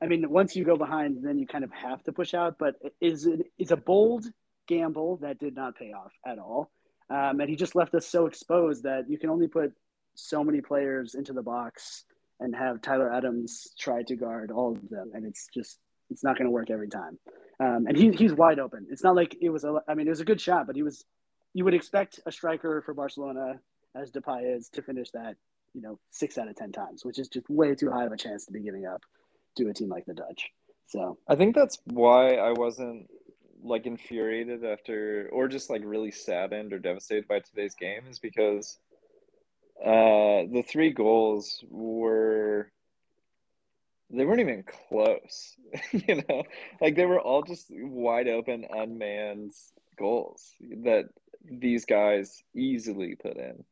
I 0.00 0.06
mean, 0.06 0.30
once 0.30 0.56
you 0.56 0.64
go 0.64 0.76
behind, 0.76 1.22
then 1.22 1.38
you 1.38 1.46
kind 1.46 1.64
of 1.64 1.72
have 1.72 2.02
to 2.04 2.12
push 2.12 2.32
out. 2.32 2.56
But 2.58 2.76
is 3.02 3.28
it's 3.58 3.72
a 3.72 3.76
bold 3.76 4.24
gamble 4.66 5.18
that 5.18 5.38
did 5.38 5.54
not 5.54 5.76
pay 5.76 5.92
off 5.92 6.12
at 6.24 6.38
all. 6.38 6.70
Um, 7.10 7.40
and 7.40 7.50
he 7.50 7.56
just 7.56 7.74
left 7.74 7.94
us 7.94 8.06
so 8.06 8.24
exposed 8.24 8.84
that 8.84 9.10
you 9.10 9.18
can 9.18 9.28
only 9.28 9.48
put 9.48 9.74
so 10.14 10.42
many 10.42 10.62
players 10.62 11.14
into 11.14 11.34
the 11.34 11.42
box 11.42 12.04
and 12.40 12.56
have 12.56 12.82
Tyler 12.82 13.12
Adams 13.12 13.72
try 13.78 14.02
to 14.02 14.16
guard 14.16 14.50
all 14.50 14.72
of 14.72 14.88
them, 14.88 15.12
and 15.14 15.24
it's 15.24 15.48
just 15.54 15.78
it's 16.10 16.24
not 16.24 16.36
going 16.36 16.46
to 16.46 16.50
work 16.50 16.70
every 16.70 16.88
time. 16.88 17.18
Um, 17.60 17.86
and 17.86 17.96
he 17.96 18.10
he's 18.10 18.32
wide 18.32 18.58
open. 18.58 18.86
It's 18.90 19.04
not 19.04 19.14
like 19.14 19.36
it 19.40 19.50
was 19.50 19.64
a. 19.64 19.80
I 19.86 19.94
mean, 19.94 20.06
it 20.06 20.10
was 20.10 20.20
a 20.20 20.24
good 20.24 20.40
shot, 20.40 20.66
but 20.66 20.76
he 20.76 20.82
was. 20.82 21.04
You 21.52 21.64
would 21.64 21.74
expect 21.74 22.20
a 22.26 22.32
striker 22.32 22.80
for 22.80 22.94
Barcelona, 22.94 23.60
as 23.94 24.10
Depay 24.10 24.56
is, 24.56 24.68
to 24.70 24.82
finish 24.82 25.10
that, 25.10 25.34
you 25.74 25.82
know, 25.82 25.98
six 26.10 26.38
out 26.38 26.48
of 26.48 26.56
ten 26.56 26.72
times, 26.72 27.04
which 27.04 27.18
is 27.18 27.28
just 27.28 27.50
way 27.50 27.74
too 27.74 27.90
high 27.90 28.06
of 28.06 28.12
a 28.12 28.16
chance 28.16 28.46
to 28.46 28.52
be 28.52 28.60
giving 28.60 28.86
up 28.86 29.02
to 29.56 29.68
a 29.68 29.74
team 29.74 29.88
like 29.88 30.06
the 30.06 30.14
Dutch. 30.14 30.50
So 30.86 31.18
I 31.28 31.34
think 31.34 31.54
that's 31.54 31.78
why 31.84 32.34
I 32.34 32.52
wasn't 32.52 33.10
like 33.62 33.86
infuriated 33.86 34.64
after, 34.64 35.28
or 35.32 35.48
just 35.48 35.70
like 35.70 35.82
really 35.84 36.10
saddened 36.10 36.72
or 36.72 36.78
devastated 36.78 37.28
by 37.28 37.40
today's 37.40 37.74
game, 37.74 38.02
is 38.08 38.18
because 38.18 38.78
uh, 39.84 40.46
the 40.50 40.64
three 40.66 40.90
goals 40.90 41.64
were 41.68 42.70
they 44.12 44.24
weren't 44.24 44.40
even 44.40 44.64
close. 44.88 45.54
you 45.92 46.22
know, 46.28 46.42
like 46.80 46.96
they 46.96 47.06
were 47.06 47.20
all 47.20 47.42
just 47.42 47.66
wide 47.70 48.28
open, 48.28 48.66
unmanned 48.70 49.52
goals 49.98 50.52
that 50.84 51.04
these 51.44 51.84
guys 51.84 52.42
easily 52.54 53.14
put 53.14 53.36
in. 53.36 53.64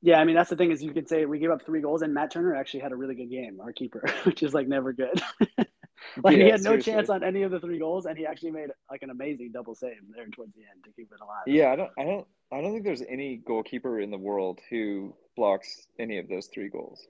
Yeah, 0.00 0.20
I 0.20 0.24
mean 0.24 0.36
that's 0.36 0.50
the 0.50 0.56
thing 0.56 0.70
is 0.70 0.82
you 0.82 0.92
could 0.92 1.08
say 1.08 1.24
we 1.24 1.38
gave 1.38 1.50
up 1.50 1.64
three 1.64 1.80
goals 1.80 2.02
and 2.02 2.14
Matt 2.14 2.30
Turner 2.30 2.54
actually 2.54 2.80
had 2.80 2.92
a 2.92 2.96
really 2.96 3.14
good 3.14 3.30
game, 3.30 3.60
our 3.60 3.72
keeper, 3.72 4.04
which 4.24 4.42
is 4.42 4.54
like 4.54 4.68
never 4.68 4.92
good. 4.92 5.20
like 6.22 6.36
yeah, 6.36 6.44
he 6.44 6.50
had 6.50 6.62
no 6.62 6.70
seriously. 6.70 6.92
chance 6.92 7.08
on 7.08 7.22
any 7.22 7.42
of 7.42 7.50
the 7.50 7.60
three 7.60 7.78
goals, 7.78 8.06
and 8.06 8.16
he 8.16 8.26
actually 8.26 8.50
made 8.50 8.70
like 8.90 9.02
an 9.02 9.10
amazing 9.10 9.50
double 9.52 9.74
save 9.74 9.96
there 10.14 10.26
towards 10.28 10.54
the 10.54 10.62
end 10.62 10.84
to 10.84 10.90
keep 10.92 11.10
it 11.12 11.20
alive. 11.20 11.42
Yeah, 11.46 11.72
I 11.72 11.76
don't, 11.76 11.90
I 11.98 12.04
don't, 12.04 12.26
I 12.52 12.60
don't 12.60 12.72
think 12.72 12.84
there's 12.84 13.02
any 13.08 13.36
goalkeeper 13.36 14.00
in 14.00 14.10
the 14.10 14.18
world 14.18 14.60
who 14.70 15.14
blocks 15.36 15.86
any 15.98 16.18
of 16.18 16.28
those 16.28 16.48
three 16.52 16.68
goals. 16.68 17.06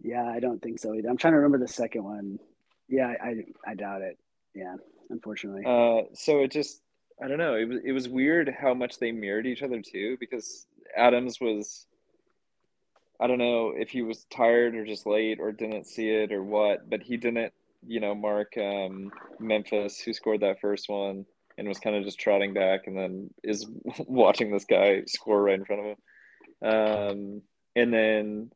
Yeah, 0.00 0.24
I 0.24 0.40
don't 0.40 0.60
think 0.60 0.78
so 0.78 0.94
either. 0.94 1.08
I'm 1.08 1.16
trying 1.16 1.32
to 1.32 1.38
remember 1.38 1.58
the 1.58 1.72
second 1.72 2.04
one. 2.04 2.38
Yeah, 2.88 3.06
I, 3.08 3.26
I, 3.28 3.34
I 3.68 3.74
doubt 3.74 4.02
it. 4.02 4.18
Yeah, 4.54 4.74
unfortunately. 5.10 5.64
Uh, 5.66 6.02
so 6.14 6.42
it 6.42 6.50
just, 6.50 6.82
I 7.22 7.28
don't 7.28 7.38
know. 7.38 7.54
It 7.54 7.68
was, 7.68 7.78
it 7.84 7.92
was 7.92 8.08
weird 8.08 8.54
how 8.60 8.74
much 8.74 8.98
they 8.98 9.12
mirrored 9.12 9.46
each 9.46 9.62
other 9.62 9.80
too, 9.80 10.16
because 10.20 10.66
Adams 10.96 11.40
was, 11.40 11.86
I 13.20 13.26
don't 13.26 13.38
know 13.38 13.72
if 13.76 13.90
he 13.90 14.02
was 14.02 14.26
tired 14.30 14.74
or 14.74 14.84
just 14.84 15.06
late 15.06 15.40
or 15.40 15.50
didn't 15.50 15.86
see 15.86 16.10
it 16.10 16.32
or 16.32 16.42
what, 16.42 16.88
but 16.88 17.02
he 17.02 17.16
didn't, 17.16 17.52
you 17.86 18.00
know, 18.00 18.14
mark 18.14 18.52
um, 18.58 19.10
Memphis 19.38 20.00
who 20.00 20.12
scored 20.12 20.40
that 20.40 20.60
first 20.60 20.88
one 20.88 21.24
and 21.58 21.68
was 21.68 21.78
kind 21.78 21.96
of 21.96 22.04
just 22.04 22.20
trotting 22.20 22.52
back 22.52 22.86
and 22.86 22.96
then 22.96 23.30
is 23.42 23.66
watching 24.06 24.52
this 24.52 24.64
guy 24.64 25.02
score 25.06 25.42
right 25.42 25.58
in 25.58 25.64
front 25.64 25.82
of 25.82 25.86
him. 25.86 26.68
Um, 26.68 27.42
and 27.74 27.92
then 27.92 28.50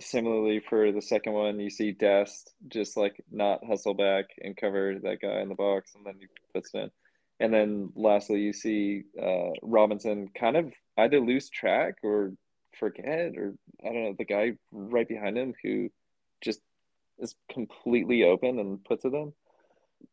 similarly 0.00 0.60
for 0.68 0.90
the 0.90 1.00
second 1.02 1.32
one, 1.32 1.60
you 1.60 1.70
see 1.70 1.92
Dest 1.92 2.52
just 2.68 2.96
like 2.96 3.22
not 3.30 3.64
hustle 3.64 3.94
back 3.94 4.26
and 4.42 4.56
cover 4.56 4.96
that 5.02 5.20
guy 5.20 5.40
in 5.40 5.48
the 5.48 5.54
box, 5.54 5.92
and 5.94 6.04
then 6.04 6.16
he 6.18 6.26
puts 6.52 6.70
it 6.74 6.78
in. 6.78 6.90
And 7.38 7.54
then 7.54 7.92
lastly, 7.94 8.40
you 8.40 8.52
see 8.52 9.04
uh, 9.22 9.50
Robinson 9.62 10.30
kind 10.38 10.56
of 10.56 10.72
either 10.98 11.20
lose 11.20 11.48
track 11.48 11.96
or 12.02 12.32
forget, 12.78 13.36
or 13.36 13.54
I 13.84 13.88
don't 13.88 14.02
know, 14.02 14.14
the 14.18 14.24
guy 14.24 14.54
right 14.72 15.06
behind 15.06 15.38
him 15.38 15.54
who 15.62 15.90
is 17.18 17.34
completely 17.50 18.24
open 18.24 18.58
and 18.58 18.84
puts 18.84 19.04
it 19.04 19.14
in. 19.14 19.32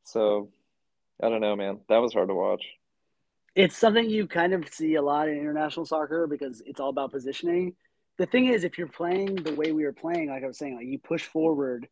So 0.03 0.49
I 1.21 1.29
don't 1.29 1.41
know, 1.41 1.55
man. 1.55 1.79
That 1.89 1.97
was 1.97 2.13
hard 2.13 2.29
to 2.29 2.35
watch 2.35 2.63
it's 3.55 3.77
something 3.77 4.09
you 4.09 4.27
kind 4.27 4.53
of 4.53 4.67
see 4.69 4.95
a 4.95 5.01
lot 5.01 5.29
in 5.29 5.37
international 5.37 5.85
soccer 5.85 6.27
because 6.27 6.61
it's 6.65 6.79
all 6.79 6.89
about 6.89 7.11
positioning. 7.11 7.75
The 8.17 8.25
thing 8.25 8.47
is, 8.47 8.63
if 8.63 8.77
you're 8.77 8.87
playing 8.87 9.35
the 9.35 9.53
way 9.53 9.71
we 9.71 9.83
were 9.83 9.93
playing, 9.93 10.29
like 10.29 10.43
I 10.43 10.47
was 10.47 10.57
saying, 10.57 10.75
like 10.75 10.87
you 10.87 10.99
push 10.99 11.25
forward, 11.25 11.87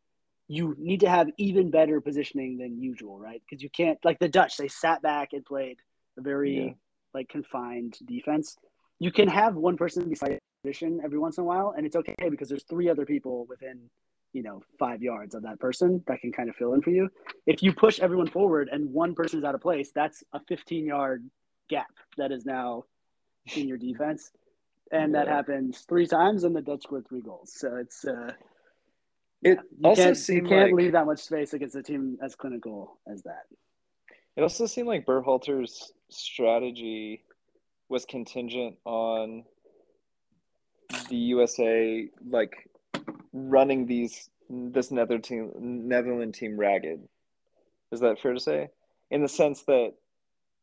you 0.47 0.75
need 0.77 1.01
to 1.01 1.09
have 1.09 1.29
even 1.37 1.71
better 1.71 2.01
positioning 2.01 2.57
than 2.57 2.81
usual, 2.81 3.19
right? 3.19 3.41
Because 3.47 3.63
you 3.63 3.69
can't, 3.69 3.97
like 4.03 4.19
the 4.19 4.27
Dutch, 4.27 4.57
they 4.57 4.67
sat 4.67 5.01
back 5.01 5.33
and 5.33 5.45
played 5.45 5.77
a 6.17 6.21
very 6.21 6.65
yeah. 6.65 6.71
like 7.13 7.29
confined 7.29 7.97
defense. 8.05 8.57
You 8.99 9.11
can 9.11 9.27
have 9.27 9.55
one 9.55 9.77
person 9.77 10.09
beside 10.09 10.39
position 10.63 11.01
every 11.03 11.19
once 11.19 11.37
in 11.37 11.43
a 11.43 11.47
while, 11.47 11.73
and 11.75 11.85
it's 11.85 11.95
okay 11.95 12.29
because 12.29 12.49
there's 12.49 12.65
three 12.69 12.89
other 12.89 13.05
people 13.05 13.45
within 13.47 13.89
you 14.33 14.43
know 14.43 14.61
five 14.79 15.01
yards 15.01 15.35
of 15.35 15.43
that 15.43 15.59
person 15.59 16.03
that 16.07 16.21
can 16.21 16.31
kind 16.31 16.49
of 16.49 16.55
fill 16.55 16.73
in 16.73 16.81
for 16.81 16.91
you. 16.91 17.09
If 17.45 17.63
you 17.63 17.73
push 17.73 17.99
everyone 17.99 18.27
forward 18.27 18.69
and 18.71 18.91
one 18.91 19.15
person 19.15 19.39
is 19.39 19.45
out 19.45 19.55
of 19.55 19.61
place, 19.61 19.91
that's 19.93 20.23
a 20.33 20.39
15 20.47 20.85
yard 20.85 21.29
gap 21.69 21.91
that 22.17 22.31
is 22.31 22.45
now 22.45 22.85
in 23.55 23.67
your 23.67 23.77
defense. 23.77 24.31
And 24.91 25.15
that 25.15 25.29
happens 25.29 25.85
three 25.87 26.05
times, 26.05 26.43
and 26.43 26.53
the 26.53 26.61
Dutch 26.61 26.83
scored 26.83 27.07
three 27.07 27.21
goals. 27.21 27.53
So 27.55 27.77
it's 27.77 28.03
uh, 28.03 28.33
it 29.41 29.57
you 29.79 29.89
also 29.89 30.13
seemed 30.13 30.43
you 30.43 30.49
can't 30.49 30.71
like, 30.71 30.81
leave 30.81 30.91
that 30.91 31.05
much 31.05 31.19
space 31.19 31.53
against 31.53 31.75
a 31.75 31.83
team 31.83 32.17
as 32.21 32.35
clinical 32.35 32.99
as 33.11 33.23
that. 33.23 33.45
It 34.35 34.41
also 34.41 34.65
seemed 34.65 34.87
like 34.87 35.05
Berhalter's 35.05 35.93
strategy 36.09 37.23
was 37.89 38.05
contingent 38.05 38.75
on 38.85 39.43
the 41.09 41.15
USA 41.15 42.09
like 42.29 42.69
running 43.33 43.85
these 43.85 44.29
this 44.49 44.91
Nether 44.91 45.19
team 45.19 45.51
Netherlands 45.57 46.37
team 46.37 46.57
ragged. 46.57 47.07
Is 47.91 48.01
that 48.01 48.19
fair 48.19 48.33
to 48.33 48.39
say? 48.39 48.69
In 49.09 49.21
the 49.21 49.29
sense 49.29 49.63
that 49.63 49.93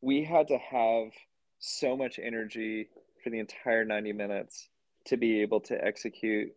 we 0.01 0.25
had 0.25 0.49
to 0.49 0.59
have 0.59 1.11
so 1.59 1.97
much 1.97 2.19
energy 2.23 2.89
for 3.23 3.31
the 3.31 3.39
entire 3.39 3.85
90 3.85 4.13
minutes 4.13 4.69
to 5.07 5.17
be 5.17 5.41
able 5.41 5.61
to 5.61 5.85
execute 5.85 6.53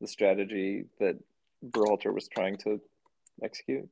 the 0.00 0.06
strategy 0.06 0.84
that 1.00 1.16
Berhalter 1.64 2.12
was 2.12 2.28
trying 2.28 2.56
to 2.58 2.80
execute. 3.42 3.88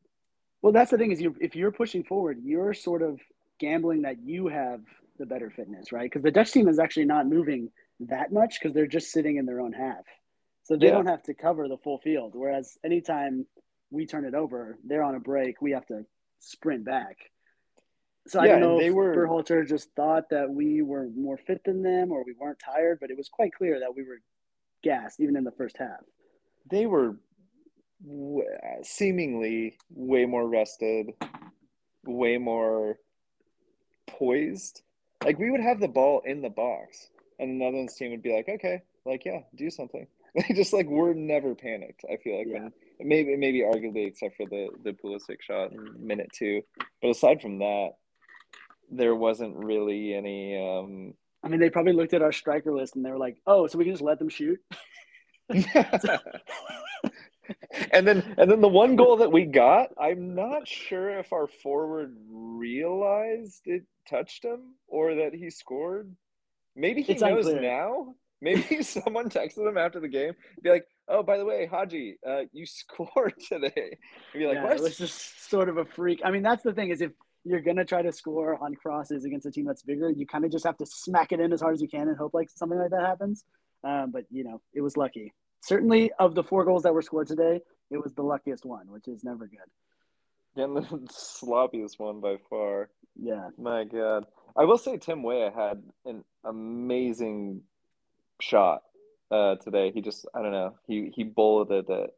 Well, 0.63 0.73
that's 0.73 0.91
the 0.91 0.99
thing 0.99 1.13
is 1.13 1.21
you 1.21 1.37
if 1.41 1.55
you're 1.55 1.73
pushing 1.73 2.05
forward, 2.05 2.39
you're 2.43 2.75
sort 2.75 3.03
of 3.03 3.21
gambling 3.59 4.03
that 4.03 4.19
you 4.23 4.49
have 4.49 4.81
the 5.19 5.27
better 5.27 5.51
fitness, 5.51 5.93
right? 5.93 6.11
Because 6.11 6.23
the 6.23 6.31
Dutch 6.31 6.53
team 6.53 6.69
is 6.69 6.79
actually 6.79 7.05
not 7.05 7.27
moving 7.27 7.71
that 8.01 8.33
much 8.33 8.59
because 8.61 8.75
they're 8.75 8.87
just 8.87 9.13
sitting 9.13 9.37
in 9.37 9.47
their 9.47 9.61
own 9.61 9.73
half. 9.73 10.05
So 10.65 10.77
they 10.77 10.87
yeah. 10.87 10.93
don't 10.93 11.07
have 11.07 11.23
to 11.25 11.35
cover 11.35 11.69
the 11.69 11.77
full 11.77 11.99
field. 11.99 12.33
Whereas 12.35 12.77
anytime 12.85 13.47
we 13.91 14.07
turn 14.07 14.25
it 14.25 14.35
over, 14.35 14.79
they're 14.85 15.03
on 15.03 15.15
a 15.15 15.21
break, 15.21 15.61
we 15.61 15.73
have 15.73 15.87
to 15.87 16.05
sprint 16.41 16.85
back. 16.85 17.17
So 18.27 18.43
yeah, 18.43 18.45
I 18.45 18.49
don't 18.49 18.61
know 18.61 18.79
they 18.79 18.87
if 18.87 18.95
were 18.95 19.15
Berhalter 19.15 19.69
just 19.69 19.91
thought 19.95 20.31
that 20.31 20.51
we 20.51 20.81
were 20.81 21.09
more 21.15 21.37
fit 21.37 21.63
than 21.65 21.83
them 21.83 22.11
or 22.11 22.25
we 22.25 22.35
weren't 22.39 22.59
tired, 22.59 22.99
but 23.01 23.11
it 23.11 23.17
was 23.17 23.29
quite 23.29 23.53
clear 23.53 23.79
that 23.81 23.95
we 23.95 24.03
were 24.03 24.21
gassed 24.83 25.21
even 25.21 25.37
in 25.37 25.45
the 25.45 25.53
first 25.53 25.77
half. 25.77 26.01
They 26.71 26.87
were 26.87 27.17
w- 28.03 28.45
seemingly 28.83 29.77
way 29.91 30.25
more 30.25 30.49
rested, 30.49 31.11
way 32.05 32.39
more 32.39 32.99
poised. 34.07 34.83
Like 35.23 35.39
we 35.39 35.51
would 35.51 35.61
have 35.61 35.81
the 35.81 35.89
ball 35.89 36.23
in 36.25 36.41
the 36.41 36.49
box, 36.49 37.09
and 37.39 37.51
the 37.51 37.65
Netherlands 37.65 37.95
team 37.95 38.11
would 38.13 38.23
be 38.23 38.35
like, 38.35 38.49
"Okay, 38.49 38.83
like 39.05 39.27
yeah, 39.27 39.41
do 39.55 39.69
something." 39.69 40.07
They 40.35 40.43
just 40.55 40.73
like 40.73 40.87
we're 40.87 41.15
never 41.15 41.55
panicked. 41.55 42.05
I 42.11 42.17
feel 42.17 42.39
like 42.39 42.49
yeah. 42.49 42.69
when 42.99 43.09
maybe 43.09 43.37
maybe 43.37 43.61
arguably 43.61 44.07
except 44.07 44.37
for 44.37 44.47
the 44.47 44.69
the 44.83 44.93
Pulisic 44.93 45.41
shot 45.41 45.73
in 45.73 46.07
minute 46.07 46.31
two, 46.35 46.63
but 47.01 47.09
aside 47.09 47.41
from 47.41 47.59
that, 47.59 47.91
there 48.91 49.15
wasn't 49.15 49.57
really 49.65 50.15
any. 50.15 50.57
Um, 50.57 51.15
I 51.43 51.49
mean, 51.49 51.61
they 51.61 51.71
probably 51.71 51.93
looked 51.93 52.15
at 52.15 52.23
our 52.23 52.33
striker 52.33 52.73
list 52.73 52.97
and 52.97 53.05
they 53.05 53.11
were 53.11 53.19
like, 53.19 53.37
"Oh, 53.47 53.67
so 53.67 53.79
we 53.79 53.85
can 53.85 53.93
just 53.93 54.03
let 54.03 54.19
them 54.19 54.29
shoot." 54.29 54.59
and 57.93 58.07
then 58.07 58.35
and 58.39 58.51
then 58.51 58.61
the 58.61 58.69
one 58.69 58.97
goal 58.97 59.19
that 59.19 59.33
we 59.33 59.45
got, 59.45 59.91
I'm 60.01 60.35
not 60.35 60.67
sure 60.67 61.19
if 61.19 61.33
our 61.33 61.47
forward 61.47 62.17
realized 62.31 63.63
it 63.67 63.85
touched 64.09 64.45
him 64.45 64.75
or 64.89 65.17
that 65.17 65.35
he 65.35 65.51
scored. 65.51 66.15
Maybe 66.75 67.03
he 67.03 67.13
It's 67.13 67.23
knows 67.23 67.47
unclear. 67.47 67.63
now. 67.63 68.15
Maybe 68.45 68.83
someone 68.83 69.29
texted 69.31 69.67
him 69.67 69.79
after 69.79 70.01
the 70.01 70.09
game, 70.09 70.35
be 70.63 70.71
like, 70.71 70.87
"Oh, 71.09 71.23
by 71.23 71.39
the 71.39 71.45
way, 71.45 71.67
Haji, 71.67 72.19
uh, 72.27 72.43
you 72.53 72.67
scored 72.81 73.35
today." 73.49 73.99
And 74.33 74.41
be 74.41 74.47
like, 74.47 74.57
yeah, 74.57 74.65
"What?" 74.65 74.77
it 74.77 74.83
was 74.83 74.99
just 74.99 75.49
sort 75.49 75.69
of 75.69 75.79
a 75.79 75.85
freak. 75.85 76.21
I 76.25 76.31
mean, 76.31 76.43
that's 76.43 76.63
the 76.63 76.73
thing 76.75 76.91
is 76.91 77.01
if 77.01 77.13
you're 77.45 77.61
gonna 77.61 77.85
try 77.85 78.03
to 78.03 78.13
score 78.13 78.63
on 78.63 78.75
crosses 78.75 79.25
against 79.25 79.47
a 79.47 79.51
team 79.51 79.65
that's 79.67 79.83
bigger, 79.83 80.11
you 80.11 80.27
kind 80.27 80.45
of 80.45 80.53
just 80.53 80.65
have 80.65 80.77
to 80.79 80.87
smack 80.87 81.33
it 81.33 81.41
in 81.41 81.53
as 81.53 81.61
hard 81.61 81.75
as 81.75 81.83
you 81.83 81.89
can 81.89 82.09
and 82.09 82.17
hope 82.17 82.35
like 82.35 82.49
something 82.55 82.79
like 82.79 82.91
that 82.91 83.03
happens. 83.05 83.45
Um, 83.83 84.11
but 84.13 84.25
you 84.31 84.45
know, 84.45 84.61
it 84.75 84.81
was 84.83 84.97
lucky. 84.97 85.33
Certainly, 85.63 86.13
of 86.19 86.35
the 86.35 86.43
four 86.45 86.65
goals 86.65 86.83
that 86.83 86.93
were 86.93 87.03
scored 87.03 87.27
today, 87.27 87.61
it 87.91 88.03
was 88.03 88.13
the 88.15 88.23
luckiest 88.23 88.65
one, 88.67 88.87
which 88.91 89.09
is 89.09 89.25
never 89.25 89.47
good. 89.47 90.63
and 90.63 90.77
the 90.77 90.81
sloppiest 91.11 91.99
one 91.99 92.21
by 92.21 92.37
far. 92.51 92.91
Yeah, 93.17 93.49
My 93.57 93.85
God, 93.85 94.27
I 94.57 94.65
will 94.65 94.77
say 94.79 94.97
Tim 94.99 95.23
Weah 95.23 95.53
had 95.55 95.83
an 96.05 96.25
amazing 96.45 97.63
shot 98.45 98.83
uh, 99.31 99.57
today. 99.57 99.91
He 99.93 100.01
just, 100.01 100.27
I 100.35 100.43
don't 100.43 100.53
know, 100.53 100.75
he 100.87 101.11
he 101.15 101.25
bulleted 101.25 101.87
it 101.89 102.11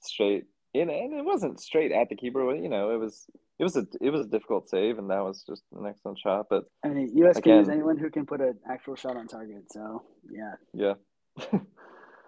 straight 0.00 0.44
in, 0.74 0.88
and 0.90 1.12
it 1.14 1.24
wasn't 1.24 1.60
straight 1.60 1.92
at 1.92 2.08
the 2.08 2.16
keeper. 2.16 2.44
but, 2.46 2.62
You 2.62 2.68
know, 2.68 2.90
it 2.90 2.98
was 2.98 3.26
it 3.58 3.64
was 3.64 3.76
a 3.76 3.86
it 4.00 4.10
was 4.10 4.26
a 4.26 4.30
difficult 4.30 4.68
save, 4.68 4.98
and 4.98 5.10
that 5.10 5.22
was 5.22 5.44
just 5.48 5.62
an 5.76 5.86
excellent 5.86 6.18
shot. 6.18 6.46
But 6.48 6.64
I 6.84 6.88
mean, 6.88 7.10
US 7.24 7.40
can 7.40 7.58
use 7.58 7.68
Again. 7.68 7.78
anyone 7.78 7.98
who 7.98 8.10
can 8.10 8.26
put 8.26 8.40
an 8.40 8.58
actual 8.68 8.96
shot 8.96 9.16
on 9.16 9.26
target. 9.26 9.64
So 9.70 10.02
yeah, 10.30 10.54
yeah, 10.72 10.94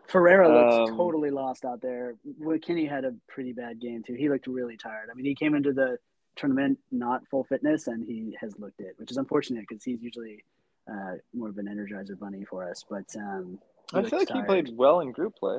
Ferreira 0.07 0.49
looked 0.49 0.91
Um, 0.91 0.97
totally 0.97 1.31
lost 1.31 1.65
out 1.65 1.81
there. 1.81 2.17
McKennie 2.41 2.89
had 2.89 3.05
a 3.05 3.15
pretty 3.29 3.53
bad 3.53 3.81
game 3.81 4.03
too. 4.03 4.15
He 4.15 4.29
looked 4.29 4.47
really 4.47 4.77
tired. 4.77 5.09
I 5.11 5.15
mean, 5.15 5.25
he 5.27 5.35
came 5.35 5.55
into 5.55 5.73
the 5.73 5.99
tournament 6.37 6.79
not 6.91 7.27
full 7.29 7.45
fitness, 7.45 7.87
and 7.87 8.05
he 8.05 8.37
has 8.41 8.59
looked 8.59 8.81
it, 8.81 8.95
which 8.99 9.11
is 9.11 9.17
unfortunate 9.17 9.65
because 9.69 9.83
he's 9.85 10.03
usually 10.03 10.45
uh, 10.91 11.15
more 11.33 11.49
of 11.49 11.59
an 11.59 11.67
energizer 11.67 12.19
bunny 12.19 12.45
for 12.45 12.69
us. 12.69 12.85
But 12.89 13.15
um, 13.17 13.59
I 13.93 14.03
feel 14.03 14.19
like 14.19 14.31
he 14.31 14.43
played 14.43 14.71
well 14.77 15.01
in 15.01 15.13
group 15.13 15.37
play. 15.37 15.59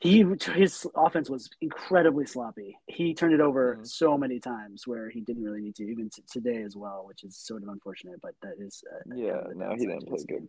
He 0.00 0.24
his 0.54 0.86
offense 0.94 1.28
was 1.28 1.50
incredibly 1.60 2.24
sloppy. 2.24 2.78
He 2.86 3.14
turned 3.14 3.34
it 3.34 3.40
over 3.40 3.76
Mhm. 3.76 3.86
so 3.86 4.16
many 4.16 4.38
times 4.38 4.86
where 4.86 5.10
he 5.10 5.20
didn't 5.22 5.42
really 5.42 5.60
need 5.60 5.74
to, 5.76 5.84
even 5.90 6.08
t- 6.08 6.22
today 6.30 6.62
as 6.62 6.76
well, 6.76 7.04
which 7.04 7.24
is 7.24 7.36
sort 7.36 7.64
of 7.64 7.68
unfortunate. 7.68 8.20
But 8.22 8.34
that 8.42 8.60
is 8.60 8.84
uh, 8.92 9.14
Yeah, 9.16 9.42
no, 9.56 9.70
he 9.74 9.86
didn't 9.86 10.06
play 10.06 10.24
good. 10.24 10.48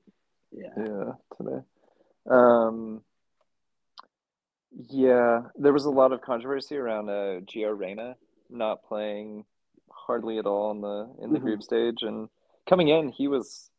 Yeah. 0.51 0.73
Yeah, 0.77 1.13
today. 1.35 1.63
Um, 2.27 3.03
yeah, 4.71 5.43
there 5.55 5.73
was 5.73 5.85
a 5.85 5.89
lot 5.89 6.11
of 6.11 6.21
controversy 6.21 6.77
around 6.77 7.09
uh, 7.09 7.39
Gio 7.41 7.75
Reyna 7.77 8.17
not 8.51 8.83
playing 8.83 9.45
hardly 9.91 10.37
at 10.37 10.45
all 10.45 10.71
in 10.71 10.81
the 10.81 11.09
in 11.23 11.33
the 11.33 11.39
Mhm. 11.39 11.43
group 11.43 11.63
stage, 11.63 12.03
and 12.03 12.29
coming 12.67 12.87
in, 12.89 13.09
he 13.09 13.27
was 13.27 13.71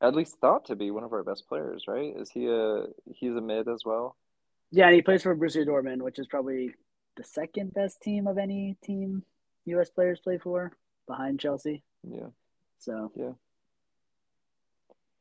at 0.00 0.14
least 0.14 0.38
thought 0.40 0.66
to 0.66 0.76
be 0.76 0.90
one 0.90 1.04
of 1.04 1.12
our 1.12 1.22
best 1.22 1.48
players, 1.48 1.84
right? 1.88 2.14
Is 2.16 2.30
he 2.30 2.46
a 2.48 2.86
he's 3.12 3.34
a 3.34 3.40
mid 3.40 3.68
as 3.68 3.84
well? 3.84 4.16
Yeah, 4.70 4.86
and 4.86 4.94
he 4.94 5.02
plays 5.02 5.22
for 5.22 5.34
Borussia 5.36 5.66
Dortmund, 5.66 6.02
which 6.02 6.18
is 6.18 6.26
probably 6.26 6.74
the 7.16 7.24
second 7.24 7.72
best 7.72 8.02
team 8.02 8.26
of 8.26 8.36
any 8.36 8.76
team 8.82 9.22
U.S. 9.66 9.90
players 9.90 10.20
play 10.20 10.38
for, 10.38 10.72
behind 11.06 11.40
Chelsea. 11.40 11.82
Yeah. 12.08 12.28
So 12.78 13.10
Yeah. 13.14 13.32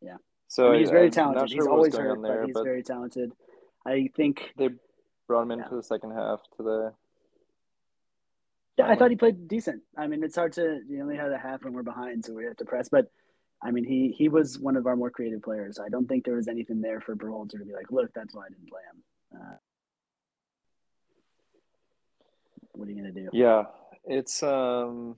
Yeah. 0.01 0.17
So 0.47 0.67
I 0.67 0.71
mean, 0.71 0.79
he's 0.81 0.89
very 0.89 1.05
I'm 1.05 1.11
talented. 1.11 1.49
sure 1.49 1.57
he's 1.57 1.67
always 1.67 1.95
hurt, 1.95 2.21
there, 2.21 2.39
but 2.39 2.45
he's 2.45 2.53
but 2.53 2.63
very 2.63 2.83
talented. 2.83 3.31
I 3.85 4.09
think. 4.15 4.51
they 4.57 4.69
brought 5.27 5.43
him 5.43 5.51
in 5.51 5.59
Yeah. 5.59 5.67
for 5.69 5.75
the 5.75 5.83
second 5.83 6.11
half 6.11 6.41
today. 6.57 6.89
Yeah, 8.77 8.87
I 8.89 8.95
thought 8.95 9.09
he 9.09 9.15
played 9.15 9.47
decent. 9.47 9.83
I 9.97 10.07
mean, 10.07 10.21
it's 10.21 10.35
hard 10.35 10.51
to 10.53 10.81
you 10.87 11.01
only 11.01 11.15
had 11.15 11.31
a 11.31 11.37
half 11.37 11.63
when 11.63 11.71
we're 11.73 11.81
behind, 11.83 12.25
so 12.25 12.33
we 12.33 12.43
have 12.43 12.57
to 12.57 12.65
press. 12.65 12.89
But 12.89 13.09
I 13.63 13.71
mean, 13.71 13.83
he 13.83 14.13
he 14.15 14.29
was 14.29 14.59
one 14.59 14.75
of 14.75 14.85
our 14.85 14.95
more 14.95 15.09
creative 15.09 15.41
players. 15.41 15.79
I 15.79 15.89
don't 15.89 16.07
think 16.07 16.25
there 16.25 16.35
was 16.35 16.47
anything 16.47 16.81
there 16.81 17.01
for 17.01 17.15
Berhalter 17.15 17.57
to 17.57 17.65
be 17.65 17.73
like, 17.73 17.91
look, 17.91 18.11
that's 18.13 18.33
why 18.33 18.45
I 18.45 18.49
didn't 18.49 18.69
play 18.69 18.81
him. 18.91 19.41
Uh, 19.41 19.55
what 22.73 22.87
are 22.87 22.91
you 22.91 22.97
gonna 23.01 23.13
do? 23.13 23.29
Yeah, 23.33 23.63
it's 24.05 24.43
um, 24.43 25.15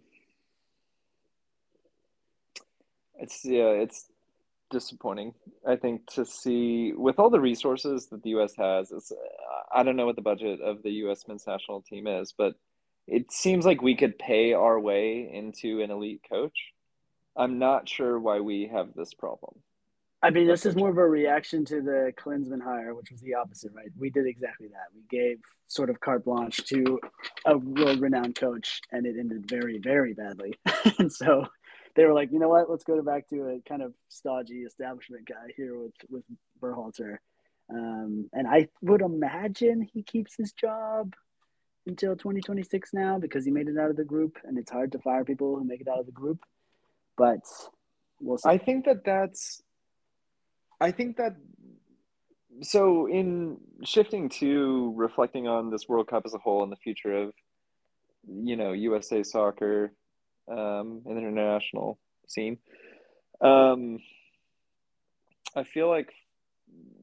it's 3.20 3.44
yeah, 3.44 3.70
it's 3.70 4.06
disappointing. 4.70 5.34
I 5.68 5.76
think 5.76 6.06
to 6.12 6.26
see 6.26 6.94
with 6.94 7.20
all 7.20 7.30
the 7.30 7.40
resources 7.40 8.08
that 8.08 8.24
the 8.24 8.30
U.S. 8.32 8.56
has, 8.58 8.92
it's 8.92 9.12
I 9.74 9.84
don't 9.84 9.96
know 9.96 10.06
what 10.06 10.16
the 10.16 10.22
budget 10.22 10.62
of 10.62 10.84
the 10.84 10.92
U.S. 10.92 11.26
men's 11.28 11.48
national 11.48 11.82
team 11.82 12.08
is, 12.08 12.34
but 12.38 12.56
it 13.08 13.32
seems 13.32 13.66
like 13.66 13.82
we 13.82 13.96
could 13.96 14.20
pay 14.20 14.54
our 14.54 14.80
way 14.80 15.30
into 15.32 15.82
an 15.82 15.92
elite 15.92 16.22
coach. 16.30 16.74
I'm 17.38 17.60
not 17.60 17.88
sure 17.88 18.20
why 18.20 18.40
we 18.40 18.68
have 18.68 18.94
this 18.96 19.14
problem. 19.14 19.62
I 20.24 20.32
mean, 20.32 20.48
this 20.48 20.66
is 20.66 20.76
more 20.76 20.90
of 20.90 20.98
a 20.98 21.08
reaction 21.08 21.64
to 21.66 21.82
the 21.82 22.12
Klinsmann 22.18 22.62
hire, 22.62 22.96
which 22.96 23.12
was 23.12 23.22
the 23.22 23.36
opposite, 23.36 23.72
right? 23.76 23.92
We 23.96 24.10
did 24.10 24.26
exactly 24.26 24.68
that. 24.70 24.88
We 24.96 25.04
gave 25.10 25.40
sort 25.68 25.92
of 25.92 26.00
carte 26.00 26.26
blanche 26.26 26.58
to 26.66 27.00
a 27.46 27.56
world-renowned 27.56 28.36
coach, 28.36 28.82
and 28.92 29.06
it 29.06 29.16
ended 29.20 29.48
very, 29.48 29.78
very 29.78 30.14
badly. 30.14 30.56
and 30.98 31.14
so 31.14 31.46
they 31.96 32.04
were 32.04 32.14
like, 32.14 32.32
you 32.32 32.40
know 32.40 32.50
what? 32.50 32.70
Let's 32.70 32.84
go 32.84 33.00
back 33.04 33.30
to 33.30 33.50
a 33.50 33.70
kind 33.70 33.84
of 33.84 33.94
stodgy 34.10 34.62
establishment 34.62 35.28
guy 35.28 35.54
here 35.56 35.78
with 35.78 35.94
with 36.10 36.24
Berhalter. 36.60 37.18
Um, 37.70 38.30
and 38.34 38.48
I 38.48 38.70
would 38.82 39.02
imagine 39.02 39.82
he 39.82 40.02
keeps 40.02 40.36
his 40.36 40.52
job 40.52 41.14
until 41.86 42.16
2026 42.16 42.94
now 42.94 43.20
because 43.20 43.46
he 43.46 43.52
made 43.52 43.68
it 43.68 43.78
out 43.78 43.92
of 43.92 43.98
the 43.98 44.04
group, 44.04 44.38
and 44.44 44.58
it's 44.58 44.72
hard 44.72 44.94
to 44.94 45.00
fire 45.00 45.24
people 45.24 45.56
who 45.56 45.64
make 45.64 45.82
it 45.82 45.88
out 45.88 46.00
of 46.00 46.06
the 46.08 46.12
group. 46.12 46.40
But 47.18 47.40
we'll 48.20 48.38
see. 48.38 48.50
I 48.50 48.58
think 48.58 48.86
that 48.86 49.04
that's. 49.04 49.62
I 50.80 50.92
think 50.92 51.18
that. 51.18 51.36
So, 52.62 53.08
in 53.08 53.58
shifting 53.84 54.30
to 54.30 54.94
reflecting 54.96 55.48
on 55.48 55.70
this 55.70 55.88
World 55.88 56.08
Cup 56.08 56.24
as 56.26 56.34
a 56.34 56.40
whole 56.40 56.64
and 56.64 56.72
the 56.72 56.78
future 56.78 57.16
of, 57.16 57.34
you 58.28 58.56
know, 58.56 58.72
USA 58.72 59.22
soccer, 59.24 59.92
um, 60.48 61.02
and 61.06 61.18
the 61.18 61.22
international 61.22 62.00
scene, 62.28 62.58
um, 63.42 64.00
I 65.56 65.64
feel 65.64 65.88
like 65.88 66.14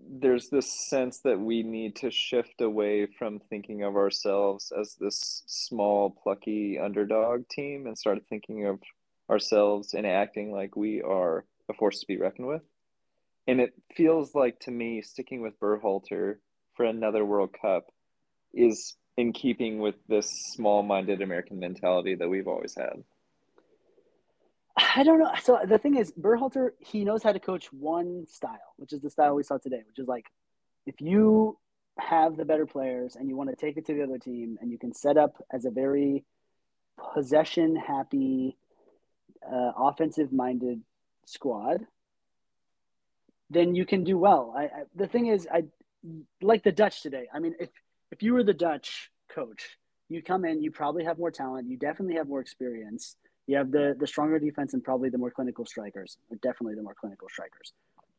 there's 0.08 0.48
this 0.48 0.88
sense 0.88 1.20
that 1.20 1.40
we 1.40 1.62
need 1.62 1.96
to 1.96 2.10
shift 2.10 2.60
away 2.60 3.06
from 3.06 3.40
thinking 3.40 3.82
of 3.82 3.96
ourselves 3.96 4.72
as 4.78 4.96
this 5.00 5.42
small, 5.46 6.10
plucky 6.10 6.78
underdog 6.78 7.48
team 7.48 7.86
and 7.86 7.98
start 7.98 8.18
thinking 8.28 8.66
of 8.66 8.78
ourselves 9.30 9.94
and 9.94 10.06
acting 10.06 10.52
like 10.52 10.76
we 10.76 11.02
are 11.02 11.44
a 11.68 11.74
force 11.74 12.00
to 12.00 12.06
be 12.06 12.18
reckoned 12.18 12.48
with. 12.48 12.62
And 13.46 13.60
it 13.60 13.74
feels 13.94 14.34
like 14.34 14.60
to 14.60 14.70
me, 14.70 15.02
sticking 15.02 15.42
with 15.42 15.58
Berhalter 15.60 16.36
for 16.74 16.84
another 16.84 17.24
World 17.24 17.54
Cup 17.60 17.86
is 18.52 18.96
in 19.16 19.32
keeping 19.32 19.78
with 19.78 19.94
this 20.08 20.30
small 20.52 20.82
minded 20.82 21.22
American 21.22 21.58
mentality 21.58 22.14
that 22.14 22.28
we've 22.28 22.48
always 22.48 22.74
had. 22.74 23.04
I 24.76 25.04
don't 25.04 25.20
know. 25.20 25.30
So 25.42 25.60
the 25.66 25.78
thing 25.78 25.96
is, 25.96 26.12
Berhalter, 26.12 26.70
he 26.80 27.04
knows 27.04 27.22
how 27.22 27.32
to 27.32 27.38
coach 27.38 27.72
one 27.72 28.26
style, 28.28 28.74
which 28.76 28.92
is 28.92 29.02
the 29.02 29.10
style 29.10 29.34
we 29.34 29.44
saw 29.44 29.58
today, 29.58 29.82
which 29.86 29.98
is 29.98 30.08
like 30.08 30.26
if 30.86 31.00
you 31.00 31.58
have 31.98 32.36
the 32.36 32.44
better 32.44 32.66
players 32.66 33.14
and 33.14 33.28
you 33.28 33.36
want 33.36 33.50
to 33.50 33.56
take 33.56 33.76
it 33.76 33.86
to 33.86 33.94
the 33.94 34.02
other 34.02 34.18
team 34.18 34.58
and 34.60 34.72
you 34.72 34.78
can 34.78 34.92
set 34.92 35.16
up 35.16 35.36
as 35.52 35.64
a 35.64 35.70
very 35.70 36.24
possession 37.14 37.76
happy, 37.76 38.56
uh, 39.50 39.72
offensive 39.76 40.32
minded 40.32 40.80
squad, 41.26 41.86
then 43.50 43.74
you 43.74 43.84
can 43.84 44.04
do 44.04 44.18
well. 44.18 44.54
I, 44.56 44.64
I 44.64 44.68
the 44.94 45.06
thing 45.06 45.26
is, 45.26 45.46
I 45.52 45.64
like 46.42 46.62
the 46.62 46.72
Dutch 46.72 47.02
today. 47.02 47.26
I 47.32 47.38
mean, 47.38 47.54
if 47.58 47.70
if 48.10 48.22
you 48.22 48.34
were 48.34 48.44
the 48.44 48.54
Dutch 48.54 49.10
coach, 49.28 49.78
you 50.08 50.22
come 50.22 50.44
in, 50.44 50.62
you 50.62 50.70
probably 50.70 51.04
have 51.04 51.18
more 51.18 51.30
talent, 51.30 51.68
you 51.68 51.76
definitely 51.76 52.14
have 52.16 52.28
more 52.28 52.40
experience. 52.40 53.16
You 53.46 53.56
have 53.56 53.70
the 53.70 53.94
the 53.98 54.06
stronger 54.06 54.38
defense 54.38 54.74
and 54.74 54.82
probably 54.82 55.10
the 55.10 55.18
more 55.18 55.30
clinical 55.30 55.66
strikers, 55.66 56.18
definitely 56.42 56.74
the 56.74 56.82
more 56.82 56.94
clinical 56.94 57.28
strikers. 57.28 57.72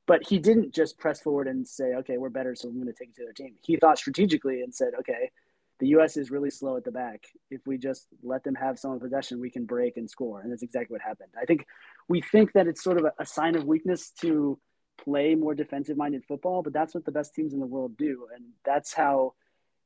But 0.07 0.21
he 0.28 0.38
didn't 0.38 0.71
just 0.71 0.99
press 0.99 1.19
forward 1.19 1.47
and 1.47 1.67
say, 1.67 1.95
"Okay, 1.95 2.17
we're 2.17 2.30
better, 2.30 2.53
so 2.53 2.67
I'm 2.67 2.76
going 2.76 2.86
to 2.86 2.93
take 2.93 3.09
it 3.09 3.15
to 3.15 3.23
their 3.23 3.34
team." 3.34 3.55
He 3.61 3.76
thought 3.78 3.97
strategically 3.97 4.61
and 4.61 4.73
said, 4.73 4.93
"Okay, 4.99 5.32
the 5.80 5.88
U.S. 5.89 6.17
is 6.17 6.32
really 6.32 6.49
slow 6.49 6.78
at 6.78 6.84
the 6.84 6.91
back. 6.91 7.26
If 7.49 7.61
we 7.67 7.78
just 7.78 8.07
let 8.23 8.43
them 8.43 8.55
have 8.55 8.80
some 8.80 8.99
possession, 8.99 9.39
we 9.39 9.49
can 9.49 9.65
break 9.65 9.97
and 9.97 10.09
score." 10.09 10.41
And 10.41 10.51
that's 10.51 10.63
exactly 10.63 10.93
what 10.93 11.01
happened. 11.01 11.30
I 11.39 11.45
think 11.45 11.65
we 12.07 12.21
think 12.21 12.53
that 12.53 12.67
it's 12.67 12.84
sort 12.84 12.97
of 12.97 13.05
a, 13.05 13.13
a 13.19 13.26
sign 13.26 13.55
of 13.55 13.65
weakness 13.65 14.11
to 14.21 14.59
play 14.97 15.36
more 15.36 15.53
defensive-minded 15.53 16.23
football, 16.26 16.63
but 16.63 16.71
that's 16.71 16.95
what 16.95 17.03
the 17.05 17.11
best 17.11 17.34
teams 17.36 17.53
in 17.53 17.59
the 17.59 17.65
world 17.65 17.97
do, 17.97 18.28
and 18.34 18.45
that's 18.63 18.93
how 18.93 19.34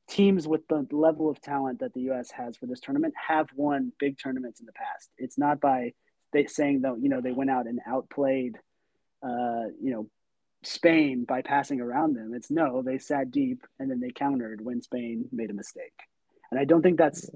teams 0.08 0.46
with 0.46 0.66
the 0.68 0.86
level 0.90 1.30
of 1.30 1.40
talent 1.40 1.80
that 1.80 1.94
the 1.94 2.02
U.S. 2.02 2.30
has 2.32 2.56
for 2.56 2.66
this 2.66 2.80
tournament 2.80 3.14
have 3.28 3.48
won 3.54 3.92
big 3.98 4.18
tournaments 4.18 4.58
in 4.60 4.66
the 4.66 4.72
past. 4.72 5.08
It's 5.16 5.38
not 5.38 5.60
by 5.60 5.92
they 6.32 6.46
saying 6.46 6.82
that 6.82 6.96
you 7.00 7.08
know 7.08 7.20
they 7.20 7.32
went 7.32 7.50
out 7.50 7.66
and 7.66 7.80
outplayed, 7.86 8.56
uh, 9.22 9.70
you 9.80 9.92
know, 9.92 10.06
Spain 10.62 11.24
by 11.24 11.42
passing 11.42 11.80
around 11.80 12.14
them. 12.14 12.32
It's 12.34 12.50
no, 12.50 12.82
they 12.82 12.98
sat 12.98 13.30
deep 13.30 13.66
and 13.78 13.90
then 13.90 14.00
they 14.00 14.10
countered 14.10 14.64
when 14.64 14.82
Spain 14.82 15.26
made 15.32 15.50
a 15.50 15.54
mistake. 15.54 15.98
And 16.50 16.60
I 16.60 16.64
don't 16.64 16.82
think 16.82 16.98
that's 16.98 17.30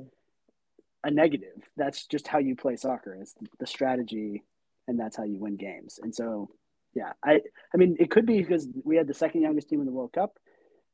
a 1.03 1.11
negative. 1.11 1.62
That's 1.77 2.07
just 2.07 2.29
how 2.29 2.39
you 2.39 2.57
play 2.57 2.77
soccer. 2.77 3.14
It's 3.14 3.35
the 3.59 3.66
strategy 3.66 4.43
and 4.87 4.99
that's 4.99 5.16
how 5.16 5.25
you 5.25 5.39
win 5.39 5.57
games. 5.57 5.99
And 6.03 6.14
so, 6.14 6.51
yeah, 6.95 7.12
I 7.25 7.41
I 7.72 7.77
mean, 7.77 7.97
it 7.99 8.11
could 8.11 8.27
be 8.27 8.39
because 8.39 8.68
we 8.85 8.97
had 8.97 9.07
the 9.07 9.14
second 9.14 9.43
youngest 9.43 9.68
team 9.68 9.81
in 9.81 9.87
the 9.87 9.93
World 9.93 10.12
Cup. 10.12 10.39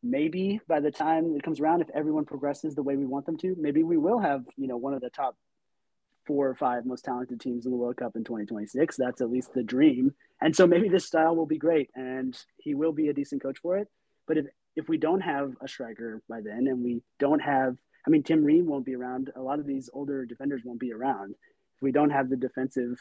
Maybe 0.03 0.61
by 0.67 0.81
the 0.81 0.91
time 0.91 1.35
it 1.37 1.43
comes 1.43 1.61
around, 1.61 1.83
if 1.83 1.91
everyone 1.91 2.25
progresses 2.25 2.75
the 2.75 2.83
way 2.83 2.97
we 2.97 3.07
want 3.07 3.27
them 3.27 3.37
to, 3.39 3.55
maybe 3.59 3.83
we 3.83 3.99
will 3.99 4.19
have 4.19 4.45
you 4.57 4.69
know 4.69 4.77
one 4.77 4.95
of 4.95 5.01
the 5.01 5.11
top 5.11 5.37
four 6.27 6.49
or 6.49 6.55
five 6.55 6.87
most 6.87 7.05
talented 7.05 7.41
teams 7.41 7.65
in 7.65 7.73
the 7.73 7.77
World 7.77 7.97
Cup 7.97 8.17
in 8.17 8.25
2026. 8.25 8.97
That's 8.97 9.21
at 9.21 9.31
least 9.31 9.53
the 9.55 9.63
dream. 9.63 10.15
And 10.41 10.55
so 10.55 10.67
maybe 10.67 10.89
this 10.89 11.07
style 11.07 11.37
will 11.37 11.47
be 11.47 11.59
great 11.59 11.91
and 11.95 12.37
he 12.59 12.75
will 12.75 12.93
be 12.93 13.09
a 13.09 13.13
decent 13.13 13.43
coach 13.43 13.59
for 13.59 13.79
it. 13.79 13.89
But 14.27 14.39
if, 14.39 14.47
if 14.77 14.89
we 14.89 14.99
don't 14.99 15.21
have 15.21 15.55
a 15.61 15.69
striker 15.69 16.23
by 16.29 16.41
then 16.41 16.67
and 16.67 16.85
we 16.85 17.03
don't 17.19 17.41
have, 17.41 17.77
I 18.07 18.11
mean, 18.11 18.23
Tim 18.23 18.45
Ream 18.45 18.67
won't 18.67 18.87
be 18.87 18.95
around. 18.95 19.31
A 19.37 19.43
lot 19.43 19.59
of 19.59 19.67
these 19.67 19.91
older 19.93 20.25
defenders 20.25 20.63
won't 20.65 20.81
be 20.81 20.93
around. 20.93 21.35
If 21.77 21.83
we 21.83 21.93
don't 21.93 22.11
have 22.11 22.29
the 22.29 22.37
defensive 22.37 22.99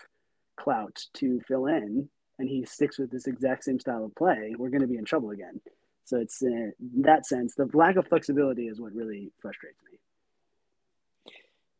clout 0.57 1.03
to 1.15 1.39
fill 1.47 1.67
in 1.67 2.09
and 2.37 2.49
he 2.49 2.65
sticks 2.65 2.97
with 2.97 3.11
this 3.11 3.27
exact 3.27 3.63
same 3.63 3.79
style 3.79 4.05
of 4.05 4.15
play, 4.15 4.55
we're 4.57 4.69
going 4.69 4.81
to 4.81 4.87
be 4.87 4.97
in 4.97 5.05
trouble 5.05 5.31
again. 5.31 5.61
So 6.05 6.17
it's 6.17 6.41
uh, 6.41 6.47
in 6.47 7.03
that 7.03 7.27
sense, 7.27 7.53
the 7.53 7.69
lack 7.73 7.95
of 7.95 8.07
flexibility 8.07 8.67
is 8.67 8.81
what 8.81 8.93
really 8.93 9.31
frustrates 9.41 9.77
me. 9.91 9.98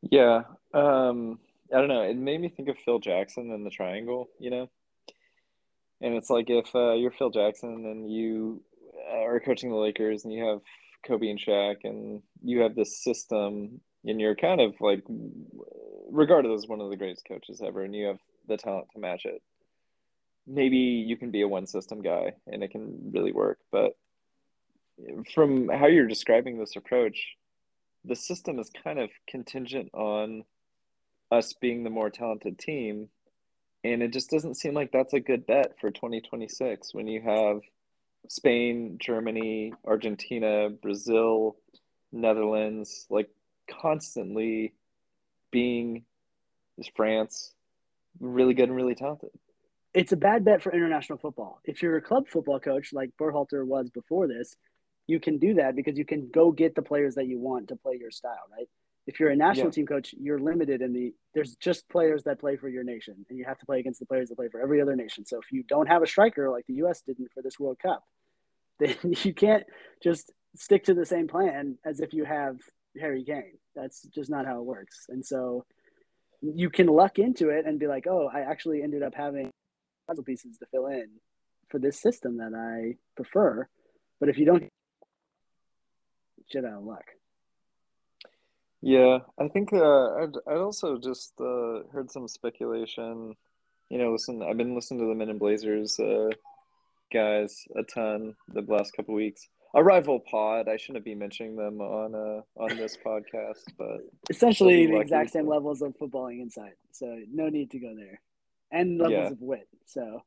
Yeah. 0.02 0.43
Um, 0.74 1.39
I 1.74 1.78
don't 1.78 1.88
know. 1.88 2.02
It 2.02 2.18
made 2.18 2.41
me 2.41 2.50
think 2.50 2.70
of 2.70 2.78
Phil 2.84 3.00
Jackson 3.00 3.52
and 3.52 3.66
the 3.66 3.70
triangle, 3.70 4.30
you 4.39 4.50
know? 4.50 4.70
And 6.02 6.16
it's 6.16 6.30
like 6.30 6.50
if 6.50 6.74
uh, 6.74 6.93
you're 6.93 7.12
Phil 7.12 7.30
Jackson 7.30 7.86
and 7.86 8.12
you 8.12 8.62
are 9.12 9.39
coaching 9.39 9.70
the 9.70 9.76
Lakers 9.76 10.24
and 10.24 10.34
you 10.34 10.45
have 10.45 10.60
Kobe 11.06 11.30
and 11.30 11.39
Shaq 11.39 11.78
and 11.84 12.22
you 12.43 12.62
have 12.62 12.76
this 12.76 13.04
system 13.04 13.82
and 14.06 14.22
you're 14.22 14.36
kind 14.36 14.62
of 14.62 14.76
like 14.80 15.04
regarded 16.10 16.52
as 16.52 16.68
one 16.68 16.82
of 16.82 16.89
the 16.89 16.97
greatest 16.97 17.26
coaches 17.28 17.62
ever 17.66 17.84
and 17.84 17.93
you 17.93 18.08
have 18.08 18.20
the 18.47 18.58
talent 18.58 18.88
to 18.93 19.00
match 19.00 19.26
it. 19.26 19.41
Maybe 20.47 20.78
you 20.78 21.18
can 21.18 21.32
be 21.32 21.41
a 21.41 21.47
one 21.47 21.68
system 21.68 22.02
guy 22.02 22.34
and 22.47 22.64
it 22.64 22.72
can 22.72 23.12
really 23.14 23.34
work. 23.34 23.60
But 23.72 23.91
from 25.34 25.68
how 25.68 25.88
you're 25.88 26.08
describing 26.08 26.58
this 26.58 26.76
approach, 26.76 27.36
the 28.10 28.16
system 28.16 28.60
is 28.60 28.70
kind 28.84 28.99
of 28.99 29.10
contingent 29.28 29.89
on 29.93 30.43
us 31.32 31.53
being 31.53 31.84
the 31.84 31.89
more 31.89 32.10
talented 32.10 32.57
team 32.57 33.07
and 33.84 34.03
it 34.03 34.12
just 34.12 34.30
doesn't 34.30 34.57
seem 34.57 34.74
like 34.74 34.91
that's 34.91 35.14
a 35.14 35.20
good 35.20 35.45
bet 35.45 35.76
for 35.80 35.91
2026 35.91 36.93
when 36.93 37.07
you 37.07 37.22
have 37.22 37.62
Spain, 38.28 38.97
Germany, 38.99 39.74
Argentina, 39.86 40.70
Brazil, 40.70 41.55
Netherlands 42.12 43.05
like 43.10 43.30
constantly 43.70 44.74
being 45.51 46.03
is 46.78 46.89
France 46.95 47.53
really 48.20 48.55
good 48.55 48.70
and 48.70 48.76
really 48.76 48.95
talented. 48.95 49.30
It's 49.93 50.12
a 50.12 50.18
bad 50.18 50.43
bet 50.43 50.62
for 50.62 50.74
international 50.74 51.20
football. 51.20 51.62
If 51.64 51.82
you're 51.82 51.97
a 51.97 52.01
club 52.01 52.28
football 52.28 52.60
coach 52.60 52.91
like 52.91 53.12
Berhalter 53.20 53.66
was 53.66 53.89
before 53.89 54.28
this, 54.28 54.55
you 55.10 55.20
can 55.20 55.39
do 55.39 55.55
that 55.55 55.76
because 55.76 55.97
you 55.97 56.05
can 56.05 56.30
go 56.32 56.51
get 56.51 56.76
the 56.76 56.84
players 56.84 57.16
that 57.16 57.26
you 57.26 57.39
want 57.39 57.70
to 57.70 57.76
play 57.76 57.97
your 57.99 58.12
style, 58.12 58.45
right? 58.55 58.68
If 59.07 59.20
you're 59.20 59.32
a 59.32 59.36
national 59.36 59.68
yeah. 59.68 59.72
team 59.72 59.88
coach, 59.88 60.14
you're 60.20 60.38
limited 60.38 60.84
in 60.84 60.93
the 60.93 61.14
there's 61.34 61.55
just 61.55 61.89
players 61.89 62.24
that 62.24 62.39
play 62.39 62.57
for 62.57 62.70
your 62.70 62.84
nation, 62.84 63.26
and 63.28 63.38
you 63.39 63.45
have 63.45 63.57
to 63.57 63.66
play 63.66 63.80
against 63.80 63.99
the 63.99 64.05
players 64.05 64.30
that 64.30 64.36
play 64.36 64.49
for 64.49 64.62
every 64.62 64.82
other 64.82 64.95
nation. 64.95 65.26
So 65.26 65.39
if 65.39 65.51
you 65.51 65.64
don't 65.64 65.88
have 65.88 66.03
a 66.03 66.07
striker 66.07 66.51
like 66.51 66.68
the 66.68 66.76
U.S. 66.76 67.01
didn't 67.01 67.32
for 67.34 67.41
this 67.41 67.60
World 67.60 67.80
Cup, 67.82 68.03
then 68.80 68.95
you 69.24 69.34
can't 69.34 69.64
just 70.03 70.32
stick 70.55 70.84
to 70.86 70.93
the 70.93 71.07
same 71.07 71.28
plan 71.28 71.80
as 71.84 72.01
if 72.01 72.14
you 72.14 72.24
have 72.24 72.57
Harry 72.99 73.24
Kane. 73.24 73.57
That's 73.76 74.03
just 74.14 74.30
not 74.30 74.45
how 74.45 74.60
it 74.60 74.66
works. 74.66 75.07
And 75.10 75.26
so 75.26 75.66
you 76.41 76.70
can 76.70 76.86
luck 76.86 77.18
into 77.18 77.49
it 77.49 77.66
and 77.66 77.80
be 77.80 77.88
like, 77.88 78.05
oh, 78.07 78.30
I 78.32 78.41
actually 78.41 78.84
ended 78.84 79.01
up 79.01 79.16
having 79.16 79.49
puzzle 80.07 80.24
pieces 80.24 80.57
to 80.60 80.68
fill 80.68 80.86
in 80.88 81.10
for 81.70 81.80
this 81.80 81.99
system 81.99 82.38
that 82.38 82.53
I 82.53 82.97
prefer. 83.16 83.68
But 84.20 84.30
if 84.30 84.38
you 84.38 84.45
don't 84.45 84.70
shit 86.52 86.66
out 86.66 86.80
of 86.80 86.84
luck. 86.84 87.06
Yeah, 88.82 89.20
I 89.38 89.47
think 89.50 89.74
uh, 89.74 90.16
I'd 90.16 90.36
I'd 90.47 90.58
also 90.58 90.97
just 90.97 91.34
uh, 91.39 91.84
heard 91.91 92.10
some 92.10 92.28
speculation. 92.28 93.36
You 93.89 93.97
know, 93.97 94.12
listen, 94.12 94.41
I've 94.41 94.58
been 94.58 94.76
listening 94.76 95.02
to 95.02 95.08
the 95.08 95.16
Men 95.16 95.30
in 95.30 95.38
Blazers 95.38 96.00
uh, 96.00 96.30
guys 97.12 97.66
a 97.76 97.84
ton 97.84 98.36
the 98.47 98.62
last 98.62 98.93
couple 98.95 99.16
weeks. 99.16 99.47
A 99.76 99.84
rival 99.84 100.20
pod. 100.20 100.68
I 100.68 100.78
shouldn't 100.78 101.06
be 101.06 101.14
mentioning 101.14 101.56
them 101.56 101.82
on 101.82 102.16
uh 102.16 102.41
on 102.56 102.78
this 102.78 102.97
podcast, 103.06 103.64
but 103.78 104.00
essentially 104.30 104.88
the 104.88 105.00
exact 105.00 105.32
same 105.32 105.47
levels 105.47 105.82
of 105.82 105.95
footballing 105.97 106.39
insight. 106.39 106.76
So 106.91 107.20
no 107.32 107.50
need 107.50 107.72
to 107.72 107.80
go 107.80 107.93
there, 107.95 108.22
and 108.72 108.97
levels 108.97 109.14
yeah. 109.14 109.32
of 109.32 109.41
wit. 109.41 109.68
So. 109.86 110.24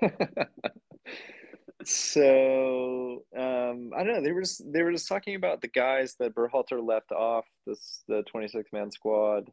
so 1.84 3.22
um, 3.36 3.92
I 3.96 4.02
don't 4.02 4.14
know. 4.14 4.22
They 4.22 4.32
were 4.32 4.42
just 4.42 4.62
they 4.72 4.82
were 4.82 4.92
just 4.92 5.08
talking 5.08 5.36
about 5.36 5.60
the 5.60 5.68
guys 5.68 6.16
that 6.18 6.34
Berhalter 6.34 6.84
left 6.84 7.12
off 7.12 7.44
this 7.66 8.02
the 8.08 8.22
26 8.24 8.72
man 8.72 8.90
squad 8.90 9.50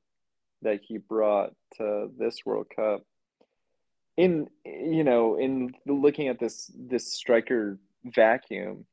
that 0.61 0.81
he 0.81 0.97
brought 0.97 1.53
to 1.77 2.09
this 2.17 2.39
World 2.45 2.67
Cup. 2.75 3.03
In 4.17 4.47
you 4.65 5.03
know, 5.03 5.37
in 5.37 5.73
looking 5.85 6.27
at 6.27 6.39
this 6.39 6.71
this 6.75 7.13
striker 7.13 7.77
vacuum, 8.03 8.85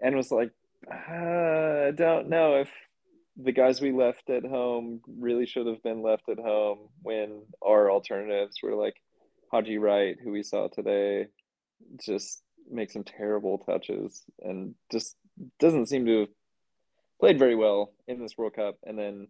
and 0.00 0.16
was 0.16 0.30
like, 0.30 0.50
uh, 0.90 0.94
I 1.88 1.92
don't 1.94 2.28
know 2.28 2.56
if 2.56 2.70
the 3.36 3.52
guys 3.52 3.80
we 3.80 3.92
left 3.92 4.28
at 4.30 4.44
home 4.44 5.00
really 5.06 5.46
should 5.46 5.66
have 5.68 5.82
been 5.82 6.02
left 6.02 6.28
at 6.28 6.40
home 6.40 6.88
when 7.02 7.42
our 7.64 7.90
alternatives 7.90 8.56
were 8.62 8.74
like 8.74 8.96
Haji 9.52 9.78
Wright, 9.78 10.16
who 10.22 10.32
we 10.32 10.42
saw 10.42 10.66
today, 10.66 11.28
just 12.04 12.42
make 12.70 12.90
some 12.90 13.04
terrible 13.04 13.58
touches 13.58 14.22
and 14.42 14.74
just 14.90 15.16
doesn't 15.58 15.86
seem 15.86 16.06
to 16.06 16.20
have 16.20 16.28
played 17.20 17.38
very 17.38 17.54
well 17.54 17.92
in 18.06 18.20
this 18.20 18.36
World 18.36 18.54
Cup. 18.54 18.76
And 18.84 18.98
then 18.98 19.28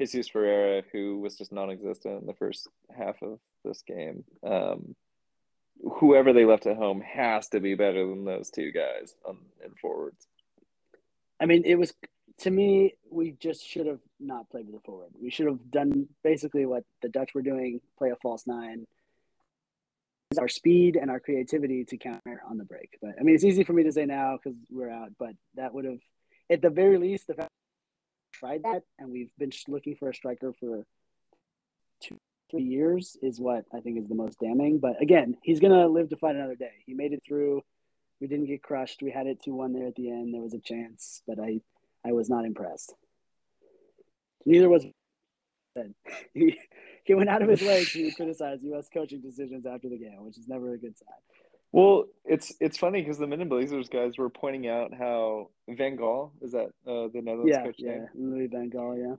Jesus 0.00 0.28
Ferreira, 0.28 0.82
who 0.92 1.18
was 1.18 1.36
just 1.36 1.52
non-existent 1.52 2.20
in 2.20 2.26
the 2.26 2.34
first 2.34 2.68
half 2.96 3.22
of 3.22 3.38
this 3.64 3.82
game. 3.82 4.24
Um, 4.42 4.94
whoever 5.98 6.32
they 6.32 6.44
left 6.44 6.66
at 6.66 6.76
home 6.76 7.00
has 7.00 7.48
to 7.48 7.60
be 7.60 7.74
better 7.74 8.06
than 8.06 8.24
those 8.24 8.50
two 8.50 8.72
guys 8.72 9.14
on 9.24 9.38
in 9.64 9.72
forwards. 9.80 10.26
I 11.40 11.46
mean, 11.46 11.62
it 11.64 11.76
was 11.76 11.92
to 12.38 12.50
me. 12.50 12.94
We 13.10 13.32
just 13.32 13.66
should 13.66 13.86
have 13.86 14.00
not 14.20 14.50
played 14.50 14.66
with 14.66 14.76
a 14.76 14.80
forward. 14.80 15.10
We 15.20 15.30
should 15.30 15.46
have 15.46 15.70
done 15.70 16.08
basically 16.22 16.66
what 16.66 16.84
the 17.02 17.08
Dutch 17.08 17.34
were 17.34 17.42
doing: 17.42 17.80
play 17.98 18.10
a 18.10 18.16
false 18.16 18.46
nine, 18.46 18.86
our 20.38 20.48
speed 20.48 20.96
and 21.00 21.10
our 21.10 21.20
creativity 21.20 21.84
to 21.84 21.96
counter 21.96 22.42
on 22.48 22.58
the 22.58 22.64
break. 22.64 22.98
But 23.00 23.12
I 23.18 23.22
mean, 23.22 23.34
it's 23.34 23.44
easy 23.44 23.64
for 23.64 23.72
me 23.72 23.84
to 23.84 23.92
say 23.92 24.06
now 24.06 24.36
because 24.36 24.58
we're 24.70 24.90
out, 24.90 25.12
but 25.18 25.34
that 25.54 25.72
would 25.72 25.84
have, 25.84 26.00
at 26.50 26.62
the 26.62 26.70
very 26.70 26.98
least, 26.98 27.28
the 27.28 27.34
fact 27.34 27.50
tried 28.32 28.64
that 28.64 28.82
and 28.98 29.10
we've 29.10 29.30
been 29.38 29.52
looking 29.68 29.96
for 29.96 30.10
a 30.10 30.14
striker 30.14 30.52
for 30.58 30.84
two, 32.02 32.18
three 32.50 32.64
years 32.64 33.16
is 33.22 33.40
what 33.40 33.64
I 33.72 33.80
think 33.80 33.98
is 33.98 34.08
the 34.08 34.14
most 34.14 34.38
damning. 34.40 34.78
But 34.78 35.00
again, 35.00 35.36
he's 35.42 35.60
gonna 35.60 35.86
live 35.86 36.10
to 36.10 36.16
fight 36.16 36.34
another 36.34 36.56
day. 36.56 36.72
He 36.86 36.94
made 36.94 37.12
it 37.12 37.22
through. 37.26 37.62
We 38.20 38.26
didn't 38.26 38.46
get 38.46 38.62
crushed. 38.62 39.02
We 39.02 39.10
had 39.10 39.26
it 39.26 39.42
two 39.42 39.54
one 39.54 39.72
there 39.72 39.86
at 39.86 39.94
the 39.94 40.10
end. 40.10 40.34
There 40.34 40.42
was 40.42 40.54
a 40.54 40.60
chance, 40.60 41.22
but 41.26 41.38
I, 41.38 41.60
I 42.04 42.12
was 42.12 42.28
not 42.28 42.44
impressed. 42.44 42.94
Neither 44.44 44.68
was. 44.68 44.84
He, 46.32 46.58
he 47.08 47.14
went 47.14 47.28
out 47.28 47.42
of 47.42 47.48
his 47.48 47.62
way 47.62 47.84
to 47.84 48.10
criticize 48.16 48.62
U.S. 48.62 48.88
coaching 48.92 49.20
decisions 49.20 49.66
after 49.66 49.88
the 49.88 49.98
game, 49.98 50.24
which 50.24 50.38
is 50.38 50.48
never 50.48 50.74
a 50.74 50.78
good 50.78 50.96
sign. 50.96 51.08
Well, 51.72 52.06
it's 52.24 52.54
it's 52.60 52.78
funny 52.78 53.02
because 53.02 53.18
the 53.18 53.26
Men 53.26 53.40
in 53.40 53.48
Blazers 53.48 53.88
guys 53.88 54.16
were 54.18 54.30
pointing 54.30 54.68
out 54.68 54.94
how 54.94 55.50
Van 55.68 55.96
Gaal 55.96 56.30
is 56.40 56.52
that 56.52 56.70
uh, 56.86 57.08
the 57.12 57.20
Netherlands 57.22 57.52
yeah, 57.52 57.64
coach 57.64 57.76
yeah, 57.78 57.90
name? 57.90 58.06
Louis 58.14 58.46
Van 58.46 58.70
Gaal, 58.70 58.98
yeah. 58.98 59.16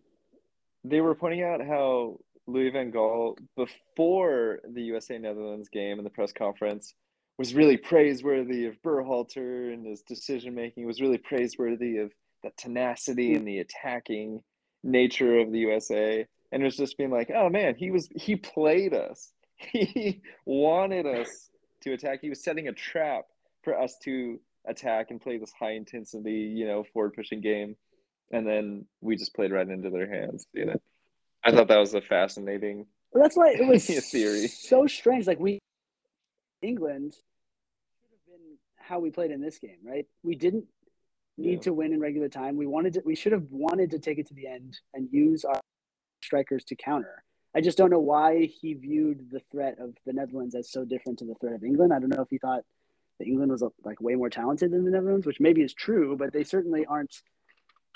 They 0.84 1.02
were 1.02 1.16
pointing 1.16 1.44
out 1.44 1.62
how 1.62 2.20
Louis 2.48 2.70
Van 2.70 2.92
Gaal 2.92 3.38
before 3.56 4.60
the 4.68 4.82
USA 4.84 5.18
Netherlands 5.18 5.70
game 5.70 5.98
in 5.98 6.04
the 6.04 6.10
press 6.10 6.32
conference 6.32 6.94
was 7.38 7.54
really 7.54 7.78
praiseworthy 7.78 8.66
of 8.66 8.82
Berhalter 8.82 9.72
and 9.74 9.86
his 9.86 10.02
decision 10.02 10.56
making 10.56 10.86
was 10.86 11.02
really 11.02 11.20
praiseworthy 11.20 11.98
of 11.98 12.12
the 12.44 12.50
tenacity 12.58 13.36
and 13.36 13.48
the 13.48 13.60
attacking 13.60 14.42
nature 14.84 15.40
of 15.40 15.52
the 15.52 15.60
USA 15.60 16.26
and 16.52 16.62
it 16.62 16.66
was 16.66 16.78
just 16.78 16.98
being 16.98 17.12
like, 17.12 17.32
oh 17.34 17.50
man, 17.50 17.76
he 17.76 17.92
was 17.92 18.10
he 18.16 18.36
played 18.36 18.94
us. 18.94 19.32
He 19.60 20.22
wanted 20.46 21.08
us 21.08 21.50
to 21.82 21.94
attack. 21.94 22.20
He 22.22 22.30
was 22.30 22.44
setting 22.44 22.68
a 22.68 22.74
trap 22.74 23.26
for 23.64 23.76
us 23.76 23.98
to 24.04 24.40
attack 24.68 25.10
and 25.10 25.20
play 25.20 25.40
this 25.40 25.52
high 25.60 25.72
intensity, 25.72 26.54
you 26.56 26.68
know, 26.68 26.84
forward 26.94 27.14
pushing 27.16 27.42
game. 27.42 27.76
And 28.32 28.46
then 28.46 28.86
we 29.02 29.16
just 29.16 29.34
played 29.34 29.52
right 29.52 29.68
into 29.68 29.90
their 29.90 30.08
hands, 30.08 30.46
you 30.54 30.66
know. 30.66 30.80
I 31.44 31.52
thought 31.52 31.70
that 31.70 31.80
was 31.80 31.96
a 31.96 32.02
fascinating 32.02 32.86
well, 33.12 33.24
that's 33.24 33.36
why 33.36 33.52
it 33.52 33.68
was 33.68 33.88
theory. 34.10 34.48
So 34.48 34.88
strange. 34.88 35.28
Like 35.28 35.40
we 35.40 35.60
England 36.62 37.14
should 37.14 38.12
have 38.12 38.26
been 38.40 38.58
how 38.78 39.00
we 39.00 39.10
played 39.10 39.32
in 39.32 39.42
this 39.42 39.58
game, 39.60 39.78
right? 39.84 40.06
We 40.24 40.36
didn't 40.36 40.66
need 41.38 41.54
yeah. 41.54 41.62
to 41.62 41.74
win 41.74 41.94
in 41.94 42.00
regular 42.00 42.30
time. 42.30 42.58
We 42.58 42.66
wanted 42.66 42.94
to, 42.94 43.02
we 43.06 43.16
should 43.16 43.32
have 43.32 43.46
wanted 43.50 43.92
to 43.92 44.00
take 44.00 44.18
it 44.18 44.28
to 44.28 44.34
the 44.34 44.48
end 44.48 44.80
and 44.94 45.08
use 45.12 45.46
our 45.46 45.60
strikers 46.28 46.64
to 46.66 46.76
counter. 46.76 47.24
I 47.56 47.62
just 47.62 47.78
don't 47.78 47.90
know 47.90 48.00
why 48.00 48.46
he 48.46 48.74
viewed 48.74 49.32
the 49.32 49.42
threat 49.52 49.80
of 49.80 49.96
the 50.06 50.14
Netherlands 50.14 50.54
as 50.54 50.70
so 50.70 50.86
different 50.86 51.20
to 51.20 51.26
the 51.26 51.34
threat 51.36 51.56
of 51.56 51.64
England. 51.64 51.92
I 51.92 52.00
don't 52.00 52.16
know 52.16 52.22
if 52.22 52.30
he 52.30 52.38
thought 52.38 52.64
that 53.18 53.28
England 53.28 53.52
was 53.52 53.64
like 53.84 54.00
way 54.00 54.16
more 54.16 54.30
talented 54.30 54.72
than 54.72 54.86
the 54.86 54.92
Netherlands, 54.92 55.26
which 55.26 55.40
maybe 55.40 55.62
is 55.62 55.74
true, 55.74 56.16
but 56.16 56.32
they 56.32 56.44
certainly 56.44 56.86
aren't, 56.86 57.16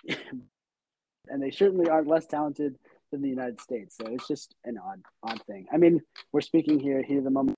and 0.08 1.44
they 1.44 1.52
certainly 1.52 1.90
aren't 1.90 2.08
less 2.08 2.26
talented 2.26 2.78
than 3.12 3.22
the 3.22 3.30
United 3.30 3.62
States. 3.62 3.98
So 3.98 4.08
it's 4.08 4.28
just 4.28 4.56
an 4.66 4.80
odd, 4.84 5.02
odd 5.22 5.42
thing. 5.44 5.68
I 5.72 5.78
mean, 5.78 6.02
we're 6.32 6.42
speaking 6.42 6.80
here, 6.80 7.04
here 7.04 7.22
the 7.22 7.30
moment. 7.30 7.58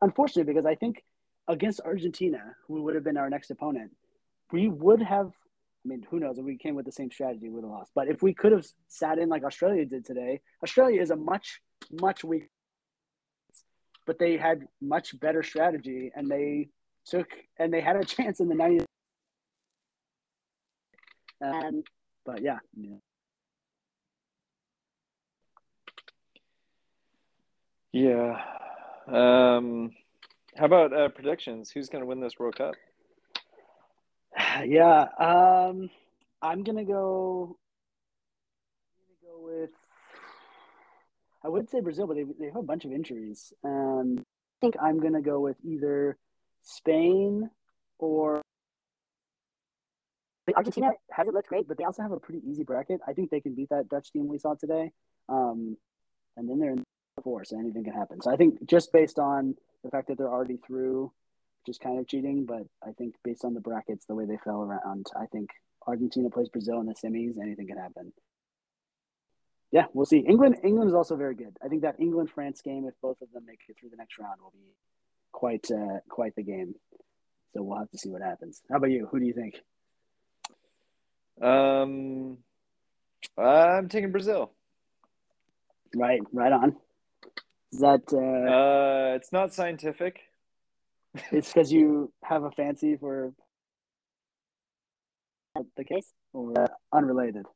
Unfortunately, 0.00 0.50
because 0.50 0.66
I 0.66 0.76
think 0.76 1.02
against 1.48 1.80
Argentina, 1.84 2.54
who 2.66 2.82
would 2.82 2.94
have 2.94 3.04
been 3.04 3.18
our 3.18 3.28
next 3.28 3.50
opponent, 3.50 3.90
we 4.50 4.68
would 4.68 5.02
have. 5.02 5.32
I 5.84 5.88
mean, 5.88 6.06
who 6.08 6.20
knows? 6.20 6.38
If 6.38 6.44
we 6.44 6.56
came 6.56 6.74
with 6.74 6.86
the 6.86 6.92
same 6.92 7.10
strategy, 7.10 7.48
we 7.48 7.50
would 7.50 7.64
have 7.64 7.70
lost. 7.70 7.90
But 7.94 8.08
if 8.08 8.22
we 8.22 8.34
could 8.34 8.52
have 8.52 8.64
sat 8.86 9.18
in 9.18 9.28
like 9.28 9.44
Australia 9.44 9.84
did 9.84 10.04
today, 10.04 10.40
Australia 10.62 11.00
is 11.00 11.10
a 11.10 11.16
much, 11.16 11.60
much 12.00 12.24
weaker. 12.24 12.46
But 14.04 14.18
they 14.18 14.36
had 14.36 14.66
much 14.80 15.18
better 15.20 15.44
strategy, 15.44 16.10
and 16.16 16.28
they 16.28 16.70
took 17.06 17.28
and 17.56 17.72
they 17.72 17.80
had 17.80 17.94
a 17.94 18.04
chance 18.04 18.40
in 18.40 18.48
the 18.48 18.54
90s. 18.56 18.84
Um, 21.40 21.84
but 22.26 22.42
yeah, 22.42 22.58
yeah. 22.76 22.96
Yeah. 27.92 28.40
Um, 29.06 29.92
how 30.56 30.64
about 30.64 30.92
uh, 30.92 31.08
predictions? 31.10 31.70
Who's 31.70 31.88
going 31.88 32.02
to 32.02 32.06
win 32.06 32.20
this 32.20 32.38
World 32.38 32.56
Cup? 32.56 32.74
Yeah, 34.64 35.06
um, 35.18 35.90
I'm 36.40 36.62
gonna 36.64 36.84
go. 36.84 37.56
I'm 38.98 39.04
gonna 39.06 39.34
go 39.34 39.44
with. 39.44 39.70
I 41.44 41.48
would 41.48 41.68
say 41.70 41.80
Brazil, 41.80 42.06
but 42.06 42.16
they 42.16 42.24
they 42.38 42.46
have 42.46 42.56
a 42.56 42.62
bunch 42.62 42.84
of 42.84 42.92
injuries. 42.92 43.52
Um, 43.64 44.16
I 44.18 44.56
think 44.60 44.74
I'm 44.80 45.00
gonna 45.00 45.22
go 45.22 45.40
with 45.40 45.56
either 45.64 46.16
Spain 46.62 47.50
or 47.98 48.42
Argentina 50.56 50.90
hasn't 51.10 51.34
looked 51.34 51.48
great, 51.48 51.68
but 51.68 51.78
they 51.78 51.84
also 51.84 52.02
have 52.02 52.12
a 52.12 52.18
pretty 52.20 52.40
easy 52.46 52.64
bracket. 52.64 53.00
I 53.06 53.12
think 53.12 53.30
they 53.30 53.40
can 53.40 53.54
beat 53.54 53.68
that 53.70 53.88
Dutch 53.88 54.12
team 54.12 54.26
we 54.28 54.38
saw 54.38 54.54
today. 54.54 54.92
Um, 55.28 55.76
and 56.36 56.48
then 56.48 56.58
they're 56.58 56.72
in 56.72 56.82
the 57.16 57.22
four, 57.22 57.44
so 57.44 57.58
anything 57.58 57.84
can 57.84 57.92
happen. 57.92 58.20
So 58.20 58.32
I 58.32 58.36
think 58.36 58.66
just 58.66 58.92
based 58.92 59.18
on 59.18 59.54
the 59.84 59.90
fact 59.90 60.08
that 60.08 60.18
they're 60.18 60.28
already 60.32 60.58
through, 60.66 61.12
just 61.64 61.80
kind 61.80 61.98
of 61.98 62.06
cheating. 62.06 62.44
But 62.44 62.66
I 62.86 62.92
think 62.92 63.14
based 63.24 63.44
on 63.44 63.54
the 63.54 63.60
brackets, 63.60 64.06
the 64.06 64.14
way 64.14 64.24
they 64.24 64.38
fell 64.44 64.62
around, 64.62 65.06
I 65.18 65.26
think 65.26 65.50
Argentina 65.86 66.30
plays 66.30 66.48
Brazil 66.48 66.80
in 66.80 66.86
the 66.86 66.94
semis. 66.94 67.40
Anything 67.40 67.68
can 67.68 67.78
happen. 67.78 68.12
Yeah, 69.70 69.86
we'll 69.94 70.06
see. 70.06 70.18
England, 70.18 70.56
England 70.62 70.90
is 70.90 70.94
also 70.94 71.16
very 71.16 71.34
good. 71.34 71.56
I 71.64 71.68
think 71.68 71.82
that 71.82 71.96
England 71.98 72.30
France 72.30 72.60
game, 72.60 72.86
if 72.86 72.94
both 73.00 73.20
of 73.22 73.32
them 73.32 73.46
make 73.46 73.60
it 73.68 73.76
through 73.80 73.88
the 73.88 73.96
next 73.96 74.18
round, 74.18 74.40
will 74.40 74.52
be 74.52 74.74
quite 75.32 75.70
uh, 75.70 76.00
quite 76.08 76.36
the 76.36 76.42
game. 76.42 76.74
So 77.54 77.62
we'll 77.62 77.78
have 77.78 77.90
to 77.90 77.98
see 77.98 78.10
what 78.10 78.22
happens. 78.22 78.62
How 78.70 78.76
about 78.76 78.90
you? 78.90 79.08
Who 79.10 79.18
do 79.18 79.26
you 79.26 79.32
think? 79.32 79.60
Um, 81.40 82.38
I'm 83.38 83.88
taking 83.88 84.12
Brazil. 84.12 84.52
Right, 85.94 86.20
right 86.32 86.52
on. 86.52 86.76
Is 87.72 87.80
that? 87.80 88.02
Uh, 88.12 88.52
uh 88.52 89.14
it's 89.16 89.32
not 89.32 89.54
scientific. 89.54 90.20
It's 91.30 91.52
because 91.52 91.72
you 91.72 92.12
have 92.22 92.44
a 92.44 92.50
fancy 92.50 92.96
for 92.96 93.32
the 95.76 95.84
case, 95.84 96.10
or 96.32 96.58
uh, 96.58 96.68
unrelated. 96.92 97.46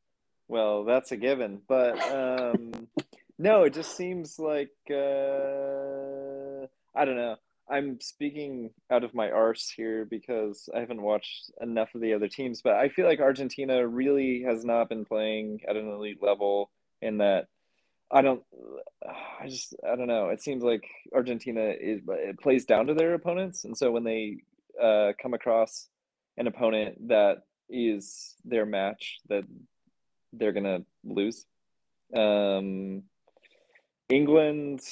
Well, 0.48 0.84
that's 0.84 1.12
a 1.12 1.16
given, 1.16 1.60
but 1.66 2.00
um, 2.12 2.88
no, 3.38 3.62
it 3.62 3.74
just 3.74 3.96
seems 3.96 4.38
like 4.38 4.70
uh, 4.90 6.66
I 6.94 7.04
don't 7.04 7.16
know. 7.16 7.36
I'm 7.68 8.00
speaking 8.00 8.70
out 8.92 9.02
of 9.02 9.12
my 9.12 9.30
arse 9.30 9.68
here 9.68 10.04
because 10.04 10.68
I 10.74 10.78
haven't 10.78 11.02
watched 11.02 11.50
enough 11.60 11.94
of 11.96 12.00
the 12.00 12.14
other 12.14 12.28
teams, 12.28 12.62
but 12.62 12.74
I 12.74 12.88
feel 12.88 13.06
like 13.06 13.18
Argentina 13.18 13.86
really 13.86 14.44
has 14.44 14.64
not 14.64 14.88
been 14.88 15.04
playing 15.04 15.62
at 15.68 15.74
an 15.74 15.88
elite 15.88 16.22
level 16.22 16.70
in 17.02 17.18
that 17.18 17.48
I 18.10 18.22
don't 18.22 18.42
I 19.40 19.48
just 19.48 19.74
I 19.84 19.96
don't 19.96 20.06
know. 20.06 20.28
It 20.28 20.42
seems 20.42 20.62
like 20.62 20.86
Argentina 21.14 21.74
is 21.78 22.00
it 22.08 22.40
plays 22.40 22.64
down 22.64 22.86
to 22.86 22.94
their 22.94 23.14
opponents 23.14 23.64
and 23.64 23.76
so 23.76 23.90
when 23.90 24.04
they 24.04 24.38
uh, 24.80 25.12
come 25.20 25.34
across 25.34 25.88
an 26.36 26.46
opponent 26.46 27.08
that 27.08 27.42
is 27.68 28.34
their 28.44 28.66
match 28.66 29.18
that 29.28 29.44
they're 30.32 30.52
to 30.52 30.84
lose. 31.04 31.46
Um 32.14 33.02
England 34.08 34.82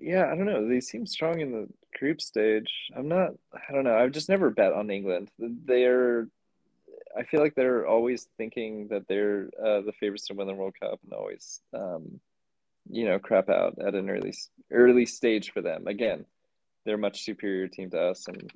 yeah, 0.00 0.30
I 0.30 0.36
don't 0.36 0.46
know. 0.46 0.68
They 0.68 0.80
seem 0.80 1.06
strong 1.06 1.40
in 1.40 1.52
the 1.52 1.68
group 1.98 2.20
stage. 2.20 2.70
I'm 2.96 3.08
not. 3.08 3.30
I 3.52 3.72
don't 3.72 3.84
know. 3.84 3.96
I've 3.96 4.12
just 4.12 4.28
never 4.28 4.50
bet 4.50 4.72
on 4.72 4.90
England. 4.90 5.30
They're. 5.38 6.28
I 7.16 7.24
feel 7.24 7.40
like 7.40 7.54
they're 7.54 7.86
always 7.86 8.28
thinking 8.36 8.88
that 8.88 9.08
they're 9.08 9.50
uh, 9.62 9.80
the 9.82 9.92
favorites 9.98 10.26
to 10.26 10.34
win 10.34 10.46
the 10.46 10.54
World 10.54 10.74
Cup, 10.80 11.00
and 11.04 11.12
always, 11.12 11.60
um, 11.74 12.20
you 12.90 13.04
know, 13.04 13.18
crap 13.18 13.48
out 13.48 13.78
at 13.84 13.94
an 13.94 14.10
early 14.10 14.34
early 14.70 15.06
stage 15.06 15.52
for 15.52 15.62
them. 15.62 15.86
Again, 15.86 16.24
they're 16.84 16.96
a 16.96 16.98
much 16.98 17.24
superior 17.24 17.68
team 17.68 17.90
to 17.90 18.00
us, 18.00 18.26
and 18.28 18.50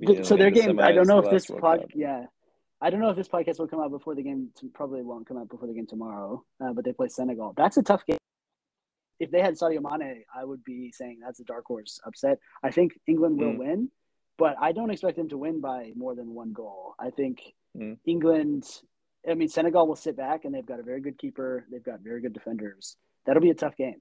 know, 0.00 0.22
so 0.22 0.36
their 0.36 0.50
game. 0.50 0.80
I 0.80 0.92
don't 0.92 1.08
know 1.08 1.18
if 1.18 1.30
this 1.30 1.46
pod, 1.46 1.92
yeah. 1.94 2.26
I 2.82 2.88
don't 2.88 3.00
know 3.00 3.10
if 3.10 3.16
this 3.16 3.28
podcast 3.28 3.58
will 3.58 3.68
come 3.68 3.80
out 3.80 3.90
before 3.90 4.14
the 4.14 4.22
game. 4.22 4.48
Probably 4.72 5.02
won't 5.02 5.26
come 5.26 5.36
out 5.36 5.50
before 5.50 5.68
the 5.68 5.74
game 5.74 5.86
tomorrow. 5.86 6.42
Uh, 6.64 6.72
but 6.72 6.84
they 6.84 6.92
play 6.92 7.08
Senegal. 7.08 7.52
That's 7.54 7.76
a 7.76 7.82
tough 7.82 8.06
game 8.06 8.16
if 9.20 9.30
they 9.30 9.42
had 9.42 9.54
Sadio 9.54 9.80
Mane, 9.82 10.24
I 10.34 10.44
would 10.44 10.64
be 10.64 10.90
saying 10.92 11.18
that's 11.22 11.40
a 11.40 11.44
dark 11.44 11.66
horse 11.66 12.00
upset. 12.04 12.38
I 12.62 12.70
think 12.70 12.98
England 13.06 13.38
will 13.38 13.52
mm. 13.52 13.58
win, 13.58 13.90
but 14.38 14.56
I 14.60 14.72
don't 14.72 14.90
expect 14.90 15.18
them 15.18 15.28
to 15.28 15.38
win 15.38 15.60
by 15.60 15.92
more 15.94 16.14
than 16.14 16.34
one 16.34 16.52
goal. 16.52 16.94
I 16.98 17.10
think 17.10 17.42
mm. 17.76 17.96
England, 18.06 18.64
I 19.28 19.34
mean, 19.34 19.48
Senegal 19.48 19.86
will 19.86 19.96
sit 19.96 20.16
back 20.16 20.44
and 20.44 20.54
they've 20.54 20.66
got 20.66 20.80
a 20.80 20.84
very 20.84 21.00
good 21.00 21.18
keeper. 21.18 21.66
They've 21.70 21.84
got 21.84 22.00
very 22.00 22.20
good 22.20 22.32
defenders. 22.32 22.96
That'll 23.26 23.42
be 23.42 23.50
a 23.50 23.54
tough 23.54 23.76
game. 23.76 24.00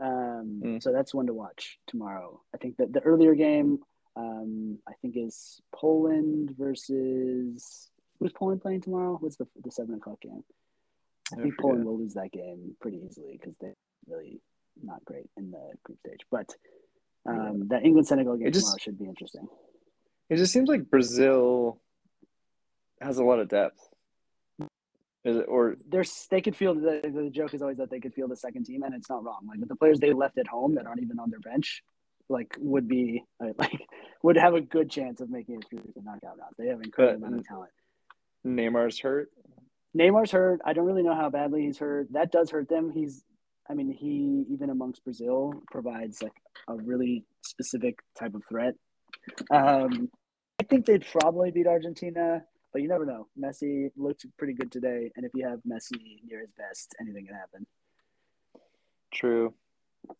Um, 0.00 0.62
mm. 0.64 0.82
So 0.82 0.92
that's 0.92 1.12
one 1.12 1.26
to 1.26 1.34
watch 1.34 1.78
tomorrow. 1.86 2.40
I 2.54 2.58
think 2.58 2.76
that 2.78 2.92
the 2.92 3.00
earlier 3.00 3.34
game, 3.34 3.80
um, 4.16 4.78
I 4.88 4.92
think 5.02 5.16
is 5.16 5.60
Poland 5.74 6.54
versus 6.58 7.90
who's 8.18 8.32
Poland 8.32 8.62
playing 8.62 8.80
tomorrow? 8.82 9.18
What's 9.20 9.36
the 9.36 9.46
the 9.62 9.70
seven 9.70 9.96
o'clock 9.96 10.20
game? 10.20 10.42
I, 11.32 11.38
I 11.38 11.42
think 11.42 11.58
Poland 11.58 11.84
will 11.84 11.98
lose 11.98 12.14
that 12.14 12.32
game 12.32 12.76
pretty 12.80 13.02
easily 13.06 13.38
because 13.38 13.54
they're 13.60 13.76
really 14.08 14.40
not 14.82 15.04
great 15.04 15.28
in 15.36 15.50
the 15.50 15.72
group 15.84 15.98
stage. 15.98 16.20
But 16.30 16.54
um, 17.26 17.68
the 17.68 17.80
England 17.80 18.06
Senegal 18.06 18.36
game 18.36 18.52
just, 18.52 18.66
tomorrow 18.66 18.78
should 18.80 18.98
be 18.98 19.06
interesting. 19.06 19.46
It 20.28 20.36
just 20.36 20.52
seems 20.52 20.68
like 20.68 20.88
Brazil 20.88 21.80
has 23.00 23.18
a 23.18 23.24
lot 23.24 23.38
of 23.38 23.48
depth. 23.48 23.80
Is 25.22 25.36
it, 25.36 25.46
or 25.48 25.76
there's 25.86 26.26
they 26.30 26.40
could 26.40 26.56
feel 26.56 26.74
the 26.74 27.00
the 27.02 27.30
joke 27.30 27.52
is 27.52 27.60
always 27.60 27.76
that 27.76 27.90
they 27.90 28.00
could 28.00 28.14
feel 28.14 28.26
the 28.26 28.36
second 28.36 28.64
team, 28.64 28.82
and 28.82 28.94
it's 28.94 29.10
not 29.10 29.22
wrong. 29.22 29.46
Like 29.46 29.66
the 29.68 29.76
players 29.76 30.00
they 30.00 30.12
left 30.14 30.38
at 30.38 30.46
home 30.46 30.76
that 30.76 30.86
aren't 30.86 31.02
even 31.02 31.18
on 31.18 31.30
their 31.30 31.40
bench, 31.40 31.82
like 32.30 32.56
would 32.58 32.88
be 32.88 33.22
like 33.58 33.82
would 34.22 34.36
have 34.36 34.54
a 34.54 34.62
good 34.62 34.90
chance 34.90 35.20
of 35.20 35.28
making 35.28 35.56
it 35.56 35.64
through 35.68 35.82
the 35.94 36.02
knockout 36.02 36.38
round. 36.38 36.54
They 36.58 36.68
have 36.68 36.80
incredible 36.80 37.26
amount 37.26 37.40
of 37.40 37.46
talent. 37.46 37.70
Neymar's 38.46 38.98
hurt. 38.98 39.28
Neymar's 39.96 40.30
hurt. 40.30 40.60
I 40.64 40.72
don't 40.72 40.86
really 40.86 41.02
know 41.02 41.14
how 41.14 41.28
badly 41.28 41.62
he's 41.62 41.78
hurt. 41.78 42.08
That 42.12 42.32
does 42.32 42.50
hurt 42.50 42.70
them. 42.70 42.90
He's 42.90 43.22
I 43.70 43.74
mean, 43.74 43.92
he 43.92 44.46
even 44.52 44.70
amongst 44.70 45.04
Brazil 45.04 45.52
provides 45.70 46.22
like 46.22 46.32
a 46.68 46.76
really 46.76 47.24
specific 47.42 48.00
type 48.18 48.34
of 48.34 48.42
threat. 48.48 48.74
Um, 49.50 50.08
I 50.58 50.64
think 50.64 50.86
they'd 50.86 51.06
probably 51.06 51.50
beat 51.50 51.66
Argentina, 51.66 52.42
but 52.72 52.82
you 52.82 52.88
never 52.88 53.06
know. 53.06 53.26
Messi 53.38 53.90
looked 53.96 54.26
pretty 54.38 54.54
good 54.54 54.70
today, 54.70 55.10
and 55.16 55.24
if 55.24 55.32
you 55.34 55.46
have 55.46 55.60
Messi 55.68 56.18
near 56.28 56.40
his 56.40 56.50
best, 56.56 56.94
anything 57.00 57.26
can 57.26 57.34
happen. 57.34 57.66
True. 59.12 59.54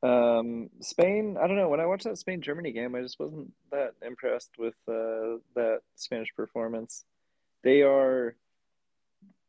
Um, 0.03 0.71
Spain, 0.81 1.37
I 1.41 1.47
don't 1.47 1.57
know. 1.57 1.69
When 1.69 1.81
I 1.81 1.87
watched 1.87 2.05
that 2.05 2.19
Spain 2.19 2.43
Germany 2.43 2.73
game, 2.73 2.95
I 2.95 3.01
just 3.01 3.19
wasn't 3.19 3.53
that 3.71 3.95
impressed 4.03 4.53
with 4.59 4.75
uh, 4.89 5.39
that 5.55 5.81
Spanish 5.97 6.35
performance. 6.35 7.05
They 7.63 7.83
are 7.83 8.37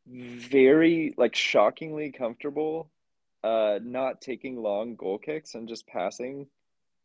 very 0.06 1.14
like 1.16 1.34
shockingly 1.34 2.10
comfortable 2.10 2.90
uh, 3.44 3.78
not 3.82 4.20
taking 4.20 4.62
long 4.62 4.94
goal 4.94 5.18
kicks 5.18 5.54
and 5.54 5.68
just 5.68 5.86
passing 5.86 6.46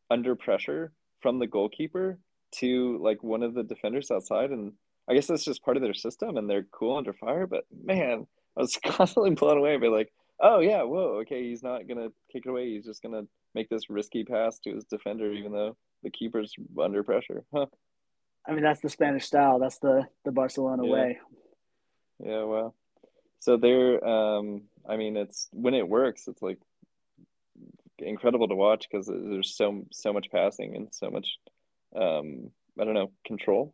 under 0.09 0.35
pressure 0.35 0.91
from 1.19 1.39
the 1.39 1.47
goalkeeper 1.47 2.19
to 2.51 2.97
like 2.99 3.23
one 3.23 3.43
of 3.43 3.53
the 3.53 3.63
defenders 3.63 4.11
outside. 4.11 4.51
And 4.51 4.73
I 5.09 5.13
guess 5.13 5.27
that's 5.27 5.45
just 5.45 5.63
part 5.63 5.77
of 5.77 5.83
their 5.83 5.93
system 5.93 6.37
and 6.37 6.49
they're 6.49 6.67
cool 6.71 6.97
under 6.97 7.13
fire. 7.13 7.47
But 7.47 7.65
man, 7.85 8.27
I 8.57 8.61
was 8.61 8.77
constantly 8.85 9.31
blown 9.31 9.57
away 9.57 9.77
by 9.77 9.87
like, 9.87 10.11
oh 10.39 10.59
yeah, 10.59 10.83
whoa, 10.83 11.19
okay, 11.21 11.43
he's 11.43 11.63
not 11.63 11.87
gonna 11.87 12.09
kick 12.31 12.43
it 12.45 12.49
away. 12.49 12.69
He's 12.69 12.85
just 12.85 13.01
gonna 13.01 13.23
make 13.55 13.69
this 13.69 13.89
risky 13.89 14.23
pass 14.23 14.59
to 14.59 14.75
his 14.75 14.85
defender, 14.85 15.31
even 15.31 15.51
though 15.51 15.77
the 16.03 16.09
keeper's 16.09 16.53
under 16.81 17.03
pressure. 17.03 17.43
Huh. 17.53 17.67
I 18.47 18.53
mean, 18.53 18.63
that's 18.63 18.81
the 18.81 18.89
Spanish 18.89 19.25
style. 19.25 19.59
That's 19.59 19.79
the 19.79 20.07
the 20.25 20.31
Barcelona 20.31 20.85
Yeah. 20.85 20.91
way. 20.91 21.19
Yeah, 22.19 22.43
well, 22.43 22.75
so 23.39 23.57
they're, 23.57 24.03
um, 24.03 24.63
I 24.89 24.97
mean, 24.97 25.17
it's 25.17 25.47
when 25.51 25.73
it 25.75 25.87
works, 25.87 26.27
it's 26.27 26.41
like 26.41 26.57
incredible 27.99 28.47
to 28.47 28.55
watch 28.55 28.87
because 28.89 29.07
there's 29.07 29.55
so 29.55 29.85
so 29.91 30.13
much 30.13 30.29
passing 30.31 30.75
and 30.75 30.87
so 30.91 31.09
much, 31.09 31.37
um, 31.95 32.51
I 32.79 32.83
don't 32.85 32.93
know, 32.93 33.11
control. 33.25 33.73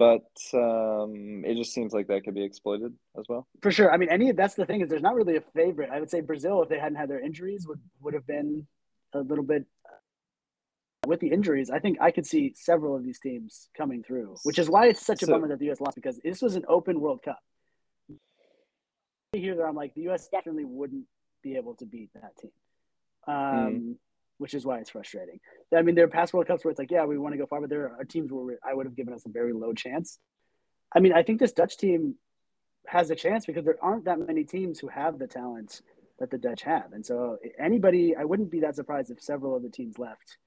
But 0.00 0.30
um, 0.54 1.44
it 1.44 1.56
just 1.56 1.74
seems 1.74 1.92
like 1.92 2.06
that 2.06 2.24
could 2.24 2.34
be 2.34 2.42
exploited 2.42 2.94
as 3.18 3.26
well. 3.28 3.46
For 3.60 3.70
sure. 3.70 3.92
I 3.92 3.98
mean, 3.98 4.08
any 4.08 4.32
that's 4.32 4.54
the 4.54 4.64
thing 4.64 4.80
is 4.80 4.88
there's 4.88 5.02
not 5.02 5.14
really 5.14 5.36
a 5.36 5.42
favorite. 5.54 5.90
I 5.92 6.00
would 6.00 6.10
say 6.10 6.22
Brazil, 6.22 6.62
if 6.62 6.70
they 6.70 6.78
hadn't 6.78 6.96
had 6.96 7.10
their 7.10 7.20
injuries, 7.20 7.66
would 7.68 7.80
would 8.00 8.14
have 8.14 8.26
been 8.26 8.66
a 9.12 9.20
little 9.20 9.44
bit. 9.44 9.66
With 11.06 11.20
the 11.20 11.28
injuries, 11.28 11.68
I 11.70 11.80
think 11.80 11.98
I 12.00 12.10
could 12.10 12.26
see 12.26 12.54
several 12.56 12.96
of 12.96 13.02
these 13.04 13.18
teams 13.20 13.68
coming 13.76 14.02
through, 14.02 14.36
which 14.44 14.58
is 14.58 14.70
why 14.70 14.86
it's 14.86 15.04
such 15.04 15.22
a 15.22 15.26
So- 15.26 15.32
bummer 15.32 15.48
that 15.48 15.58
the 15.58 15.66
U.S. 15.66 15.80
lost 15.82 15.96
because 15.96 16.18
this 16.24 16.40
was 16.40 16.56
an 16.56 16.64
open 16.66 16.98
World 17.00 17.20
Cup. 17.22 17.40
Here, 19.32 19.54
that 19.56 19.62
I'm 19.62 19.76
like 19.76 19.92
the 19.94 20.02
U.S. 20.08 20.28
definitely 20.28 20.64
wouldn't 20.64 21.04
be 21.42 21.56
able 21.56 21.74
to 21.76 21.84
beat 21.86 22.10
that 22.14 22.32
team, 22.40 22.50
um, 23.28 23.98
which 24.40 24.54
is 24.54 24.64
why 24.64 24.78
it's 24.78 24.88
frustrating. 24.88 25.38
I 25.76 25.82
mean, 25.82 25.94
there 25.94 26.06
are 26.06 26.08
past 26.08 26.32
World 26.32 26.46
Cups 26.46 26.64
where 26.64 26.70
it's 26.70 26.78
like, 26.78 26.90
yeah, 26.90 27.04
we 27.04 27.18
want 27.18 27.34
to 27.34 27.38
go 27.38 27.44
far, 27.44 27.60
but 27.60 27.68
there 27.68 27.94
are 27.98 28.04
teams 28.04 28.32
where 28.32 28.58
I 28.66 28.72
would 28.72 28.86
have 28.86 28.96
given 28.96 29.12
us 29.12 29.26
a 29.26 29.28
very 29.28 29.52
low 29.52 29.74
chance. 29.74 30.18
I 30.96 31.00
mean, 31.00 31.12
I 31.12 31.22
think 31.22 31.40
this 31.40 31.52
Dutch 31.52 31.76
team 31.76 32.14
has 32.86 33.10
a 33.10 33.14
chance 33.14 33.44
because 33.44 33.66
there 33.66 33.76
aren't 33.82 34.06
that 34.06 34.18
many 34.18 34.44
teams 34.44 34.78
who 34.78 34.88
have 34.88 35.18
the 35.18 35.26
talent 35.26 35.82
that 36.18 36.30
the 36.30 36.38
Dutch 36.38 36.62
have, 36.62 36.92
and 36.92 37.04
so 37.04 37.36
anybody, 37.58 38.16
I 38.16 38.24
wouldn't 38.24 38.50
be 38.50 38.60
that 38.60 38.76
surprised 38.76 39.10
if 39.10 39.22
several 39.22 39.54
of 39.54 39.62
the 39.62 39.68
teams 39.68 39.98
left, 39.98 40.38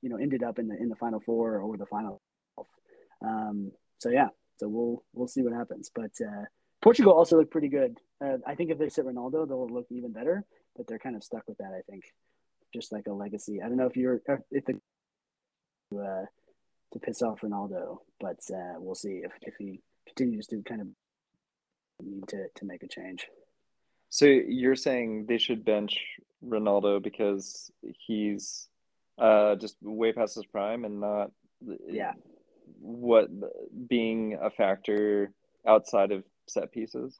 you 0.00 0.08
know, 0.08 0.16
ended 0.16 0.42
up 0.42 0.58
in 0.58 0.68
the 0.68 0.76
in 0.76 0.88
the 0.88 0.96
final 0.96 1.20
four 1.20 1.58
or 1.58 1.76
the 1.76 1.86
final. 1.86 2.22
Um, 3.22 3.72
so 3.98 4.08
yeah, 4.08 4.28
so 4.58 4.68
we'll 4.68 5.04
we'll 5.12 5.28
see 5.28 5.42
what 5.42 5.52
happens, 5.52 5.90
but 5.94 6.10
uh, 6.26 6.44
Portugal 6.80 7.12
also 7.12 7.36
looked 7.36 7.52
pretty 7.52 7.68
good. 7.68 7.98
Uh, 8.24 8.38
I 8.46 8.54
think 8.54 8.70
if 8.70 8.78
they 8.78 8.88
sit 8.88 9.06
Ronaldo, 9.06 9.46
they'll 9.46 9.68
look 9.68 9.86
even 9.90 10.12
better, 10.12 10.44
but 10.76 10.86
they're 10.86 10.98
kind 10.98 11.16
of 11.16 11.22
stuck 11.22 11.44
with 11.46 11.58
that. 11.58 11.72
I 11.76 11.82
think, 11.88 12.04
just 12.72 12.92
like 12.92 13.06
a 13.06 13.12
legacy. 13.12 13.60
I 13.62 13.68
don't 13.68 13.76
know 13.76 13.86
if 13.86 13.96
you're 13.96 14.20
if 14.50 14.64
the 14.64 14.80
uh, 15.98 16.24
to 16.92 16.98
piss 17.00 17.22
off 17.22 17.40
Ronaldo, 17.40 17.98
but 18.20 18.38
uh, 18.52 18.74
we'll 18.78 18.94
see 18.94 19.22
if 19.24 19.32
if 19.42 19.54
he 19.58 19.80
continues 20.06 20.46
to 20.48 20.62
kind 20.62 20.80
of 20.80 20.86
need 22.02 22.26
to 22.28 22.46
to 22.54 22.64
make 22.64 22.82
a 22.82 22.88
change. 22.88 23.26
So 24.08 24.26
you're 24.26 24.76
saying 24.76 25.26
they 25.26 25.38
should 25.38 25.64
bench 25.64 25.98
Ronaldo 26.44 27.02
because 27.02 27.70
he's 27.80 28.68
uh, 29.18 29.56
just 29.56 29.76
way 29.82 30.12
past 30.12 30.34
his 30.34 30.44
prime 30.46 30.84
and 30.84 31.00
not 31.00 31.30
Yeah. 31.88 32.12
what 32.80 33.30
being 33.88 34.38
a 34.40 34.50
factor 34.50 35.32
outside 35.66 36.12
of 36.12 36.24
set 36.46 36.72
pieces. 36.72 37.18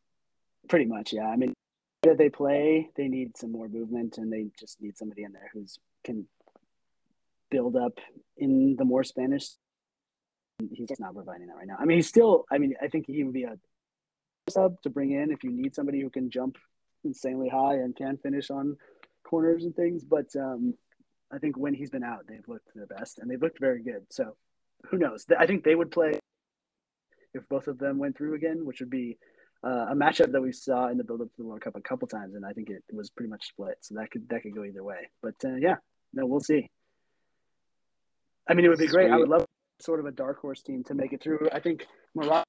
Pretty 0.69 0.85
much, 0.85 1.13
yeah. 1.13 1.29
I 1.29 1.37
mean, 1.37 1.55
that 2.03 2.19
they 2.19 2.29
play, 2.29 2.91
they 2.97 3.09
need 3.09 3.37
some 3.37 3.53
more 3.53 3.69
movement, 3.69 4.19
and 4.19 4.33
they 4.33 4.51
just 4.59 4.81
need 4.81 4.97
somebody 4.97 5.23
in 5.23 5.33
there 5.33 5.51
who's 5.53 5.79
can 6.05 6.27
build 7.51 7.77
up 7.77 7.99
in 8.37 8.77
the 8.77 8.85
more 8.85 9.05
Spanish. 9.05 9.51
He's 10.59 10.89
just 10.89 11.01
not 11.01 11.15
providing 11.15 11.47
that 11.49 11.57
right 11.57 11.67
now. 11.67 11.77
I 11.79 11.85
mean, 11.85 11.99
he's 11.99 12.09
still. 12.09 12.45
I 12.51 12.59
mean, 12.59 12.75
I 12.83 12.89
think 12.89 13.07
he 13.07 13.25
would 13.25 13.35
be 13.35 13.45
a 13.45 13.59
sub 14.49 14.81
to 14.83 14.91
bring 14.91 15.13
in 15.13 15.31
if 15.31 15.45
you 15.45 15.51
need 15.51 15.75
somebody 15.75 16.01
who 16.01 16.11
can 16.11 16.31
jump 16.31 16.57
insanely 17.05 17.49
high 17.49 17.75
and 17.75 17.95
can 17.95 18.17
finish 18.19 18.51
on 18.51 18.77
corners 19.25 19.65
and 19.65 19.75
things. 19.75 20.05
But 20.05 20.35
um, 20.37 20.75
I 21.33 21.39
think 21.39 21.57
when 21.57 21.75
he's 21.75 21.91
been 21.91 22.05
out, 22.05 22.27
they've 22.29 22.47
looked 22.49 22.69
their 22.75 22.87
best, 22.87 23.19
and 23.19 23.31
they've 23.31 23.41
looked 23.41 23.61
very 23.61 23.83
good. 23.83 24.07
So 24.11 24.37
who 24.89 24.99
knows? 24.99 25.25
I 25.39 25.47
think 25.47 25.63
they 25.63 25.77
would 25.77 25.93
play 25.93 26.19
if 27.35 27.49
both 27.49 27.69
of 27.69 27.79
them 27.79 27.99
went 27.99 28.17
through 28.17 28.35
again, 28.35 28.65
which 28.65 28.81
would 28.81 28.91
be 28.91 29.19
uh, 29.65 29.87
a 29.91 29.95
matchup 29.95 30.33
that 30.33 30.43
we 30.43 30.53
saw 30.53 30.89
in 30.89 30.99
the 30.99 31.05
build-up 31.05 31.29
to 31.29 31.37
the 31.39 31.45
World 31.45 31.61
Cup 31.61 31.77
a 31.77 31.81
couple 31.81 32.09
times, 32.09 32.35
and 32.35 32.45
I 32.45 32.53
think 32.53 32.69
it, 32.69 32.83
was 32.93 33.11
pretty 33.11 33.31
much 33.31 33.47
split. 33.49 33.79
So 33.81 33.95
that 33.95 34.11
could 34.11 34.29
that 34.29 34.43
could 34.43 34.55
go 34.55 34.65
either 34.65 34.83
way. 34.83 35.11
But 35.23 35.35
uh, 35.45 35.55
yeah, 35.55 35.77
no, 36.13 36.27
we'll 36.27 36.41
see. 36.41 36.69
I 38.49 38.55
mean, 38.55 38.65
it 38.65 38.69
would 38.69 38.79
be 38.79 38.89
great. 38.89 39.11
I 39.11 39.17
would 39.17 39.29
love 39.29 39.47
sort 39.81 40.01
of 40.01 40.07
a 40.07 40.11
dark 40.11 40.41
horse 40.41 40.63
team 40.63 40.83
to 40.85 40.95
make 40.95 41.13
it 41.13 41.23
through. 41.23 41.49
I 41.53 41.61
think 41.61 41.87
Morocco 42.15 42.45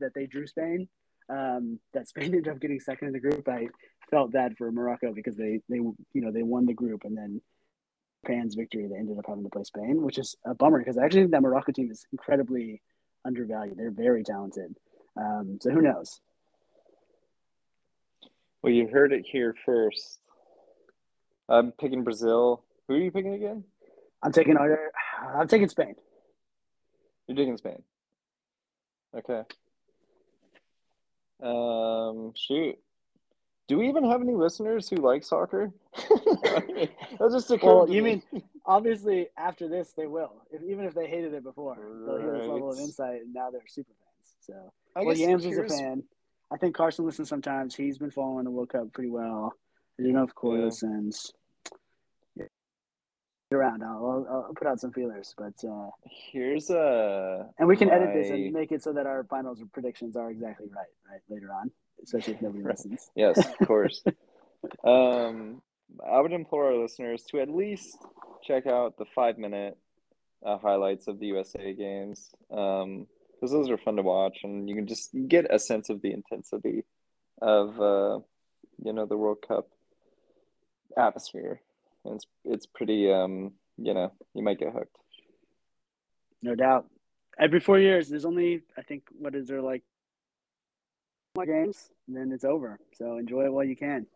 that 0.00 0.12
they 0.14 0.26
drew 0.26 0.46
Spain. 0.46 0.88
Um, 1.30 1.80
that 1.94 2.08
Spain 2.08 2.24
ended 2.34 2.48
up 2.48 2.60
getting 2.60 2.80
second 2.80 3.08
in 3.08 3.14
the 3.14 3.20
group. 3.20 3.48
I 3.48 3.68
felt 4.10 4.32
bad 4.32 4.56
for 4.58 4.70
Morocco 4.70 5.14
because 5.14 5.36
they 5.36 5.60
they 5.68 5.76
you 5.76 5.96
know 6.14 6.30
they 6.30 6.42
won 6.42 6.66
the 6.66 6.74
group 6.74 7.04
and 7.04 7.16
then 7.16 7.40
Japan's 8.24 8.54
victory 8.54 8.86
they 8.88 8.96
ended 8.96 9.18
up 9.18 9.24
having 9.26 9.44
to 9.44 9.50
play 9.50 9.64
Spain, 9.64 10.02
which 10.02 10.18
is 10.18 10.36
a 10.44 10.54
bummer 10.54 10.78
because 10.78 10.98
I 10.98 11.04
actually 11.04 11.22
think 11.22 11.32
that 11.32 11.42
Morocco 11.42 11.72
team 11.72 11.90
is 11.90 12.06
incredibly 12.12 12.82
undervalued. 13.24 13.78
They're 13.78 13.90
very 13.90 14.24
talented. 14.24 14.76
Um, 15.16 15.58
so 15.60 15.70
who 15.70 15.80
knows? 15.82 16.20
Well, 18.62 18.72
you 18.72 18.88
heard 18.88 19.12
it 19.12 19.26
here 19.30 19.54
first. 19.64 20.20
I'm 21.48 21.72
picking 21.72 22.02
Brazil. 22.04 22.64
Who 22.88 22.94
are 22.94 22.98
you 22.98 23.10
picking 23.10 23.34
again? 23.34 23.64
I'm 24.22 24.32
taking. 24.32 24.56
I'm 24.58 25.48
taking 25.48 25.68
Spain. 25.68 25.94
You're 27.26 27.36
taking 27.36 27.56
Spain. 27.56 27.82
Okay. 29.16 29.42
Um, 31.42 32.32
shoot. 32.34 32.78
Do 33.66 33.78
we 33.78 33.88
even 33.88 34.04
have 34.10 34.20
any 34.20 34.34
listeners 34.34 34.88
who 34.88 34.96
like 34.96 35.24
soccer? 35.24 35.72
That's 37.18 37.32
just 37.32 37.50
occurred 37.50 37.66
Well, 37.66 37.90
you 37.90 38.02
me. 38.02 38.22
mean 38.32 38.42
obviously 38.66 39.28
after 39.38 39.68
this 39.68 39.92
they 39.96 40.06
will. 40.06 40.32
If, 40.50 40.62
even 40.62 40.84
if 40.84 40.94
they 40.94 41.06
hated 41.06 41.32
it 41.32 41.42
before, 41.42 41.76
they'll 42.06 42.18
hear 42.18 42.32
this 42.38 42.48
level 42.48 42.70
of 42.72 42.78
insight, 42.78 43.22
and 43.22 43.32
now 43.32 43.50
they're 43.50 43.62
super 43.66 43.92
fans. 43.92 44.34
So, 44.40 44.72
I 44.96 45.02
well, 45.02 45.16
Yams 45.16 45.44
is 45.44 45.58
a 45.58 45.64
fan. 45.64 46.04
I 46.52 46.56
think 46.56 46.74
Carson 46.76 47.04
listens 47.04 47.28
sometimes. 47.28 47.74
He's 47.74 47.98
been 47.98 48.10
following 48.10 48.44
the 48.44 48.50
World 48.50 48.68
Cup 48.68 48.92
pretty 48.92 49.10
well. 49.10 49.54
I 49.98 50.02
don't 50.02 50.12
know 50.12 50.22
if 50.24 50.34
Corey 50.34 50.58
Yeah. 50.60 50.66
listens. 50.66 51.32
Yeah. 52.36 52.46
Around. 53.52 53.82
I'll, 53.82 54.26
I'll, 54.28 54.44
I'll 54.48 54.54
put 54.54 54.66
out 54.66 54.80
some 54.80 54.92
feelers, 54.92 55.34
but 55.36 55.54
uh, 55.68 55.90
Here's 56.32 56.70
a 56.70 57.48
and 57.58 57.68
we 57.68 57.76
can 57.76 57.90
edit 57.90 58.10
this 58.14 58.30
and 58.30 58.52
make 58.52 58.72
it 58.72 58.82
so 58.82 58.92
that 58.92 59.06
our 59.06 59.24
finals 59.24 59.62
predictions 59.72 60.16
are 60.16 60.30
exactly 60.30 60.66
right, 60.74 60.86
right 61.10 61.20
later 61.28 61.52
on, 61.52 61.70
especially 62.02 62.34
if 62.34 62.42
nobody 62.42 62.64
listens. 62.68 63.10
Yes, 63.14 63.38
of 63.38 63.58
course. 63.66 64.02
um, 64.84 65.62
I 66.04 66.20
would 66.20 66.32
implore 66.32 66.66
our 66.72 66.76
listeners 66.76 67.24
to 67.30 67.40
at 67.40 67.48
least 67.48 67.98
check 68.42 68.66
out 68.66 68.96
the 68.98 69.04
five 69.14 69.38
minute 69.38 69.76
uh, 70.44 70.58
highlights 70.58 71.06
of 71.06 71.18
the 71.20 71.26
USA 71.28 71.72
games 71.74 72.30
because 73.44 73.52
those 73.52 73.68
are 73.68 73.76
fun 73.76 73.96
to 73.96 74.02
watch 74.02 74.38
and 74.42 74.70
you 74.70 74.74
can 74.74 74.86
just 74.86 75.10
get 75.28 75.46
a 75.50 75.58
sense 75.58 75.90
of 75.90 76.00
the 76.00 76.10
intensity 76.10 76.82
of 77.42 77.78
uh, 77.78 78.18
you 78.82 78.90
know 78.94 79.04
the 79.04 79.18
World 79.18 79.44
Cup 79.46 79.68
atmosphere. 80.96 81.60
And 82.06 82.14
it's 82.14 82.26
it's 82.46 82.64
pretty 82.64 83.12
um, 83.12 83.52
you 83.76 83.92
know 83.92 84.12
you 84.32 84.42
might 84.42 84.58
get 84.58 84.72
hooked. 84.72 84.96
No 86.40 86.54
doubt. 86.54 86.86
Every 87.38 87.60
four 87.60 87.78
years, 87.78 88.08
there's 88.08 88.24
only 88.24 88.62
I 88.78 88.82
think 88.82 89.02
what 89.18 89.34
is 89.34 89.48
there 89.48 89.60
like 89.60 89.82
games, 91.44 91.90
and 92.08 92.16
then 92.16 92.32
it's 92.32 92.44
over. 92.44 92.80
So 92.94 93.18
enjoy 93.18 93.44
it 93.44 93.52
while 93.52 93.64
you 93.64 93.76
can. 93.76 94.06